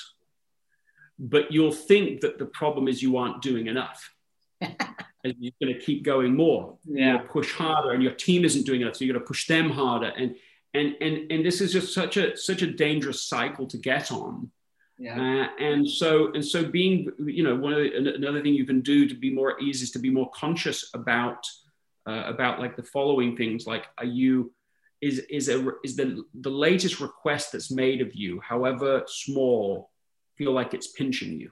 but 1.18 1.52
you'll 1.52 1.72
think 1.72 2.20
that 2.20 2.38
the 2.38 2.46
problem 2.46 2.88
is 2.88 3.02
you 3.02 3.16
aren't 3.16 3.42
doing 3.42 3.66
enough. 3.66 4.14
and 4.60 5.34
you're 5.38 5.52
going 5.60 5.74
to 5.74 5.80
keep 5.80 6.02
going 6.04 6.34
more. 6.36 6.78
You're 6.88 7.20
push 7.20 7.52
harder, 7.52 7.90
and 7.92 8.02
your 8.02 8.12
team 8.12 8.44
isn't 8.44 8.64
doing 8.64 8.80
enough, 8.82 8.96
so 8.96 9.04
you're 9.04 9.14
going 9.14 9.24
to 9.24 9.26
push 9.26 9.46
them 9.46 9.70
harder. 9.70 10.12
And 10.16 10.36
and 10.74 10.96
and 11.00 11.30
and 11.30 11.44
this 11.44 11.60
is 11.60 11.72
just 11.72 11.92
such 11.92 12.16
a 12.16 12.36
such 12.36 12.62
a 12.62 12.66
dangerous 12.66 13.22
cycle 13.22 13.66
to 13.66 13.78
get 13.78 14.10
on. 14.12 14.50
Yeah. 14.98 15.48
Uh, 15.58 15.62
and 15.64 15.88
so 15.88 16.32
and 16.32 16.44
so 16.44 16.64
being 16.64 17.10
you 17.18 17.42
know 17.42 17.56
one 17.56 17.72
of 17.72 17.78
the, 17.80 18.14
another 18.14 18.40
thing 18.42 18.54
you 18.54 18.66
can 18.66 18.80
do 18.80 19.08
to 19.08 19.14
be 19.14 19.32
more 19.34 19.52
at 19.52 19.62
ease 19.62 19.82
is 19.82 19.90
to 19.92 19.98
be 19.98 20.10
more 20.10 20.30
conscious 20.30 20.90
about 20.94 21.44
uh, 22.06 22.24
about 22.26 22.60
like 22.60 22.76
the 22.76 22.82
following 22.82 23.36
things 23.36 23.66
like 23.66 23.86
are 23.98 24.04
you 24.04 24.52
is 25.02 25.18
is 25.28 25.48
a 25.48 25.70
is 25.84 25.96
the 25.96 26.24
the 26.40 26.50
latest 26.50 27.00
request 27.00 27.52
that's 27.52 27.70
made 27.70 28.00
of 28.00 28.14
you 28.14 28.40
however 28.40 29.02
small 29.06 29.90
feel 30.38 30.52
like 30.52 30.72
it's 30.72 30.86
pinching 30.86 31.38
you. 31.38 31.50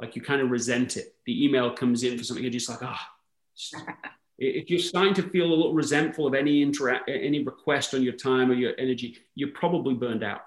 Like 0.00 0.14
you 0.16 0.22
kind 0.22 0.40
of 0.40 0.50
resent 0.50 0.96
it. 0.96 1.16
The 1.26 1.44
email 1.44 1.72
comes 1.72 2.04
in 2.04 2.16
for 2.16 2.24
something 2.24 2.42
you're 2.42 2.52
just 2.52 2.70
like 2.70 2.82
ah. 2.82 3.08
If 4.40 4.70
you're 4.70 4.78
starting 4.78 5.14
to 5.14 5.28
feel 5.30 5.46
a 5.46 5.50
little 5.50 5.74
resentful 5.74 6.28
of 6.28 6.34
any 6.34 6.62
interact 6.62 7.10
any 7.10 7.42
request 7.42 7.92
on 7.94 8.02
your 8.02 8.12
time 8.12 8.50
or 8.50 8.54
your 8.54 8.72
energy 8.78 9.18
you're 9.34 9.50
probably 9.50 9.94
burned 9.94 10.22
out. 10.22 10.42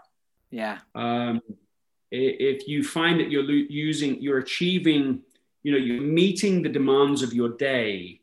Yeah. 0.50 0.80
um, 0.96 1.42
if 2.12 2.68
you 2.68 2.84
find 2.84 3.20
that 3.20 3.32
you're 3.32 3.50
using, 3.50 4.22
you're 4.22 4.40
achieving, 4.40 5.22
you 5.64 5.72
know, 5.72 5.78
you're 5.78 6.02
meeting 6.02 6.62
the 6.62 6.70
demands 6.70 7.24
of 7.24 7.34
your 7.34 7.50
day, 7.50 8.20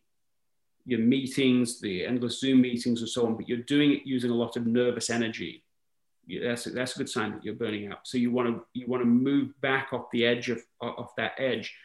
your 0.89 1.01
meetings, 1.01 1.81
the 1.81 2.07
endless 2.07 2.41
Zoom 2.41 2.63
meetings 2.63 3.01
and 3.01 3.09
so 3.09 3.27
on, 3.27 3.37
but 3.37 3.47
you're 3.47 3.59
doing 3.59 3.93
it 3.93 4.07
using 4.07 4.31
a 4.31 4.35
lot 4.35 4.57
of 4.57 4.67
nervous 4.67 5.11
energy. 5.11 5.63
That's 6.43 6.67
a, 6.67 6.71
that's 6.71 6.95
a 6.95 6.99
good 6.99 7.11
sign 7.11 7.33
that 7.33 7.45
you're 7.45 7.55
burning 7.55 7.93
out. 7.93 8.07
So 8.07 8.17
you 8.17 8.33
want 8.33 8.49
to 8.49 8.65
you 8.73 8.87
want 8.87 9.03
to 9.03 9.07
move 9.07 9.53
back 9.61 9.93
off 9.93 10.11
the 10.13 10.25
edge 10.25 10.49
of 10.49 10.63
off 10.81 11.15
that 11.17 11.33
edge. 11.37 11.77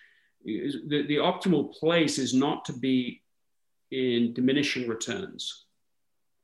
The, 0.45 1.05
the 1.07 1.17
optimal 1.17 1.73
place 1.73 2.17
is 2.17 2.33
not 2.33 2.63
to 2.65 2.73
be 2.73 3.21
in 3.91 4.33
diminishing 4.33 4.87
returns, 4.87 5.65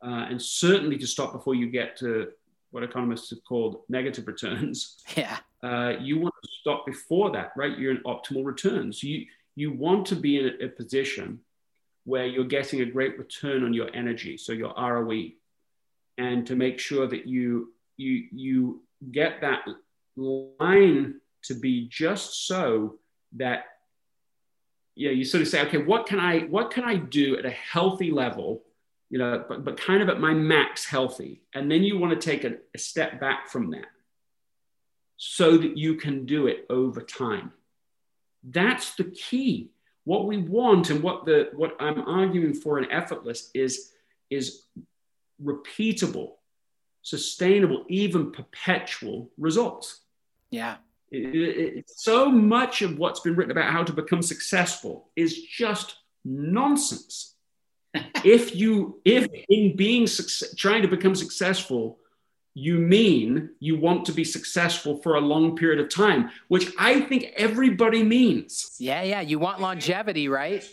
uh, 0.06 0.26
and 0.30 0.42
certainly 0.42 0.98
to 0.98 1.08
stop 1.08 1.32
before 1.32 1.56
you 1.56 1.70
get 1.70 1.96
to 1.98 2.32
what 2.72 2.84
economists 2.84 3.30
have 3.30 3.44
called 3.46 3.84
negative 3.88 4.28
returns. 4.28 4.98
Yeah. 5.18 5.38
Uh, 5.62 5.96
you 6.00 6.20
want 6.20 6.34
to 6.42 6.50
stop 6.62 6.86
before 6.86 7.32
that, 7.32 7.52
right? 7.58 7.78
You're 7.78 7.92
in 7.92 8.04
optimal 8.04 8.46
returns. 8.46 9.02
You 9.02 9.26
you 9.56 9.72
want 9.72 10.06
to 10.08 10.16
be 10.16 10.40
in 10.40 10.46
a, 10.46 10.66
a 10.66 10.70
position 10.70 11.40
where 12.10 12.26
you're 12.26 12.44
getting 12.44 12.82
a 12.82 12.86
great 12.86 13.18
return 13.18 13.64
on 13.64 13.74
your 13.74 13.90
energy, 13.94 14.38
so 14.38 14.52
your 14.52 14.74
ROE, 14.78 15.30
and 16.18 16.46
to 16.48 16.56
make 16.56 16.80
sure 16.80 17.08
that 17.08 17.28
you 17.28 17.74
you 17.98 18.26
you 18.32 18.82
get 19.12 19.42
that 19.42 19.62
line 20.16 21.16
to 21.44 21.54
be 21.54 21.88
just 21.88 22.48
so 22.48 22.96
that 23.38 23.64
yeah 24.96 25.12
you 25.12 25.24
sort 25.24 25.42
of 25.42 25.48
say 25.48 25.62
okay 25.62 25.78
what 25.78 26.06
can 26.06 26.20
i 26.20 26.40
what 26.42 26.72
can 26.72 26.84
i 26.84 26.96
do 26.96 27.38
at 27.38 27.46
a 27.46 27.50
healthy 27.50 28.12
level 28.12 28.64
you 29.10 29.18
know 29.18 29.44
but, 29.48 29.64
but 29.64 29.80
kind 29.80 30.02
of 30.02 30.10
at 30.10 30.20
my 30.20 30.34
max 30.34 30.86
healthy? 30.86 31.42
And 31.54 31.70
then 31.70 31.84
you 31.84 31.98
want 31.98 32.20
to 32.20 32.30
take 32.30 32.44
a, 32.44 32.58
a 32.74 32.78
step 32.78 33.20
back 33.20 33.50
from 33.50 33.72
that 33.72 33.88
so 35.18 35.58
that 35.58 35.78
you 35.78 35.96
can 35.96 36.26
do 36.26 36.48
it 36.48 36.66
over 36.70 37.02
time. 37.02 37.52
That's 38.44 38.96
the 38.96 39.06
key 39.06 39.72
what 40.10 40.26
we 40.26 40.38
want 40.38 40.90
and 40.90 41.04
what 41.04 41.26
the 41.26 41.38
what 41.54 41.72
i'm 41.80 42.02
arguing 42.02 42.54
for 42.54 42.80
in 42.80 42.92
effortless 42.92 43.52
is 43.54 43.74
is 44.30 44.46
repeatable 45.52 46.30
sustainable 47.02 47.86
even 47.88 48.32
perpetual 48.32 49.32
results. 49.38 50.02
Yeah. 50.52 50.78
It, 51.12 51.36
it, 51.78 51.90
so 51.90 52.30
much 52.30 52.82
of 52.82 52.98
what's 52.98 53.22
been 53.22 53.36
written 53.36 53.52
about 53.52 53.72
how 53.72 53.84
to 53.84 53.94
become 53.94 54.22
successful 54.22 55.10
is 55.16 55.42
just 55.42 55.96
nonsense. 56.24 57.36
If 58.24 58.56
you 58.56 59.02
if 59.06 59.28
in 59.48 59.76
being 59.76 60.06
success, 60.06 60.54
trying 60.56 60.82
to 60.84 60.90
become 60.90 61.16
successful 61.16 61.99
you 62.60 62.78
mean 62.78 63.50
you 63.60 63.80
want 63.80 64.06
to 64.06 64.12
be 64.12 64.24
successful 64.24 64.98
for 64.98 65.16
a 65.16 65.22
long 65.22 65.56
period 65.56 65.80
of 65.80 65.90
time, 65.90 66.30
which 66.50 66.72
I 66.78 67.00
think 67.02 67.32
everybody 67.38 68.04
means. 68.04 68.76
Yeah, 68.80 69.02
yeah. 69.02 69.22
You 69.22 69.40
want 69.40 69.62
longevity, 69.62 70.28
right? 70.28 70.68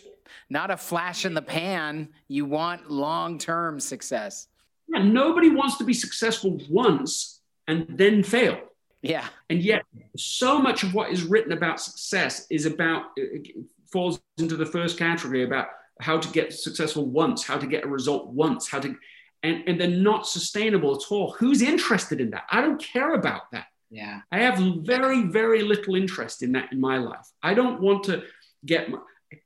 Not 0.49 0.69
a 0.69 0.77
flash 0.77 1.25
in 1.25 1.33
the 1.33 1.41
pan. 1.41 2.09
You 2.27 2.45
want 2.45 2.91
long 2.91 3.37
term 3.37 3.79
success. 3.79 4.47
Yeah, 4.89 5.03
nobody 5.03 5.49
wants 5.49 5.77
to 5.77 5.85
be 5.85 5.93
successful 5.93 6.59
once 6.69 7.39
and 7.67 7.85
then 7.89 8.21
fail. 8.23 8.59
Yeah. 9.01 9.25
And 9.49 9.61
yet, 9.61 9.83
so 10.17 10.59
much 10.59 10.83
of 10.83 10.93
what 10.93 11.11
is 11.11 11.23
written 11.23 11.53
about 11.53 11.79
success 11.79 12.47
is 12.49 12.65
about, 12.65 13.03
falls 13.91 14.19
into 14.37 14.57
the 14.57 14.65
first 14.65 14.97
category 14.97 15.43
about 15.43 15.67
how 16.01 16.17
to 16.17 16.29
get 16.29 16.53
successful 16.53 17.05
once, 17.05 17.45
how 17.45 17.57
to 17.57 17.67
get 17.67 17.85
a 17.85 17.87
result 17.87 18.27
once, 18.27 18.67
how 18.67 18.79
to 18.79 18.95
and, 19.43 19.63
and 19.67 19.79
they're 19.79 19.87
not 19.87 20.27
sustainable 20.27 20.95
at 20.95 21.11
all. 21.11 21.31
Who's 21.33 21.61
interested 21.61 22.19
in 22.19 22.31
that? 22.31 22.43
I 22.51 22.61
don't 22.61 22.81
care 22.81 23.13
about 23.13 23.51
that. 23.51 23.67
Yeah. 23.89 24.21
I 24.31 24.39
have 24.39 24.59
very, 24.85 25.23
very 25.23 25.63
little 25.63 25.95
interest 25.95 26.43
in 26.43 26.51
that 26.53 26.71
in 26.71 26.79
my 26.79 26.97
life. 26.97 27.27
I 27.41 27.53
don't 27.53 27.79
want 27.79 28.03
to 28.05 28.23
get 28.65 28.89
my, 28.89 28.97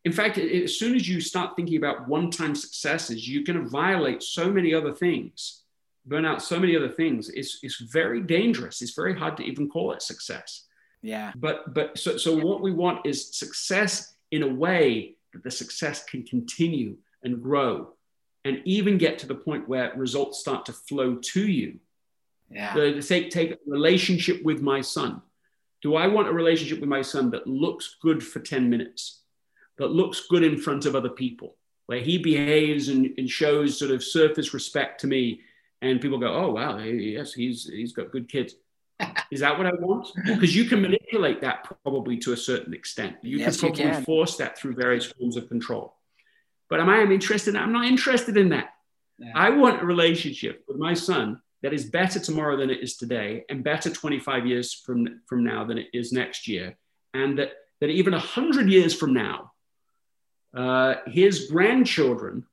in 0.06 0.12
fact, 0.12 0.38
as 0.38 0.78
soon 0.78 0.96
as 0.96 1.08
you 1.08 1.22
start 1.22 1.56
thinking 1.56 1.78
about 1.78 2.08
one 2.08 2.30
time 2.32 2.56
successes, 2.56 3.28
you're 3.28 3.44
going 3.44 3.62
to 3.62 3.70
violate 3.70 4.24
so 4.24 4.52
many 4.52 4.74
other 4.74 4.94
things, 4.94 5.64
burn 6.06 6.26
out 6.26 6.42
so 6.42 6.60
many 6.60 6.76
other 6.76 6.90
things. 6.90 7.30
It's, 7.30 7.60
it's 7.64 7.82
very 7.82 8.22
dangerous. 8.22 8.82
It's 8.82 8.94
very 8.94 9.18
hard 9.18 9.38
to 9.38 9.44
even 9.44 9.70
call 9.70 9.92
it 9.92 10.02
success. 10.02 10.66
Yeah. 11.02 11.32
But, 11.36 11.74
but 11.74 11.98
so, 11.98 12.18
so 12.18 12.36
what 12.38 12.62
we 12.62 12.72
want 12.72 13.06
is 13.06 13.36
success 13.36 14.14
in 14.32 14.44
a 14.44 14.48
way 14.48 15.16
that 15.34 15.44
the 15.44 15.52
success 15.52 16.04
can 16.04 16.24
continue 16.24 16.98
and 17.24 17.42
grow 17.42 17.94
and 18.44 18.62
even 18.66 18.98
get 18.98 19.20
to 19.20 19.28
the 19.28 19.36
point 19.36 19.68
where 19.68 19.94
results 19.96 20.40
start 20.40 20.66
to 20.66 20.74
flow 20.74 21.16
to 21.16 21.48
you. 21.48 21.80
Yeah. 22.50 22.74
So 22.74 23.00
take, 23.00 23.30
take 23.30 23.52
a 23.52 23.58
relationship 23.68 24.44
with 24.44 24.62
my 24.62 24.82
son. 24.82 25.22
Do 25.82 25.96
I 25.96 26.08
want 26.08 26.28
a 26.28 26.34
relationship 26.34 26.80
with 26.80 26.90
my 26.90 27.02
son 27.02 27.32
that 27.32 27.48
looks 27.48 27.96
good 28.02 28.24
for 28.24 28.40
10 28.40 28.70
minutes, 28.70 29.22
that 29.78 29.88
looks 29.88 30.28
good 30.30 30.44
in 30.44 30.58
front 30.58 30.86
of 30.86 30.96
other 30.96 31.10
people, 31.10 31.56
where 31.88 32.02
he 32.02 32.18
behaves 32.18 32.90
and, 32.90 33.14
and 33.18 33.30
shows 33.30 33.80
sort 33.80 33.92
of 33.92 34.04
surface 34.04 34.54
respect 34.54 35.02
to 35.02 35.08
me, 35.08 35.42
and 35.82 36.02
people 36.02 36.20
go, 36.20 36.34
oh, 36.34 36.52
wow, 36.52 36.78
yes, 36.78 37.34
he's, 37.34 37.66
he's 37.66 37.94
got 37.94 38.12
good 38.12 38.30
kids. 38.30 38.56
Is 39.32 39.40
that 39.40 39.58
what 39.58 39.66
I 39.66 39.74
want? 39.74 40.10
Because 40.26 40.56
you 40.56 40.66
can 40.66 40.82
manipulate 40.82 41.42
that 41.42 41.68
probably 41.84 42.18
to 42.18 42.34
a 42.34 42.38
certain 42.38 42.74
extent. 42.74 43.16
You 43.24 43.40
yes, 43.40 43.60
can 43.60 43.70
probably 43.70 43.86
you 43.86 43.92
can. 43.92 44.04
force 44.04 44.38
that 44.38 44.60
through 44.60 44.76
various 44.76 45.06
forms 45.06 45.38
of 45.38 45.48
control. 45.48 45.96
But 46.72 46.80
am 46.80 46.90
I 46.90 47.04
interested? 47.04 47.58
I'm 47.58 47.74
not 47.74 47.86
interested 47.86 48.38
in 48.38 48.50
that. 48.50 48.70
Yeah. 49.20 49.34
I 49.36 49.50
want 49.50 49.84
a 49.84 49.86
relationship 49.86 50.64
with 50.70 50.78
my 50.78 50.94
son 50.94 51.42
that 51.62 51.74
is 51.74 51.86
better 51.86 52.18
tomorrow 52.18 52.56
than 52.56 52.70
it 52.70 52.82
is 52.82 52.96
today, 52.96 53.44
and 53.50 53.62
better 53.62 53.90
25 53.90 54.48
years 54.48 54.74
from, 54.74 55.20
from 55.28 55.44
now 55.44 55.66
than 55.66 55.78
it 55.78 55.88
is 55.94 56.14
next 56.14 56.48
year, 56.48 56.78
and 57.14 57.38
that, 57.38 57.52
that 57.82 57.90
even 57.90 58.14
100 58.14 58.70
years 58.70 58.96
from 58.96 59.14
now, 59.14 59.52
uh, 60.56 60.96
his 61.08 61.52
grandchildren 61.52 62.46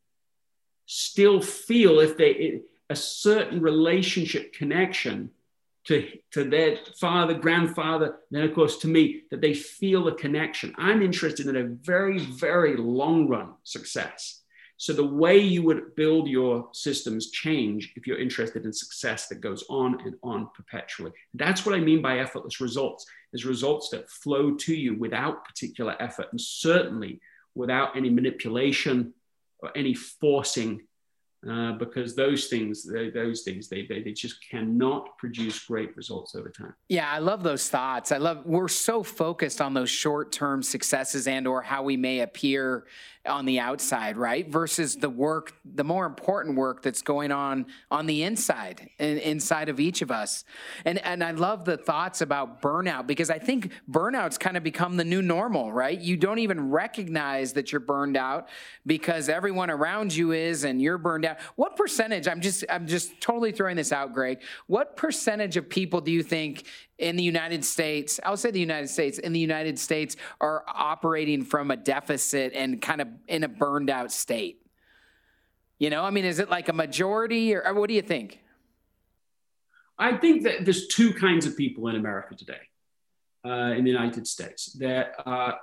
still 0.87 1.41
feel 1.41 2.01
if 2.01 2.17
they 2.17 2.63
a 2.91 2.97
certain 2.97 3.61
relationship 3.61 4.53
connection 4.53 5.31
to, 5.89 6.07
to 6.33 6.45
their 6.45 6.77
father, 7.01 7.33
grandfather, 7.33 8.19
then 8.31 8.43
of 8.43 8.55
course 8.55 8.77
to 8.79 8.89
me, 8.89 9.23
that 9.31 9.41
they 9.41 9.55
feel 9.55 10.07
a 10.07 10.15
connection. 10.15 10.75
I'm 10.77 11.01
interested 11.01 11.47
in 11.47 11.57
a 11.57 11.65
very, 11.65 12.19
very 12.19 12.77
long 12.77 13.27
run 13.27 13.55
success. 13.65 14.43
So 14.77 14.93
the 14.93 15.07
way 15.07 15.39
you 15.39 15.63
would 15.63 15.97
build 15.97 16.29
your 16.29 16.69
systems 16.73 17.31
change 17.31 17.95
if 17.97 18.07
you're 18.07 18.21
interested 18.21 18.67
in 18.67 18.73
success 18.73 19.29
that 19.29 19.41
goes 19.41 19.65
on 19.71 19.99
and 20.05 20.15
on 20.23 20.51
perpetually. 20.55 21.11
That's 21.33 21.65
what 21.65 21.75
I 21.75 21.81
mean 21.81 22.03
by 22.03 22.19
effortless 22.19 22.61
results, 22.61 23.07
is 23.33 23.47
results 23.47 23.89
that 23.89 24.11
flow 24.11 24.55
to 24.57 24.75
you 24.75 24.95
without 24.95 25.47
particular 25.47 25.97
effort 26.01 26.27
and 26.31 26.41
certainly 26.41 27.19
without 27.55 27.97
any 27.97 28.11
manipulation 28.11 29.15
or 29.61 29.77
any 29.77 29.95
forcing 29.95 30.83
uh, 31.49 31.73
because 31.73 32.17
those 32.17 32.47
things, 32.47 32.83
they, 32.83 33.11
those 33.11 33.43
things, 33.43 33.69
they, 33.69 33.87
they, 33.87 34.03
they 34.03 34.13
just 34.13 34.37
cannot 34.49 35.17
produce 35.19 35.59
great 35.65 35.97
results 35.97 36.35
over 36.35 36.51
time. 36.51 36.75
Yeah, 36.89 37.11
I 37.11 37.19
love 37.19 37.43
those 37.43 37.69
thoughts. 37.69 38.11
I 38.11 38.17
love 38.17 38.45
we're 38.45 38.67
so 38.67 39.03
focused 39.03 39.61
on 39.61 39.75
those 39.75 39.91
short-term 39.91 40.63
successes 40.63 41.29
and 41.29 41.47
or 41.47 41.63
how 41.63 41.85
we 41.85 41.97
may 41.97 42.21
appear 42.21 42.87
on 43.29 43.45
the 43.45 43.61
outside, 43.61 44.17
right? 44.17 44.49
Versus 44.49 44.97
the 44.97 45.11
work, 45.11 45.55
the 45.65 45.85
more 45.85 46.07
important 46.07 46.57
work 46.57 46.83
that's 46.83 47.03
going 47.03 47.31
on 47.31 47.67
on 47.91 48.07
the 48.07 48.23
inside 48.23 48.89
inside 48.99 49.69
of 49.69 49.79
each 49.79 50.03
of 50.03 50.11
us. 50.11 50.45
And 50.85 50.99
and 51.05 51.23
I 51.23 51.33
love 51.33 51.65
the 51.65 51.77
thoughts 51.77 52.21
about 52.21 52.63
burnout 52.63 53.07
because 53.07 53.29
I 53.31 53.39
think 53.39 53.73
burnout's 53.91 54.39
kind 54.39 54.57
of 54.57 54.63
become 54.63 54.97
the 54.97 55.05
new 55.05 55.21
normal, 55.21 55.73
right? 55.73 55.99
You 55.99 56.17
don't 56.17 56.39
even 56.39 56.71
recognize 56.71 57.53
that 57.53 57.71
you're 57.71 57.81
burned 57.81 58.17
out 58.17 58.49
because 58.87 59.29
everyone 59.29 59.71
around 59.71 60.15
you 60.15 60.33
is 60.33 60.65
and 60.65 60.81
you're 60.81 60.99
burned 60.99 61.27
out. 61.27 61.28
What 61.57 61.77
percentage? 61.77 62.29
I'm 62.29 62.41
just 62.41 62.65
I'm 62.69 62.87
just 62.87 63.21
totally 63.21 63.53
throwing 63.53 63.77
this 63.77 63.93
out, 63.93 64.13
Greg. 64.13 64.41
What 64.67 64.97
percentage 64.97 65.57
of 65.57 65.69
people 65.69 66.01
do 66.01 66.11
you 66.11 66.23
think 66.23 66.65
in 66.99 67.17
the 67.17 67.23
United 67.23 67.65
States, 67.65 68.19
I'll 68.25 68.37
say 68.37 68.51
the 68.51 68.61
United 68.61 68.89
States, 68.89 69.19
in 69.19 69.33
the 69.33 69.41
United 69.41 69.79
States 69.79 70.17
are 70.41 70.65
operating 70.67 71.45
from 71.45 71.71
a 71.71 71.77
deficit 71.77 72.53
and 72.55 72.81
kind 72.81 73.01
of 73.01 73.09
in 73.27 73.45
a 73.45 73.49
burned 73.49 73.91
out 73.91 74.13
state? 74.13 74.63
You 75.79 75.91
know, 75.91 76.03
I 76.03 76.11
mean, 76.11 76.25
is 76.25 76.41
it 76.41 76.51
like 76.51 76.69
a 76.69 76.73
majority 76.73 77.55
or, 77.55 77.65
or 77.65 77.75
what 77.75 77.89
do 77.89 77.95
you 77.95 78.03
think? 78.03 78.41
I 79.99 80.17
think 80.17 80.45
that 80.45 80.65
there's 80.65 80.87
two 80.89 81.13
kinds 81.13 81.47
of 81.47 81.57
people 81.57 81.89
in 81.89 81.97
America 81.97 82.35
today, 82.35 82.61
uh, 83.45 83.75
in 83.77 83.85
the 83.85 83.91
United 83.91 84.27
States. 84.27 84.73
There 84.73 85.13
are, 85.27 85.59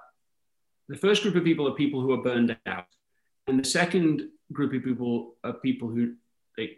the 0.89 0.97
first 0.97 1.23
group 1.23 1.35
of 1.35 1.43
people 1.43 1.67
are 1.67 1.73
people 1.73 2.01
who 2.01 2.11
are 2.11 2.21
burned 2.21 2.55
out, 2.65 2.85
and 3.47 3.59
the 3.59 3.63
second 3.63 4.29
group 4.53 4.73
of 4.73 4.83
people 4.83 5.35
are 5.43 5.53
people 5.53 5.89
who 5.89 6.13
they 6.57 6.77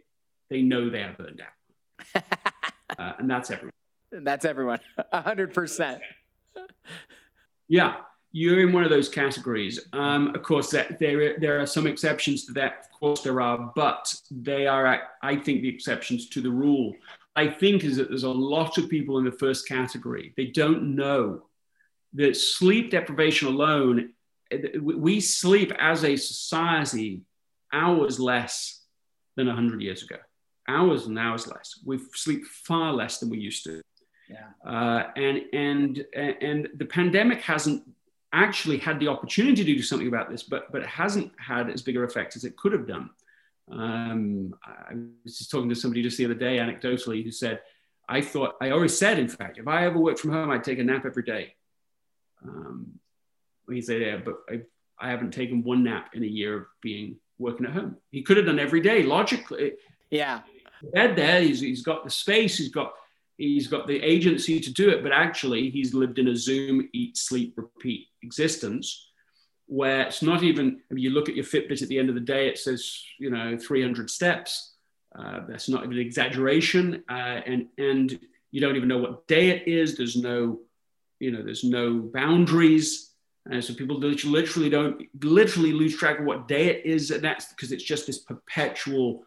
they 0.49 0.61
know 0.61 0.89
they 0.89 1.03
are 1.03 1.15
burned 1.18 1.41
out, 1.41 2.24
uh, 2.97 3.13
and 3.20 3.30
that's 3.30 3.51
everyone. 3.51 3.74
That's 4.11 4.45
everyone. 4.45 4.80
100%. 5.13 5.99
Yeah, 7.68 7.95
you're 8.32 8.61
in 8.65 8.72
one 8.72 8.84
of 8.84 8.89
those 8.89 9.09
categories. 9.09 9.80
Um, 9.93 10.34
of 10.34 10.43
course, 10.43 10.70
that 10.72 10.97
there, 10.99 11.38
there 11.39 11.59
are 11.59 11.65
some 11.65 11.88
exceptions 11.88 12.45
to 12.45 12.53
that. 12.53 12.86
Of 12.86 12.99
course, 12.99 13.22
there 13.22 13.41
are, 13.41 13.72
but 13.76 14.13
they 14.32 14.68
are, 14.68 15.01
I 15.22 15.36
think, 15.36 15.61
the 15.61 15.70
exceptions 15.70 16.30
to 16.30 16.41
the 16.41 16.49
rule. 16.49 16.93
I 17.36 17.47
think 17.47 17.84
is 17.84 17.97
that 17.97 18.09
there's 18.09 18.24
a 18.24 18.30
lot 18.30 18.78
of 18.78 18.89
people 18.89 19.20
in 19.20 19.26
the 19.26 19.32
first 19.32 19.68
category. 19.68 20.34
They 20.38 20.45
don't 20.45 20.95
know 20.95 21.43
that 22.13 22.36
sleep 22.36 22.91
deprivation 22.91 23.47
alone, 23.47 24.13
we 24.82 25.20
sleep 25.20 25.72
as 25.78 26.03
a 26.03 26.15
society 26.15 27.22
hours 27.78 28.19
less 28.19 28.82
than 29.36 29.47
100 29.47 29.82
years 29.82 30.03
ago. 30.03 30.17
Hours 30.67 31.05
and 31.05 31.17
hours 31.17 31.47
less. 31.47 31.80
We 31.86 31.99
sleep 32.13 32.45
far 32.45 32.93
less 32.93 33.19
than 33.19 33.30
we 33.30 33.38
used 33.38 33.63
to. 33.65 33.82
Yeah. 34.30 34.69
Uh, 34.69 35.03
and 35.15 35.41
and 35.53 36.05
and 36.13 36.67
the 36.75 36.86
pandemic 36.86 37.41
hasn't 37.41 37.84
actually 38.34 38.78
had 38.78 38.99
the 38.99 39.07
opportunity 39.07 39.63
to 39.63 39.75
do 39.75 39.82
something 39.82 40.07
about 40.07 40.30
this, 40.30 40.43
but 40.43 40.69
but 40.71 40.82
it 40.82 40.88
hasn't 40.88 41.32
had 41.38 41.69
as 41.69 41.82
big 41.82 41.95
a 41.95 42.01
effect 42.01 42.36
as 42.36 42.43
it 42.43 42.57
could 42.57 42.73
have 42.73 42.88
done. 42.88 43.09
Um, 43.71 44.53
I 44.65 44.95
was 45.23 45.38
just 45.38 45.51
talking 45.51 45.69
to 45.69 45.75
somebody 45.75 46.01
just 46.01 46.17
the 46.17 46.25
other 46.25 46.34
day, 46.34 46.57
anecdotally, 46.57 47.23
who 47.23 47.32
said, 47.32 47.61
"I 48.09 48.21
thought 48.21 48.55
I 48.59 48.71
always 48.71 48.97
said, 48.97 49.17
in 49.17 49.30
fact, 49.30 49.59
if 49.59 49.67
I 49.67 49.86
ever 49.86 49.97
worked 49.97 50.19
from 50.19 50.32
home, 50.32 50.51
I'd 50.51 50.63
take 50.63 50.80
a 50.80 50.84
nap 50.84 51.05
every 51.05 51.23
day." 51.23 51.55
Um, 52.43 52.99
he 53.69 53.82
said, 53.82 54.01
"Yeah, 54.01 54.17
but 54.17 54.39
I, 54.49 54.61
I 54.99 55.09
haven't 55.09 55.32
taken 55.32 55.63
one 55.63 55.84
nap 55.84 56.09
in 56.13 56.23
a 56.23 56.28
year 56.28 56.57
of 56.57 56.65
being 56.82 57.17
working 57.39 57.65
at 57.65 57.73
home." 57.73 57.97
He 58.11 58.21
could 58.21 58.38
have 58.38 58.45
done 58.45 58.59
every 58.59 58.81
day, 58.81 59.03
logically. 59.03 59.73
Yeah, 60.09 60.41
bed 60.93 61.15
there. 61.15 61.41
He's, 61.41 61.59
he's 61.59 61.83
got 61.83 62.03
the 62.03 62.09
space. 62.09 62.57
He's 62.57 62.71
got 62.71 62.93
he's 63.38 63.67
got 63.67 63.88
the 63.88 64.01
agency 64.01 64.59
to 64.59 64.73
do 64.73 64.89
it, 64.89 65.03
but 65.03 65.11
actually 65.11 65.69
he's 65.69 65.93
lived 65.93 66.19
in 66.19 66.27
a 66.29 66.35
Zoom, 66.35 66.89
eat, 66.93 67.17
sleep, 67.17 67.53
repeat 67.55 68.07
existence 68.23 69.07
where 69.67 70.01
it's 70.03 70.21
not 70.21 70.43
even, 70.43 70.79
if 70.89 70.97
you 70.97 71.11
look 71.11 71.29
at 71.29 71.35
your 71.35 71.45
Fitbit 71.45 71.81
at 71.81 71.89
the 71.89 71.99
end 71.99 72.09
of 72.09 72.15
the 72.15 72.21
day, 72.21 72.47
it 72.47 72.57
says, 72.57 73.03
you 73.19 73.29
know, 73.29 73.57
300 73.57 74.09
steps. 74.09 74.73
Uh, 75.17 75.41
that's 75.47 75.69
not 75.69 75.83
even 75.83 75.97
an 75.97 76.05
exaggeration. 76.05 77.03
Uh, 77.09 77.41
and, 77.45 77.67
and 77.77 78.17
you 78.51 78.61
don't 78.61 78.77
even 78.77 78.88
know 78.88 78.97
what 78.97 79.27
day 79.27 79.49
it 79.49 79.67
is. 79.67 79.97
There's 79.97 80.15
no, 80.15 80.59
you 81.19 81.31
know, 81.31 81.43
there's 81.43 81.65
no 81.65 81.99
boundaries. 81.99 83.07
And 83.50 83.64
so 83.64 83.74
people 83.74 83.98
literally 83.98 84.70
don't 84.70 85.02
literally 85.24 85.72
lose 85.72 85.95
track 85.95 86.20
of 86.20 86.26
what 86.26 86.48
day 86.48 86.68
it 86.68 86.86
is. 86.86 87.12
And 87.12 87.24
that's 87.24 87.45
because 87.45 87.72
it's 87.72 87.84
just 87.84 88.08
this 88.08 88.20
perpetual, 88.20 89.24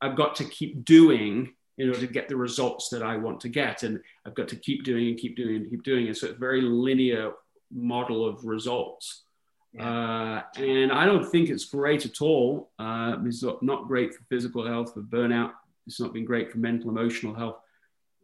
I've 0.00 0.16
got 0.16 0.36
to 0.36 0.44
keep 0.44 0.84
doing 0.84 1.52
in 1.76 1.88
order 1.88 2.00
to 2.00 2.06
get 2.06 2.28
the 2.28 2.36
results 2.36 2.88
that 2.88 3.02
I 3.02 3.16
want 3.16 3.40
to 3.40 3.48
get. 3.48 3.82
And 3.82 4.00
I've 4.26 4.34
got 4.34 4.48
to 4.48 4.56
keep 4.56 4.84
doing 4.84 5.08
and 5.08 5.18
keep 5.18 5.36
doing 5.36 5.56
and 5.56 5.70
keep 5.70 5.82
doing 5.82 6.06
And 6.06 6.16
So 6.16 6.26
it's 6.28 6.36
a 6.36 6.38
very 6.38 6.60
linear 6.62 7.32
model 7.72 8.26
of 8.26 8.44
results. 8.44 9.24
Yeah. 9.72 10.42
Uh, 10.56 10.60
and 10.60 10.90
I 10.90 11.04
don't 11.04 11.24
think 11.30 11.50
it's 11.50 11.66
great 11.66 12.06
at 12.06 12.22
all. 12.22 12.70
Uh, 12.78 13.16
it's 13.24 13.44
not 13.62 13.86
great 13.86 14.14
for 14.14 14.24
physical 14.24 14.66
health, 14.66 14.94
for 14.94 15.02
burnout. 15.02 15.52
It's 15.86 16.00
not 16.00 16.12
been 16.12 16.24
great 16.24 16.50
for 16.50 16.58
mental, 16.58 16.90
emotional 16.90 17.34
health. 17.34 17.58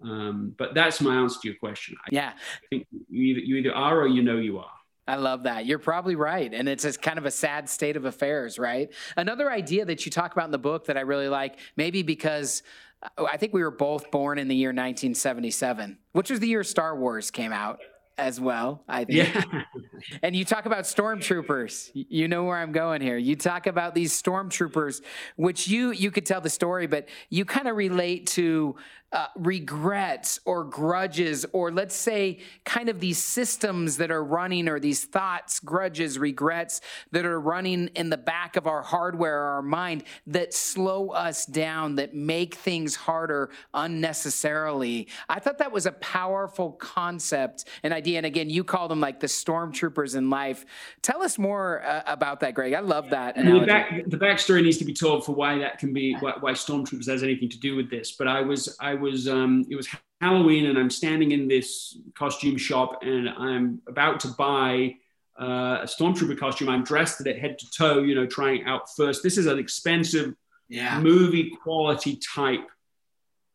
Um, 0.03 0.55
but 0.59 0.75
that's 0.75 1.01
my 1.01 1.17
answer 1.17 1.39
to 1.43 1.49
your 1.49 1.57
question. 1.59 1.97
I 2.05 2.09
yeah. 2.11 2.33
I 2.35 2.67
think 2.69 2.87
you 3.09 3.23
either, 3.23 3.41
you 3.41 3.57
either 3.57 3.75
are 3.75 4.01
or 4.01 4.07
you 4.07 4.23
know 4.23 4.39
you 4.39 4.59
are. 4.59 4.71
I 5.07 5.17
love 5.17 5.43
that. 5.43 5.67
You're 5.67 5.79
probably 5.79 6.17
right. 6.17 6.53
And 6.53 6.69
it's 6.69 6.85
a 6.85 6.93
kind 6.93 7.19
of 7.19 7.27
a 7.27 7.31
sad 7.31 7.69
state 7.69 7.97
of 7.97 8.05
affairs, 8.05 8.59
right? 8.59 8.91
Another 9.17 9.51
idea 9.51 9.85
that 9.85 10.07
you 10.07 10.11
talk 10.11 10.33
about 10.33 10.47
in 10.47 10.51
the 10.51 10.59
book 10.59 10.87
that 10.87 10.97
I 10.97 11.03
really 11.03 11.29
like, 11.29 11.59
maybe 11.77 12.03
because 12.03 12.63
uh, 13.03 13.25
I 13.25 13.37
think 13.37 13.53
we 13.53 13.63
were 13.63 13.71
both 13.71 14.11
born 14.11 14.39
in 14.39 14.49
the 14.49 14.57
year 14.57 14.71
1977, 14.71 15.99
which 16.13 16.31
was 16.31 16.41
the 16.41 16.49
year 16.49 16.65
Star 16.65 16.97
Wars 16.97 17.31
came 17.31 17.53
out 17.53 17.81
as 18.17 18.41
well, 18.41 18.83
I 18.89 19.05
think. 19.05 19.35
Yeah. 19.35 19.63
and 20.23 20.37
you 20.37 20.45
talk 20.45 20.67
about 20.67 20.85
stormtroopers. 20.85 21.91
You 21.95 22.29
know 22.29 22.45
where 22.45 22.57
I'm 22.57 22.73
going 22.73 23.03
here. 23.03 23.17
You 23.17 23.37
talk 23.37 23.67
about 23.67 23.95
these 23.95 24.21
stormtroopers, 24.21 25.03
which 25.37 25.69
you 25.69 25.91
you 25.91 26.11
could 26.11 26.25
tell 26.27 26.41
the 26.41 26.51
story, 26.51 26.87
but 26.87 27.09
you 27.29 27.45
kind 27.45 27.69
of 27.69 27.77
relate 27.77 28.27
to 28.29 28.77
uh, 29.15 29.29
regrets 29.37 30.41
or 30.45 30.65
grudges, 30.65 31.47
or 31.53 31.71
let's 31.71 31.95
say, 31.95 32.41
kind 32.65 32.89
of 32.89 32.99
these 32.99 33.17
systems 33.19 33.97
that 33.99 34.11
are 34.11 34.25
running, 34.25 34.69
or 34.69 34.81
these 34.81 35.05
thoughts, 35.05 35.61
grudges, 35.61 36.19
regrets 36.19 36.81
that 37.13 37.25
are 37.25 37.41
running 37.41 37.87
in 37.95 38.11
the 38.11 38.17
back 38.17 38.57
of 38.57 38.67
our 38.67 38.83
hardware 38.83 39.39
or 39.39 39.51
our 39.53 39.63
mind 39.63 40.03
that 40.27 40.53
slow 40.53 41.11
us 41.11 41.47
down, 41.47 41.95
that 41.95 42.13
make 42.13 42.57
things 42.57 42.97
harder 42.97 43.51
unnecessarily. 43.73 45.07
I 45.29 45.39
thought 45.39 45.59
that 45.59 45.71
was 45.71 45.87
a 45.87 45.93
powerful 45.93 46.73
concept, 46.73 47.67
an 47.85 47.93
idea. 47.93 48.17
And 48.17 48.27
again, 48.27 48.51
you 48.51 48.65
call 48.65 48.89
them 48.89 48.99
like 48.99 49.21
the 49.21 49.29
stormtroopers 49.29 50.17
in 50.17 50.29
life. 50.29 50.67
Tell 51.03 51.23
us 51.23 51.39
more 51.39 51.85
uh, 51.85 52.03
about 52.07 52.41
that, 52.41 52.55
Greg. 52.55 52.75
I 52.75 52.81
love 52.81 53.11
that. 53.11 53.37
The, 53.37 53.65
back, 53.65 53.93
the 54.09 54.17
backstory 54.17 54.65
needs 54.65 54.79
to 54.79 54.85
be 54.85 54.93
told 54.93 55.25
for 55.25 55.37
why 55.37 55.57
that 55.59 55.79
can 55.79 55.93
be, 55.93 56.17
why, 56.19 56.33
why 56.41 56.51
stormtroopers 56.51 57.09
has 57.09 57.23
anything 57.23 57.49
to 57.51 57.61
do 57.61 57.77
with 57.77 57.91
this. 57.91 58.11
But 58.11 58.27
I 58.27 58.41
was, 58.41 58.77
I 58.81 58.95
was 58.95 59.04
was 59.05 59.29
um, 59.29 59.65
it 59.71 59.77
was 59.77 59.89
Halloween, 60.21 60.67
and 60.67 60.79
I'm 60.79 60.91
standing 60.91 61.33
in 61.33 61.49
this 61.49 61.97
costume 62.15 62.57
shop, 62.57 63.03
and 63.03 63.29
I'm 63.29 63.81
about 63.87 64.21
to 64.21 64.29
buy 64.29 64.97
uh, 65.41 65.79
a 65.83 65.87
stormtrooper 65.87 66.39
costume. 66.39 66.69
I'm 66.69 66.85
dressed 66.85 67.19
to 67.19 67.31
it 67.31 67.39
head 67.39 67.59
to 67.59 67.71
toe, 67.71 67.99
you 68.01 68.15
know, 68.15 68.27
trying 68.27 68.65
out 68.65 68.83
first. 68.97 69.23
This 69.23 69.39
is 69.39 69.47
an 69.47 69.59
expensive 69.59 70.35
yeah. 70.69 71.01
movie 71.01 71.53
quality 71.63 72.19
type 72.35 72.67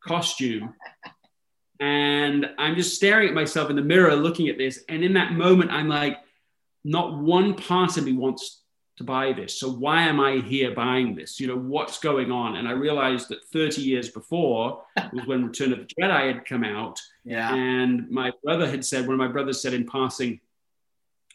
costume. 0.06 0.74
and 1.80 2.50
I'm 2.58 2.76
just 2.76 2.95
staring 2.95 3.30
at 3.30 3.34
myself 3.34 3.70
in 3.70 3.76
the 3.76 3.82
mirror, 3.82 4.16
looking 4.16 4.50
at 4.50 4.58
this. 4.58 4.84
And 4.89 5.04
in 5.04 5.14
that 5.14 5.34
moment, 5.34 5.72
I'm 5.72 5.88
like, 5.88 6.18
not 6.84 7.18
one 7.18 7.56
part 7.56 7.97
of 7.97 8.06
me 8.06 8.14
wants 8.14 8.62
to 9.00 9.06
buy 9.06 9.32
this. 9.32 9.58
So 9.58 9.70
why 9.70 10.02
am 10.04 10.20
I 10.20 10.41
here 10.45 10.76
buying 10.76 11.16
this? 11.16 11.39
You 11.39 11.47
know, 11.47 11.56
what's 11.56 12.00
going 12.00 12.34
on? 12.34 12.58
And 12.58 12.68
I 12.68 12.72
realized 12.72 13.30
that 13.30 13.45
30 13.45 13.82
years 13.82 14.10
before 14.10 14.84
was 15.14 15.26
when 15.26 15.45
Return 15.45 15.72
of 15.72 15.80
the 15.80 15.86
Jedi 15.86 16.34
had 16.34 16.45
come 16.45 16.66
out. 16.66 17.00
Yeah. 17.24 17.56
And 17.56 18.12
my 18.12 18.34
brother 18.43 18.70
had 18.70 18.84
said, 18.84 19.08
one 19.08 19.14
of 19.14 19.18
my 19.18 19.30
brothers 19.30 19.62
said 19.62 19.74
in 19.74 19.88
passing, 19.88 20.41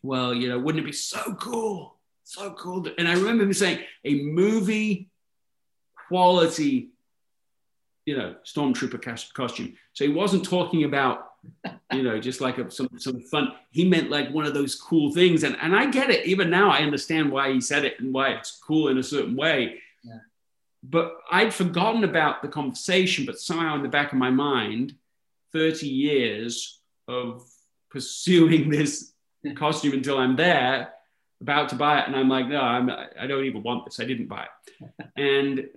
well, 0.02 0.34
you 0.34 0.50
know, 0.50 0.58
wouldn't 0.58 0.84
it 0.84 0.86
be 0.86 0.92
so 0.92 1.34
cool? 1.40 1.96
So 2.24 2.50
cool. 2.52 2.86
And 2.98 3.08
I 3.08 3.14
remember 3.14 3.44
him 3.44 3.54
saying 3.54 3.80
a 4.04 4.24
movie 4.24 5.08
quality, 6.08 6.90
you 8.04 8.18
know, 8.18 8.34
stormtrooper 8.44 9.32
costume. 9.32 9.74
So 9.94 10.04
he 10.04 10.12
wasn't 10.12 10.44
talking 10.44 10.84
about 10.84 11.30
you 11.92 12.02
know, 12.02 12.18
just 12.18 12.40
like 12.40 12.58
a, 12.58 12.70
some 12.70 12.88
some 12.98 13.20
fun. 13.20 13.52
He 13.70 13.88
meant 13.88 14.10
like 14.10 14.30
one 14.30 14.46
of 14.46 14.54
those 14.54 14.74
cool 14.74 15.12
things, 15.12 15.42
and 15.42 15.56
and 15.60 15.74
I 15.74 15.86
get 15.90 16.10
it. 16.10 16.26
Even 16.26 16.50
now, 16.50 16.70
I 16.70 16.78
understand 16.78 17.30
why 17.30 17.52
he 17.52 17.60
said 17.60 17.84
it 17.84 18.00
and 18.00 18.12
why 18.12 18.30
it's 18.30 18.58
cool 18.66 18.88
in 18.88 18.98
a 18.98 19.02
certain 19.02 19.36
way. 19.36 19.80
Yeah. 20.02 20.18
But 20.82 21.16
I'd 21.30 21.54
forgotten 21.54 22.04
about 22.04 22.42
the 22.42 22.48
conversation, 22.48 23.24
but 23.26 23.40
somehow 23.40 23.76
in 23.76 23.82
the 23.82 23.88
back 23.88 24.12
of 24.12 24.18
my 24.18 24.30
mind, 24.30 24.94
thirty 25.52 25.88
years 25.88 26.80
of 27.08 27.46
pursuing 27.90 28.70
this 28.76 29.12
costume 29.54 29.92
until 29.92 30.18
I'm 30.18 30.36
there, 30.36 30.92
about 31.40 31.68
to 31.68 31.76
buy 31.76 32.00
it, 32.00 32.06
and 32.06 32.16
I'm 32.16 32.28
like, 32.28 32.48
no, 32.48 32.60
I'm, 32.60 32.90
I 32.90 33.26
don't 33.26 33.44
even 33.44 33.62
want 33.62 33.84
this. 33.84 34.00
I 34.00 34.04
didn't 34.04 34.28
buy 34.28 34.46
it. 34.46 35.10
and 35.16 35.68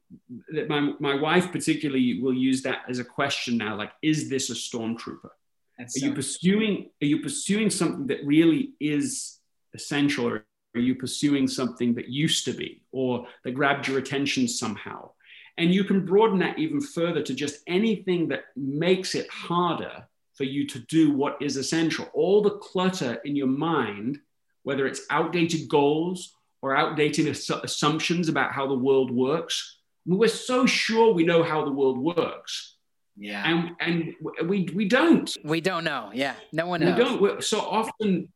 my 0.69 0.93
my 0.99 1.15
wife 1.15 1.51
particularly 1.51 2.21
will 2.21 2.33
use 2.33 2.61
that 2.63 2.83
as 2.89 2.99
a 2.99 3.03
question 3.03 3.57
now, 3.57 3.75
like, 3.75 3.91
is 4.01 4.29
this 4.29 4.49
a 4.49 4.53
stormtrooper? 4.53 5.29
That's 5.77 5.97
are 5.97 5.99
so 5.99 6.05
you 6.07 6.13
pursuing 6.13 6.89
are 7.01 7.05
you 7.05 7.21
pursuing 7.21 7.69
something 7.69 8.07
that 8.07 8.25
really 8.25 8.73
is 8.79 9.39
essential 9.73 10.27
or 10.27 10.45
are 10.75 10.81
you 10.81 10.95
pursuing 10.95 11.47
something 11.47 11.93
that 11.95 12.09
used 12.09 12.45
to 12.45 12.53
be 12.53 12.83
or 12.91 13.27
that 13.43 13.51
grabbed 13.51 13.87
your 13.87 13.99
attention 13.99 14.47
somehow? 14.47 15.11
And 15.57 15.73
you 15.73 15.83
can 15.83 16.05
broaden 16.05 16.39
that 16.39 16.59
even 16.59 16.81
further 16.81 17.23
to 17.23 17.33
just 17.33 17.61
anything 17.65 18.27
that 18.27 18.43
makes 18.55 19.15
it 19.15 19.29
harder 19.29 20.07
for 20.35 20.43
you 20.43 20.67
to 20.67 20.79
do 20.79 21.11
what 21.11 21.41
is 21.41 21.57
essential. 21.57 22.05
All 22.13 22.43
the 22.43 22.57
clutter 22.57 23.15
in 23.25 23.35
your 23.35 23.47
mind 23.47 24.19
whether 24.67 24.85
it's 24.85 25.03
outdated 25.09 25.69
goals 25.69 26.33
or 26.61 26.75
outdated 26.75 27.25
assumptions 27.63 28.27
about 28.27 28.51
how 28.51 28.67
the 28.67 28.77
world 28.77 29.09
works 29.09 29.77
we're 30.05 30.27
so 30.27 30.65
sure 30.65 31.13
we 31.13 31.23
know 31.23 31.41
how 31.41 31.63
the 31.63 31.71
world 31.71 31.97
works 31.97 32.75
yeah. 33.17 33.43
And 33.45 33.75
and 33.79 34.47
we 34.47 34.69
we 34.73 34.87
don't. 34.87 35.35
We 35.43 35.61
don't 35.61 35.83
know. 35.83 36.11
Yeah. 36.13 36.35
No 36.51 36.67
one 36.67 36.81
knows. 36.81 36.97
We 36.97 37.03
don't. 37.03 37.21
We're 37.21 37.41
so 37.41 37.59
often 37.59 38.29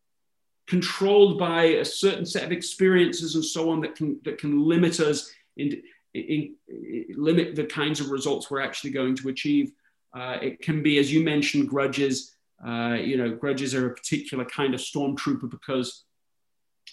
controlled 0.67 1.37
by 1.37 1.63
a 1.63 1.85
certain 1.85 2.25
set 2.25 2.43
of 2.43 2.51
experiences 2.51 3.35
and 3.35 3.43
so 3.43 3.69
on 3.69 3.81
that 3.81 3.95
can 3.95 4.19
that 4.23 4.37
can 4.37 4.65
limit 4.65 4.99
us 4.99 5.31
in, 5.57 5.81
in, 6.13 6.55
in 6.67 7.05
limit 7.15 7.55
the 7.55 7.65
kinds 7.65 7.99
of 7.99 8.09
results 8.09 8.49
we're 8.49 8.61
actually 8.61 8.91
going 8.91 9.15
to 9.15 9.29
achieve. 9.29 9.71
Uh, 10.13 10.37
it 10.41 10.61
can 10.61 10.81
be, 10.81 10.97
as 10.97 11.11
you 11.13 11.23
mentioned, 11.23 11.69
grudges. 11.69 12.35
Uh, 12.65 12.93
you 12.93 13.17
know, 13.17 13.29
grudges 13.33 13.73
are 13.73 13.87
a 13.87 13.93
particular 13.93 14.45
kind 14.45 14.73
of 14.73 14.79
stormtrooper 14.79 15.49
because 15.49 16.03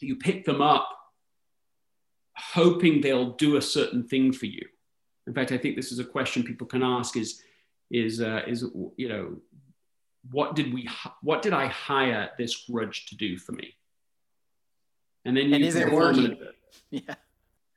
you 0.01 0.17
pick 0.17 0.45
them 0.45 0.63
up 0.63 0.89
hoping 2.37 3.01
they'll 3.01 3.33
do 3.33 3.57
a 3.57 3.63
certain 3.63 4.07
thing 4.07 4.33
for 4.33 4.47
you. 4.47 4.65
In 5.27 5.35
fact, 5.35 5.53
I 5.53 5.59
think 5.59 5.75
this 5.77 5.91
is 5.91 5.99
a 5.99 6.05
question 6.05 6.43
people 6.43 6.67
can 6.67 6.83
ask: 6.83 7.17
is 7.17 7.43
is 7.91 8.21
uh, 8.21 8.43
is 8.47 8.65
you 8.97 9.09
know 9.09 9.37
what 10.31 10.55
did 10.55 10.73
we 10.73 10.89
what 11.23 11.43
did 11.43 11.53
I 11.53 11.67
hire 11.67 12.31
this 12.39 12.57
grudge 12.57 13.07
to 13.07 13.17
do 13.17 13.39
for 13.39 13.53
me? 13.53 13.75
And 15.25 15.37
then 15.37 15.53
and 15.53 15.65
is 15.65 15.77
it 15.77 15.91
working? 15.93 16.39
Yeah. 16.91 17.15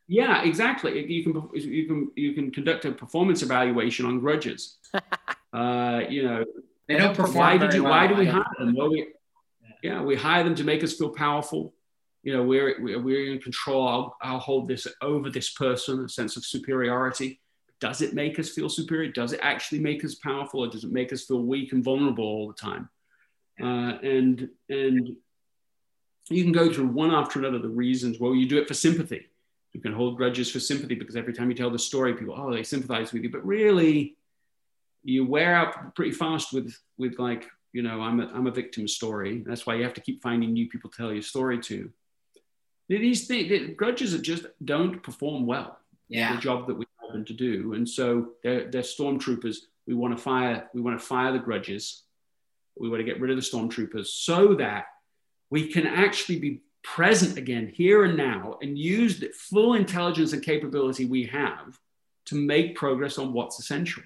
Yeah, 0.08 0.44
exactly. 0.44 1.10
You 1.10 1.24
can 1.24 1.50
you 1.54 1.88
can 1.88 2.12
you 2.18 2.34
can 2.34 2.52
conduct 2.52 2.84
a 2.84 2.92
performance 2.92 3.44
evaluation 3.44 4.06
on 4.06 4.20
grudges. 4.20 4.78
uh, 5.54 6.02
you 6.10 6.24
know, 6.24 6.44
they 6.90 6.98
don't 6.98 7.16
perform 7.16 7.38
why 7.38 7.58
did 7.58 7.74
you? 7.74 7.84
well, 7.84 7.92
why 7.92 8.08
do 8.08 8.16
we 8.16 8.26
hire 8.26 8.44
them? 8.60 8.76
Well, 8.76 8.90
we, 8.90 9.08
yeah, 9.82 10.02
we 10.02 10.16
hire 10.16 10.44
them 10.44 10.56
to 10.56 10.66
make 10.66 10.84
us 10.84 10.94
feel 10.96 11.12
powerful. 11.12 11.74
You 12.24 12.34
know, 12.34 12.44
we're 12.44 12.76
we're 12.82 13.32
in 13.32 13.40
control. 13.40 13.88
I'll, 13.88 14.18
I'll 14.22 14.40
hold 14.40 14.68
this 14.68 14.86
over 15.02 15.30
this 15.30 15.52
person, 15.52 16.04
a 16.04 16.10
sense 16.10 16.36
of 16.36 16.46
superiority. 16.46 17.40
Does 17.82 18.02
it 18.02 18.14
make 18.14 18.40
us 18.40 18.50
feel 18.50 18.70
superior? 18.70 19.12
Does 19.12 19.34
it 19.34 19.40
actually 19.42 19.80
make 19.80 20.06
us 20.06 20.16
powerful, 20.16 20.62
or 20.62 20.70
does 20.70 20.84
it 20.84 20.92
make 20.92 21.12
us 21.12 21.26
feel 21.26 21.42
weak 21.42 21.74
and 21.74 21.84
vulnerable 21.84 22.24
all 22.24 22.48
the 22.48 22.54
time? 22.54 22.90
Uh, 23.62 23.98
and 24.04 24.48
and 24.70 25.16
you 26.30 26.44
can 26.44 26.54
go 26.54 26.72
through 26.72 26.88
one 26.88 27.12
after 27.12 27.40
another 27.40 27.60
the 27.60 27.68
reasons. 27.68 28.20
Well, 28.20 28.36
you 28.36 28.48
do 28.48 28.60
it 28.60 28.68
for 28.68 28.76
sympathy. 28.76 29.28
You 29.74 29.82
can 29.82 29.94
hold 29.94 30.18
grudges 30.18 30.52
for 30.52 30.60
sympathy 30.60 30.96
because 30.96 31.16
every 31.16 31.34
time 31.34 31.50
you 31.50 31.56
tell 31.56 31.70
the 31.72 31.80
story, 31.80 32.14
people, 32.14 32.36
oh, 32.38 32.54
they 32.54 32.64
sympathize 32.64 33.12
with 33.12 33.24
you. 33.24 33.32
But 33.32 33.46
really, 33.46 34.16
you 35.04 35.26
wear 35.26 35.56
out 35.56 35.96
pretty 35.96 36.12
fast 36.12 36.54
with 36.54 36.78
with 36.98 37.18
like, 37.18 37.50
you 37.74 37.82
know, 37.82 38.02
I'm 38.02 38.20
a, 38.20 38.28
I'm 38.28 38.48
a 38.48 38.52
victim 38.52 38.88
story. 38.88 39.44
That's 39.46 39.66
why 39.66 39.76
you 39.76 39.84
have 39.84 39.96
to 39.96 40.02
keep 40.02 40.22
finding 40.22 40.54
new 40.54 40.70
people 40.70 40.92
to 40.92 40.98
tell 40.98 41.12
your 41.12 41.24
story 41.24 41.60
to. 41.62 41.90
These 42.90 43.28
things, 43.28 43.76
grudges 43.76 44.12
that 44.12 44.22
just 44.22 44.46
don't 44.64 45.02
perform 45.02 45.48
well. 45.48 45.80
Yeah. 46.10 46.36
The 46.36 46.42
job 46.42 46.68
that 46.68 46.78
we 46.78 46.86
to 47.26 47.34
do, 47.34 47.74
and 47.74 47.88
so 47.88 48.30
they're, 48.44 48.70
they're 48.70 48.82
stormtroopers. 48.82 49.58
We 49.88 49.94
want 49.94 50.16
to 50.16 50.22
fire. 50.22 50.70
We 50.74 50.82
want 50.82 51.00
to 51.00 51.06
fire 51.06 51.32
the 51.32 51.40
grudges. 51.40 52.04
We 52.80 52.90
want 52.90 53.02
to 53.02 53.06
get 53.06 53.20
rid 53.20 53.32
of 53.32 53.38
the 53.38 53.42
stormtroopers 53.42 54.08
so 54.08 54.56
that 54.56 54.86
we 55.50 55.68
can 55.68 55.86
actually 55.86 56.40
be 56.40 56.62
present 56.84 57.38
again 57.38 57.72
here 57.74 58.06
and 58.06 58.18
now 58.18 58.58
and 58.62 58.78
use 58.78 59.20
the 59.20 59.30
full 59.36 59.76
intelligence 59.76 60.34
and 60.34 60.42
capability 60.44 61.06
we 61.06 61.26
have 61.26 61.78
to 62.26 62.36
make 62.36 62.76
progress 62.76 63.18
on 63.18 63.34
what's 63.34 63.60
essential. 63.60 64.04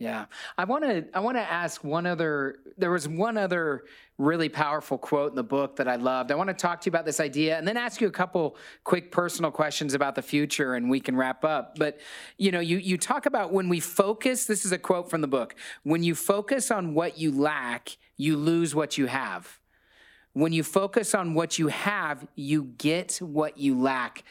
Yeah. 0.00 0.24
I 0.56 0.64
want 0.64 0.82
to 0.84 1.04
I 1.12 1.20
want 1.20 1.36
to 1.36 1.42
ask 1.42 1.84
one 1.84 2.06
other 2.06 2.56
there 2.78 2.90
was 2.90 3.06
one 3.06 3.36
other 3.36 3.84
really 4.16 4.48
powerful 4.48 4.96
quote 4.96 5.30
in 5.30 5.36
the 5.36 5.42
book 5.42 5.76
that 5.76 5.86
I 5.88 5.96
loved. 5.96 6.32
I 6.32 6.36
want 6.36 6.48
to 6.48 6.54
talk 6.54 6.80
to 6.80 6.86
you 6.86 6.90
about 6.90 7.04
this 7.04 7.20
idea 7.20 7.58
and 7.58 7.68
then 7.68 7.76
ask 7.76 8.00
you 8.00 8.08
a 8.08 8.10
couple 8.10 8.56
quick 8.82 9.12
personal 9.12 9.50
questions 9.50 9.92
about 9.92 10.14
the 10.14 10.22
future 10.22 10.74
and 10.74 10.88
we 10.88 11.00
can 11.00 11.16
wrap 11.16 11.44
up. 11.44 11.76
But 11.78 12.00
you 12.38 12.50
know, 12.50 12.60
you 12.60 12.78
you 12.78 12.96
talk 12.96 13.26
about 13.26 13.52
when 13.52 13.68
we 13.68 13.78
focus, 13.78 14.46
this 14.46 14.64
is 14.64 14.72
a 14.72 14.78
quote 14.78 15.10
from 15.10 15.20
the 15.20 15.28
book. 15.28 15.54
When 15.82 16.02
you 16.02 16.14
focus 16.14 16.70
on 16.70 16.94
what 16.94 17.18
you 17.18 17.30
lack, 17.30 17.98
you 18.16 18.38
lose 18.38 18.74
what 18.74 18.96
you 18.96 19.04
have. 19.04 19.60
When 20.32 20.54
you 20.54 20.62
focus 20.62 21.14
on 21.14 21.34
what 21.34 21.58
you 21.58 21.68
have, 21.68 22.26
you 22.36 22.62
get 22.78 23.18
what 23.18 23.58
you 23.58 23.78
lack. 23.78 24.24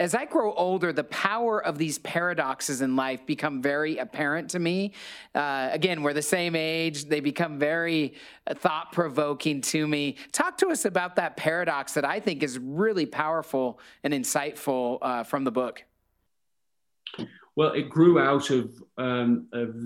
As 0.00 0.14
I 0.14 0.24
grow 0.24 0.54
older, 0.54 0.94
the 0.94 1.04
power 1.04 1.62
of 1.62 1.76
these 1.76 1.98
paradoxes 1.98 2.80
in 2.80 2.96
life 2.96 3.26
become 3.26 3.60
very 3.60 3.98
apparent 3.98 4.48
to 4.52 4.58
me. 4.58 4.94
Uh, 5.34 5.68
again, 5.70 6.02
we're 6.02 6.14
the 6.14 6.22
same 6.22 6.56
age, 6.56 7.04
they 7.04 7.20
become 7.20 7.58
very 7.58 8.14
uh, 8.46 8.54
thought 8.54 8.92
provoking 8.92 9.60
to 9.60 9.86
me. 9.86 10.16
Talk 10.32 10.56
to 10.58 10.68
us 10.68 10.86
about 10.86 11.16
that 11.16 11.36
paradox 11.36 11.92
that 11.92 12.06
I 12.06 12.18
think 12.18 12.42
is 12.42 12.58
really 12.58 13.04
powerful 13.04 13.78
and 14.02 14.14
insightful 14.14 14.96
uh, 15.02 15.22
from 15.22 15.44
the 15.44 15.52
book. 15.52 15.84
Well, 17.54 17.72
it 17.72 17.90
grew 17.90 18.18
out 18.18 18.48
of, 18.48 18.82
um, 18.96 19.48
of 19.52 19.76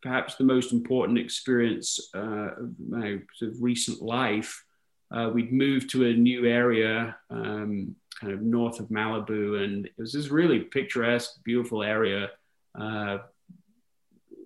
perhaps 0.00 0.36
the 0.36 0.44
most 0.44 0.72
important 0.72 1.18
experience 1.18 2.00
uh, 2.14 2.48
of 2.56 2.74
my 2.80 3.18
sort 3.34 3.50
of 3.50 3.62
recent 3.62 4.00
life, 4.00 4.64
uh, 5.10 5.30
we'd 5.32 5.52
moved 5.52 5.90
to 5.90 6.06
a 6.06 6.14
new 6.14 6.46
area, 6.46 7.16
um, 7.28 7.94
kind 8.24 8.34
of 8.34 8.42
north 8.42 8.80
of 8.80 8.88
Malibu, 8.88 9.62
and 9.62 9.86
it 9.86 9.92
was 9.98 10.12
this 10.12 10.28
really 10.28 10.60
picturesque, 10.60 11.42
beautiful 11.44 11.82
area. 11.82 12.30
Uh, 12.78 13.18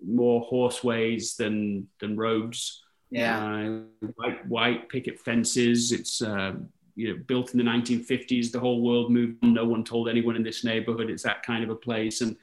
more 0.05 0.41
horseways 0.41 1.35
than 1.35 1.87
than 1.99 2.17
roads. 2.17 2.83
Yeah, 3.09 3.39
uh, 3.39 4.07
white 4.15 4.47
white 4.47 4.89
picket 4.89 5.19
fences. 5.19 5.91
It's 5.91 6.21
uh, 6.21 6.53
you 6.95 7.09
know 7.09 7.23
built 7.25 7.53
in 7.53 7.57
the 7.57 7.63
1950s. 7.63 8.51
The 8.51 8.59
whole 8.59 8.81
world 8.81 9.11
moved. 9.11 9.43
No 9.43 9.65
one 9.65 9.83
told 9.83 10.09
anyone 10.09 10.35
in 10.35 10.43
this 10.43 10.63
neighborhood. 10.63 11.09
It's 11.09 11.23
that 11.23 11.43
kind 11.43 11.63
of 11.63 11.69
a 11.69 11.75
place, 11.75 12.21
and 12.21 12.35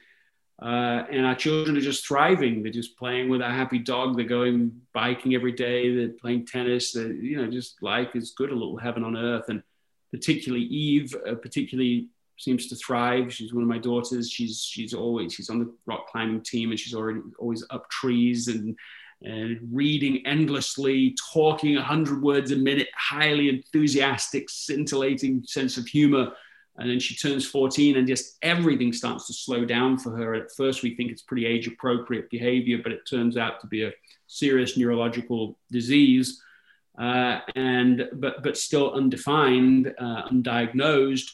uh, 0.61 1.05
and 1.11 1.25
our 1.25 1.35
children 1.35 1.77
are 1.77 1.81
just 1.81 2.07
thriving. 2.07 2.63
They're 2.63 2.71
just 2.71 2.97
playing 2.97 3.29
with 3.29 3.41
a 3.41 3.49
happy 3.49 3.77
dog. 3.77 4.17
They're 4.17 4.25
going 4.25 4.81
biking 4.91 5.35
every 5.35 5.51
day. 5.51 5.95
They're 5.95 6.09
playing 6.09 6.47
tennis. 6.47 6.93
They're, 6.93 7.11
you 7.11 7.37
know, 7.37 7.49
just 7.49 7.81
life 7.83 8.15
is 8.15 8.31
good, 8.31 8.49
a 8.49 8.55
little 8.55 8.77
heaven 8.77 9.03
on 9.03 9.15
earth. 9.15 9.49
And 9.49 9.61
particularly 10.11 10.65
Eve, 10.65 11.15
uh, 11.27 11.35
particularly 11.35 12.07
seems 12.37 12.67
to 12.67 12.75
thrive. 12.75 13.33
She's 13.33 13.53
one 13.53 13.63
of 13.63 13.69
my 13.69 13.79
daughters. 13.79 14.29
She's 14.29 14.61
she's 14.61 14.93
always 14.93 15.33
she's 15.33 15.49
on 15.49 15.59
the 15.59 15.73
rock 15.85 16.07
climbing 16.07 16.41
team, 16.41 16.71
and 16.71 16.79
she's 16.79 16.93
already 16.93 17.21
always 17.39 17.63
up 17.69 17.89
trees 17.89 18.47
and 18.47 18.75
and 19.23 19.59
reading 19.71 20.25
endlessly, 20.27 21.15
talking 21.33 21.75
hundred 21.75 22.21
words 22.21 22.51
a 22.51 22.55
minute, 22.55 22.89
highly 22.95 23.49
enthusiastic, 23.49 24.49
scintillating 24.49 25.43
sense 25.45 25.77
of 25.77 25.87
humor 25.87 26.31
and 26.77 26.89
then 26.89 26.99
she 26.99 27.15
turns 27.15 27.45
14 27.47 27.97
and 27.97 28.07
just 28.07 28.37
everything 28.41 28.93
starts 28.93 29.27
to 29.27 29.33
slow 29.33 29.65
down 29.65 29.97
for 29.97 30.11
her 30.11 30.35
at 30.35 30.51
first 30.51 30.83
we 30.83 30.95
think 30.95 31.11
it's 31.11 31.21
pretty 31.21 31.45
age 31.45 31.67
appropriate 31.67 32.29
behavior 32.29 32.79
but 32.81 32.91
it 32.91 33.01
turns 33.09 33.37
out 33.37 33.59
to 33.59 33.67
be 33.67 33.83
a 33.83 33.91
serious 34.27 34.77
neurological 34.77 35.57
disease 35.71 36.41
uh, 36.97 37.39
and 37.55 38.09
but 38.13 38.43
but 38.43 38.57
still 38.57 38.93
undefined 38.93 39.93
uh, 39.97 40.27
undiagnosed 40.29 41.31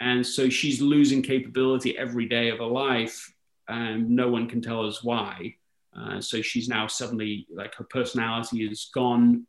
and 0.00 0.26
so 0.26 0.48
she's 0.48 0.80
losing 0.80 1.22
capability 1.22 1.96
every 1.96 2.26
day 2.26 2.50
of 2.50 2.58
her 2.58 2.64
life 2.64 3.32
and 3.68 4.08
no 4.10 4.28
one 4.28 4.48
can 4.48 4.60
tell 4.60 4.86
us 4.86 5.02
why 5.02 5.54
uh, 5.96 6.20
so 6.20 6.42
she's 6.42 6.68
now 6.68 6.86
suddenly 6.86 7.46
like 7.54 7.74
her 7.74 7.84
personality 7.84 8.64
is 8.64 8.90
gone 8.94 9.46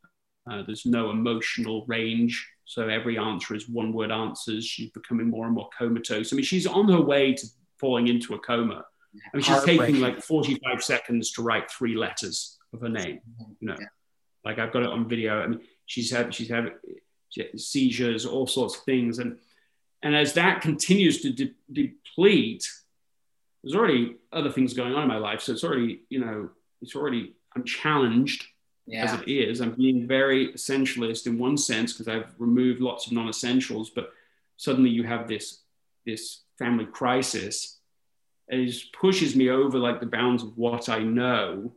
uh, 0.49 0.61
there's 0.65 0.85
no 0.85 1.09
emotional 1.09 1.85
range 1.87 2.47
so 2.65 2.89
every 2.89 3.17
answer 3.17 3.55
is 3.55 3.69
one 3.69 3.93
word 3.93 4.11
answers. 4.11 4.65
She's 4.65 4.89
becoming 4.89 5.29
more 5.29 5.45
and 5.45 5.53
more 5.53 5.69
comatose. 5.77 6.33
I 6.33 6.35
mean, 6.35 6.45
she's 6.45 6.65
on 6.67 6.89
her 6.89 6.99
way 6.99 7.33
to 7.33 7.47
falling 7.79 8.07
into 8.07 8.33
a 8.33 8.39
coma. 8.39 8.83
I 9.33 9.37
mean, 9.37 9.43
she's 9.43 9.63
taking 9.63 10.01
like 10.01 10.21
45 10.21 10.83
seconds 10.83 11.31
to 11.33 11.43
write 11.43 11.71
three 11.71 11.95
letters 11.95 12.57
of 12.73 12.81
her 12.81 12.89
name. 12.89 13.19
You 13.59 13.69
know, 13.69 13.75
yeah. 13.79 13.85
Like 14.45 14.59
I've 14.59 14.71
got 14.71 14.83
it 14.83 14.89
on 14.89 15.09
video. 15.09 15.41
I 15.41 15.47
mean, 15.47 15.61
she's 15.85 16.11
had 16.11 16.33
she's 16.33 16.49
had 16.49 16.73
seizures, 17.57 18.25
all 18.25 18.47
sorts 18.47 18.77
of 18.77 18.83
things, 18.83 19.19
and 19.19 19.37
and 20.01 20.15
as 20.15 20.33
that 20.33 20.61
continues 20.61 21.21
to 21.21 21.31
de- 21.31 21.55
deplete, 21.71 22.69
there's 23.63 23.75
already 23.75 24.15
other 24.31 24.51
things 24.51 24.73
going 24.73 24.93
on 24.93 25.01
in 25.01 25.07
my 25.07 25.17
life. 25.17 25.41
So 25.41 25.51
it's 25.51 25.63
already 25.63 26.01
you 26.09 26.19
know 26.19 26.49
it's 26.81 26.95
already 26.95 27.33
I'm 27.55 27.63
challenged 27.63 28.45
yeah. 28.85 29.05
as 29.05 29.21
it 29.21 29.27
is. 29.27 29.61
I'm 29.61 29.71
being 29.71 30.07
very 30.07 30.53
essentialist 30.53 31.25
in 31.25 31.39
one 31.39 31.57
sense 31.57 31.93
because 31.93 32.07
I've 32.07 32.33
removed 32.37 32.81
lots 32.81 33.07
of 33.07 33.13
non-essentials, 33.13 33.89
but 33.89 34.11
suddenly 34.57 34.89
you 34.89 35.03
have 35.03 35.27
this 35.27 35.61
this 36.05 36.41
family 36.57 36.85
crisis. 36.85 37.79
It 38.47 38.65
just 38.67 38.93
pushes 38.93 39.35
me 39.35 39.49
over 39.49 39.79
like 39.79 39.99
the 39.99 40.05
bounds 40.05 40.43
of 40.43 40.55
what 40.57 40.87
I 40.87 40.99
know. 40.99 41.73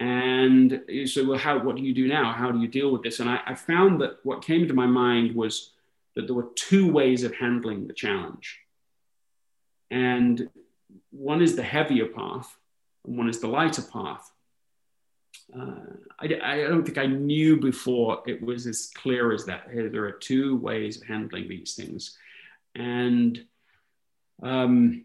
And 0.00 0.82
so, 1.06 1.26
well, 1.26 1.38
how? 1.38 1.58
What 1.58 1.76
do 1.76 1.82
you 1.82 1.92
do 1.92 2.06
now? 2.06 2.32
How 2.32 2.52
do 2.52 2.60
you 2.60 2.68
deal 2.68 2.92
with 2.92 3.02
this? 3.02 3.18
And 3.18 3.28
I, 3.28 3.40
I 3.46 3.54
found 3.54 4.00
that 4.00 4.18
what 4.22 4.44
came 4.44 4.68
to 4.68 4.74
my 4.74 4.86
mind 4.86 5.34
was 5.34 5.72
that 6.14 6.26
there 6.26 6.36
were 6.36 6.50
two 6.54 6.90
ways 6.90 7.24
of 7.24 7.34
handling 7.34 7.86
the 7.86 7.92
challenge. 7.92 8.60
And 9.90 10.48
one 11.10 11.42
is 11.42 11.56
the 11.56 11.62
heavier 11.62 12.06
path, 12.06 12.56
and 13.04 13.18
one 13.18 13.28
is 13.28 13.40
the 13.40 13.48
lighter 13.48 13.82
path 13.82 14.30
uh, 15.56 15.74
I, 16.20 16.26
I, 16.42 16.56
don't 16.62 16.84
think 16.84 16.98
I 16.98 17.06
knew 17.06 17.58
before 17.58 18.22
it 18.26 18.42
was 18.42 18.66
as 18.66 18.90
clear 18.94 19.32
as 19.32 19.46
that. 19.46 19.68
Hey, 19.72 19.88
there 19.88 20.04
are 20.04 20.12
two 20.12 20.56
ways 20.56 21.00
of 21.00 21.06
handling 21.06 21.48
these 21.48 21.74
things. 21.74 22.16
And 22.74 23.44
um, 24.42 25.04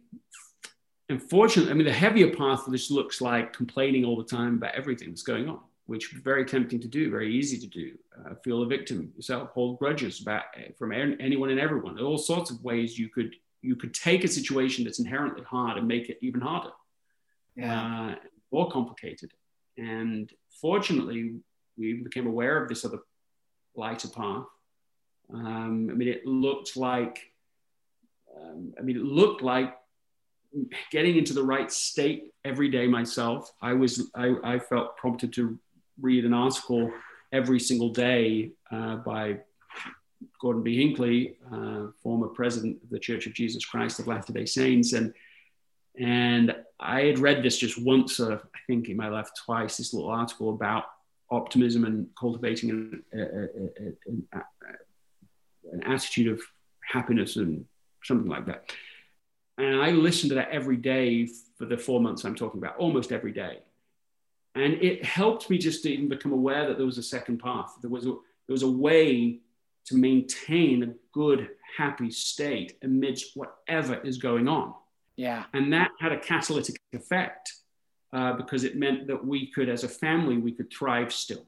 unfortunately, 1.10 1.72
I 1.72 1.76
mean, 1.76 1.86
the 1.86 1.94
heavier 1.94 2.34
path 2.34 2.64
just 2.70 2.92
looks 2.92 3.22
like 3.22 3.54
complaining 3.54 4.06
all 4.06 4.18
the 4.18 4.24
time 4.24 4.56
about 4.56 4.76
everything 4.76 5.10
that's 5.10 5.24
going 5.24 5.50
on, 5.50 5.60
which 5.86 6.14
is 6.14 6.22
very 6.22 6.46
tempting 6.46 6.80
to 6.82 6.88
do, 6.88 7.10
very 7.10 7.34
easy 7.34 7.58
to 7.60 7.68
do. 7.68 7.98
Uh, 8.18 8.36
feel 8.44 8.62
a 8.62 8.66
victim 8.66 9.12
yourself, 9.16 9.50
hold 9.50 9.80
grudges 9.80 10.22
about 10.22 10.44
from 10.78 10.92
anyone 10.92 11.50
and 11.50 11.60
everyone. 11.60 11.96
There 11.96 12.04
are 12.04 12.08
all 12.08 12.18
sorts 12.18 12.52
of 12.52 12.64
ways 12.64 12.98
you 12.98 13.10
could 13.10 13.36
you 13.62 13.78
could 13.78 13.94
take 13.94 14.26
a 14.26 14.28
situation 14.28 14.84
that's 14.84 15.00
inherently 15.00 15.42
hard 15.44 15.78
and 15.78 15.88
make 15.88 16.10
it 16.10 16.18
even 16.22 16.42
harder, 16.42 16.72
yeah. 17.56 18.12
uh, 18.12 18.16
more 18.52 18.70
complicated. 18.70 19.32
And 19.78 20.30
fortunately, 20.62 21.36
we 21.78 21.94
became 21.94 22.28
aware 22.28 22.62
of 22.62 22.68
this 22.68 22.84
other 22.84 23.00
lighter 23.74 24.10
path. 24.10 24.46
Um, 25.34 25.88
I 25.90 25.94
mean, 25.94 26.10
it 26.10 26.26
looked 26.26 26.76
like, 26.76 27.32
um, 28.38 28.74
I 28.78 28.82
mean, 28.82 28.98
it 28.98 29.04
looked 29.04 29.42
like 29.42 29.74
getting 30.92 31.18
into 31.18 31.34
the 31.34 31.44
right 31.44 31.72
state 31.72 32.32
every 32.46 32.70
day 32.70 32.88
myself. 32.88 33.52
I 33.62 33.74
was, 33.74 34.10
I, 34.16 34.36
I 34.44 34.60
felt 34.60 34.98
prompted 34.98 35.34
to 35.34 35.58
read 36.02 36.26
an 36.26 36.34
article 36.34 36.92
every 37.32 37.60
single 37.60 37.90
day 37.90 38.52
uh, 38.72 38.98
by 38.98 39.40
Gordon 40.40 40.64
B. 40.64 40.78
Hinckley, 40.78 41.36
uh, 41.52 41.88
former 42.02 42.28
president 42.28 42.82
of 42.84 42.90
the 42.90 43.00
Church 43.00 43.28
of 43.28 43.34
Jesus 43.34 43.66
Christ 43.66 44.00
of 44.00 44.08
Latter 44.08 44.34
Day 44.34 44.46
Saints, 44.46 44.94
and 44.94 45.14
and 46.00 46.56
I 46.80 47.02
had 47.02 47.20
read 47.20 47.44
this 47.44 47.58
just 47.58 47.80
once, 47.80 48.20
uh, 48.20 48.40
I 48.42 48.60
think 48.66 48.90
in 48.90 48.98
my 48.98 49.10
life 49.10 49.30
twice. 49.46 49.78
This 49.78 49.94
little 49.94 50.10
article 50.10 50.50
about 50.50 50.86
optimism 51.30 51.86
and 51.86 52.08
cultivating 52.20 52.72
an, 52.72 53.04
an, 53.12 54.28
an 55.72 55.84
attitude 55.84 56.32
of 56.32 56.42
happiness 56.92 57.36
and 57.36 57.66
something 58.04 58.28
like 58.28 58.48
that. 58.48 58.74
And 59.58 59.82
I 59.82 59.92
listened 59.92 60.30
to 60.30 60.36
that 60.36 60.50
every 60.50 60.78
day 60.78 61.28
for 61.58 61.66
the 61.66 61.78
four 61.78 62.00
months 62.00 62.26
I'm 62.26 62.36
talking 62.36 62.60
about, 62.60 62.78
almost 62.78 63.12
every 63.12 63.32
day. 63.32 63.60
And 64.56 64.74
it 64.74 65.04
helped 65.04 65.50
me 65.50 65.58
just 65.58 65.84
to 65.84 65.90
even 65.90 66.10
become 66.10 66.32
aware 66.32 66.68
that 66.68 66.78
there 66.78 66.86
was 66.86 66.98
a 66.98 67.04
second 67.04 67.40
path. 67.40 67.74
There 67.82 67.90
was 67.90 68.06
a, 68.06 68.10
there 68.48 68.54
was 68.54 68.64
a 68.64 68.70
way 68.70 69.40
to 69.86 69.96
maintain 69.96 70.84
a 70.84 70.94
good, 71.12 71.50
happy 71.78 72.12
state 72.12 72.78
amidst 72.84 73.36
whatever 73.36 73.96
is 74.04 74.18
going 74.18 74.48
on. 74.48 74.74
Yeah. 75.16 75.46
And 75.54 75.74
that 75.74 75.92
had 76.00 76.12
a 76.12 76.20
catalytic 76.20 76.80
effect 76.94 77.54
uh, 78.12 78.34
because 78.34 78.64
it 78.64 78.78
meant 78.78 79.08
that 79.08 79.26
we 79.26 79.52
could, 79.52 79.70
as 79.70 79.84
a 79.84 79.90
family, 79.90 80.38
we 80.38 80.52
could 80.52 80.72
thrive 80.72 81.12
still. 81.12 81.46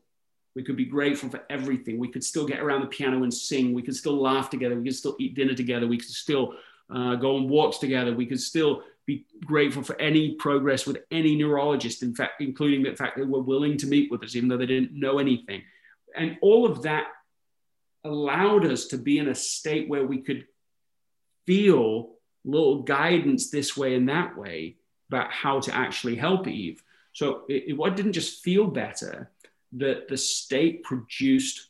We 0.56 0.64
could 0.64 0.78
be 0.78 0.86
grateful 0.86 1.30
for 1.30 1.44
everything. 1.50 2.00
We 2.00 2.08
could 2.08 2.24
still 2.24 2.48
get 2.48 2.60
around 2.60 2.82
the 2.82 2.88
piano 2.88 3.24
and 3.24 3.34
sing. 3.34 3.74
We 3.74 3.82
could 3.82 3.96
still 3.96 4.20
laugh 4.20 4.50
together. 4.50 4.76
We 4.76 4.86
could 4.86 4.96
still 4.96 5.16
eat 5.20 5.36
dinner 5.36 5.54
together. 5.54 5.86
We 5.86 5.98
could 5.98 6.10
still 6.10 6.54
uh, 6.94 7.16
go 7.16 7.38
on 7.38 7.50
walks 7.50 7.78
together. 7.78 8.14
We 8.14 8.26
could 8.26 8.42
still 8.42 8.84
be 9.06 9.26
grateful 9.46 9.84
for 9.84 10.00
any 10.02 10.34
progress 10.36 10.88
with 10.88 10.98
any 11.12 11.36
neurologist, 11.36 12.02
in 12.02 12.16
fact, 12.16 12.42
including 12.42 12.84
the 12.84 12.96
fact 12.96 13.16
that 13.16 13.24
they 13.24 13.30
were 13.30 13.42
willing 13.42 13.78
to 13.78 13.88
meet 13.88 14.12
with 14.12 14.24
us, 14.24 14.36
even 14.36 14.50
though 14.50 14.58
they 14.58 14.66
didn't 14.66 15.00
know 15.00 15.20
anything. 15.20 15.62
And 16.16 16.38
all 16.42 16.66
of 16.66 16.84
that 16.84 17.08
allowed 18.04 18.66
us 18.66 18.86
to 18.88 18.98
be 18.98 19.18
in 19.20 19.28
a 19.28 19.36
state 19.36 19.90
where 19.90 20.06
we 20.06 20.22
could 20.22 20.46
feel 21.46 22.16
little 22.44 22.84
guidance 22.84 23.50
this 23.50 23.76
way 23.76 23.96
and 23.96 24.10
that 24.10 24.38
way 24.38 24.78
about 25.10 25.32
how 25.32 25.60
to 25.60 25.76
actually 25.76 26.16
help 26.16 26.48
Eve. 26.48 26.82
So 27.14 27.44
it, 27.48 27.66
it 27.68 27.96
didn't 27.96 28.14
just 28.14 28.44
feel 28.44 28.68
better, 28.68 29.32
that 29.74 30.08
the 30.08 30.18
state 30.18 30.84
produced 30.84 31.68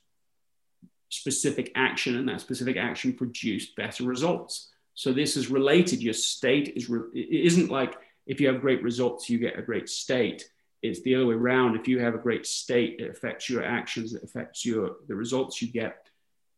specific 1.09 1.72
action 1.76 2.16
and 2.16 2.28
that 2.30 2.41
specific 2.41 2.78
action 2.78 3.13
produced 3.13 3.76
better 3.76 4.03
results. 4.03 4.70
So 4.95 5.13
this 5.13 5.37
is 5.37 5.49
related. 5.49 6.01
Your 6.01 6.13
state 6.13 6.73
is, 6.75 6.89
re- 6.89 7.09
it 7.13 7.45
isn't 7.45 7.69
like 7.69 7.95
if 8.25 8.41
you 8.41 8.47
have 8.47 8.61
great 8.61 8.81
results, 8.81 9.29
you 9.29 9.37
get 9.37 9.59
a 9.59 9.61
great 9.61 9.87
state. 9.87 10.49
It's 10.81 11.01
the 11.01 11.15
other 11.15 11.27
way 11.27 11.35
around. 11.35 11.75
If 11.75 11.87
you 11.87 11.99
have 11.99 12.15
a 12.15 12.19
great 12.19 12.45
state, 12.45 12.99
it 12.99 13.09
affects 13.09 13.49
your 13.49 13.63
actions, 13.63 14.13
it 14.13 14.23
affects 14.23 14.65
your, 14.65 14.97
the 15.07 15.15
results 15.15 15.61
you 15.61 15.67
get 15.67 16.05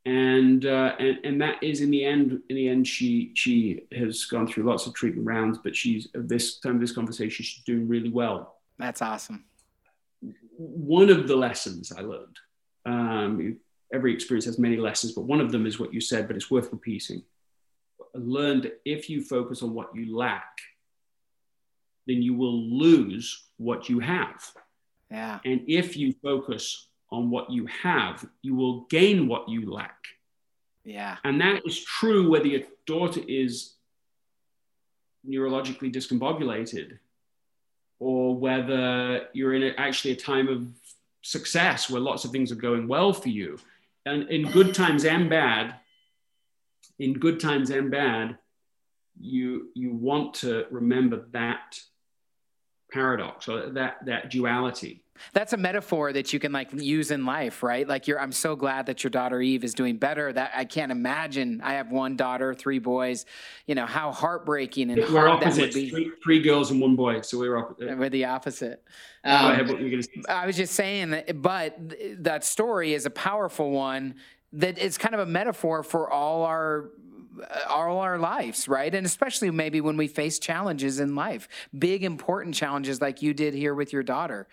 and 0.08 0.66
uh, 0.66 0.96
and 1.00 1.18
and 1.26 1.42
that 1.42 1.62
is 1.62 1.82
in 1.82 1.92
the 1.92 2.06
end 2.06 2.40
in 2.50 2.56
the 2.56 2.70
end 2.70 2.88
she 2.88 3.32
she 3.36 3.82
has 3.92 4.24
gone 4.26 4.48
through 4.48 4.64
lots 4.64 4.88
of 4.88 4.94
treatment 4.94 5.28
rounds 5.28 5.60
but 5.62 5.76
she's 5.76 6.08
at 6.16 6.30
this 6.30 6.60
time 6.60 6.76
of 6.76 6.82
this 6.82 6.94
conversation 6.94 7.44
she's 7.44 7.64
doing 7.66 7.88
really 7.90 8.10
well 8.10 8.56
that's 8.80 9.02
awesome 9.02 9.44
one 10.56 11.10
of 11.10 11.28
the 11.28 11.36
lessons 11.36 11.92
i 11.92 12.02
learned 12.02 12.38
um, 12.86 13.58
every 13.94 14.14
experience 14.14 14.46
has 14.46 14.58
many 14.58 14.78
lessons 14.78 15.12
but 15.12 15.26
one 15.26 15.42
of 15.42 15.52
them 15.52 15.66
is 15.66 15.78
what 15.78 15.94
you 15.94 16.00
said 16.00 16.26
but 16.26 16.38
it's 16.38 16.50
worth 16.50 16.72
repeating 16.72 17.22
I 18.16 18.20
that 18.64 18.80
if 18.86 19.10
you 19.10 19.22
focus 19.22 19.62
on 19.64 19.74
what 19.74 19.96
you 19.96 20.16
lack 20.16 20.58
then 22.06 22.22
you 22.22 22.34
will 22.34 22.58
lose 22.58 23.44
what 23.58 23.90
you 23.90 24.00
have 24.00 24.44
yeah 25.12 25.40
and 25.46 25.62
if 25.68 25.98
you 25.98 26.14
focus 26.24 26.88
on 27.10 27.30
what 27.30 27.50
you 27.50 27.68
have, 27.68 28.26
you 28.42 28.56
will 28.56 28.82
gain 28.90 29.28
what 29.28 29.48
you 29.48 29.72
lack. 29.72 29.98
Yeah. 30.84 31.18
And 31.24 31.40
that 31.42 31.62
is 31.66 31.84
true 31.84 32.30
whether 32.30 32.48
your 32.48 32.62
daughter 32.86 33.22
is 33.28 33.74
neurologically 35.28 35.94
discombobulated 35.94 36.98
or 38.00 38.36
whether 38.36 39.28
you're 39.34 39.54
in 39.54 39.64
a, 39.64 39.74
actually 39.78 40.12
a 40.12 40.16
time 40.16 40.48
of 40.48 40.68
success 41.22 41.90
where 41.90 42.00
lots 42.00 42.24
of 42.26 42.32
things 42.32 42.52
are 42.52 42.56
going 42.56 42.88
well 42.88 43.12
for 43.12 43.30
you. 43.30 43.58
And 44.06 44.30
in 44.30 44.50
good 44.52 44.74
times 44.74 45.04
and 45.04 45.30
bad, 45.30 45.76
in 47.00 47.14
good 47.14 47.40
times 47.40 47.70
and 47.70 47.92
bad, 47.92 48.38
you 49.20 49.70
you 49.74 49.94
want 49.94 50.36
to 50.36 50.66
remember 50.72 51.26
that 51.32 51.80
paradox 52.92 53.48
or 53.48 53.70
that 53.72 54.06
that 54.06 54.30
duality. 54.30 55.04
That's 55.34 55.52
a 55.52 55.58
metaphor 55.58 56.14
that 56.14 56.32
you 56.32 56.40
can 56.40 56.52
like 56.52 56.72
use 56.74 57.10
in 57.10 57.26
life 57.26 57.64
right? 57.64 57.88
Like 57.88 58.08
you're 58.08 58.20
i'm 58.20 58.32
so 58.32 58.56
glad 58.56 58.86
that 58.86 59.04
your 59.04 59.10
daughter 59.10 59.42
eve 59.42 59.64
is 59.64 59.74
doing 59.74 59.98
better 59.98 60.32
that 60.32 60.52
i 60.56 60.64
can't 60.64 60.92
imagine 60.92 61.60
i 61.64 61.74
have 61.74 61.92
one 61.92 62.16
daughter 62.16 62.54
three 62.54 62.80
boys. 62.80 63.26
You 63.66 63.76
know 63.76 63.88
how 63.88 64.12
heartbreaking 64.12 64.92
and 64.92 65.02
we're 65.02 65.28
hard 65.28 65.42
that 65.42 65.58
would 65.58 65.74
be. 65.74 65.90
Three, 65.90 66.12
three, 66.24 66.42
girls 66.42 66.70
and 66.72 66.80
one 66.80 66.96
boy 66.96 67.22
so 67.22 67.40
we're 67.40 67.58
opposite 67.58 67.98
we're 67.98 68.10
the 68.10 68.26
opposite. 68.26 68.84
Um, 69.24 70.24
i 70.30 70.46
was 70.46 70.56
just 70.56 70.74
saying 70.74 71.10
that 71.10 71.42
but 71.42 71.76
that 72.20 72.46
story 72.46 72.94
is 72.94 73.06
a 73.06 73.12
powerful 73.12 73.72
one 73.72 74.16
that 74.54 74.78
it's 74.78 74.98
kind 74.98 75.14
of 75.14 75.22
a 75.22 75.26
metaphor 75.26 75.84
for 75.84 76.10
all 76.10 76.44
our 76.44 76.90
all 77.70 78.00
our 78.00 78.18
lives, 78.18 78.68
right? 78.68 78.94
And 78.94 79.06
especially 79.06 79.52
maybe 79.52 79.82
when 79.82 79.98
we 79.98 80.08
face 80.08 80.40
challenges 80.40 81.00
in 81.00 81.16
life, 81.16 81.48
big, 81.78 82.04
important 82.04 82.56
challenges 82.56 83.02
like 83.02 83.22
you 83.22 83.34
did 83.34 83.54
here 83.54 83.76
with 83.76 83.94
your 83.94 84.04
daughter. 84.04 84.48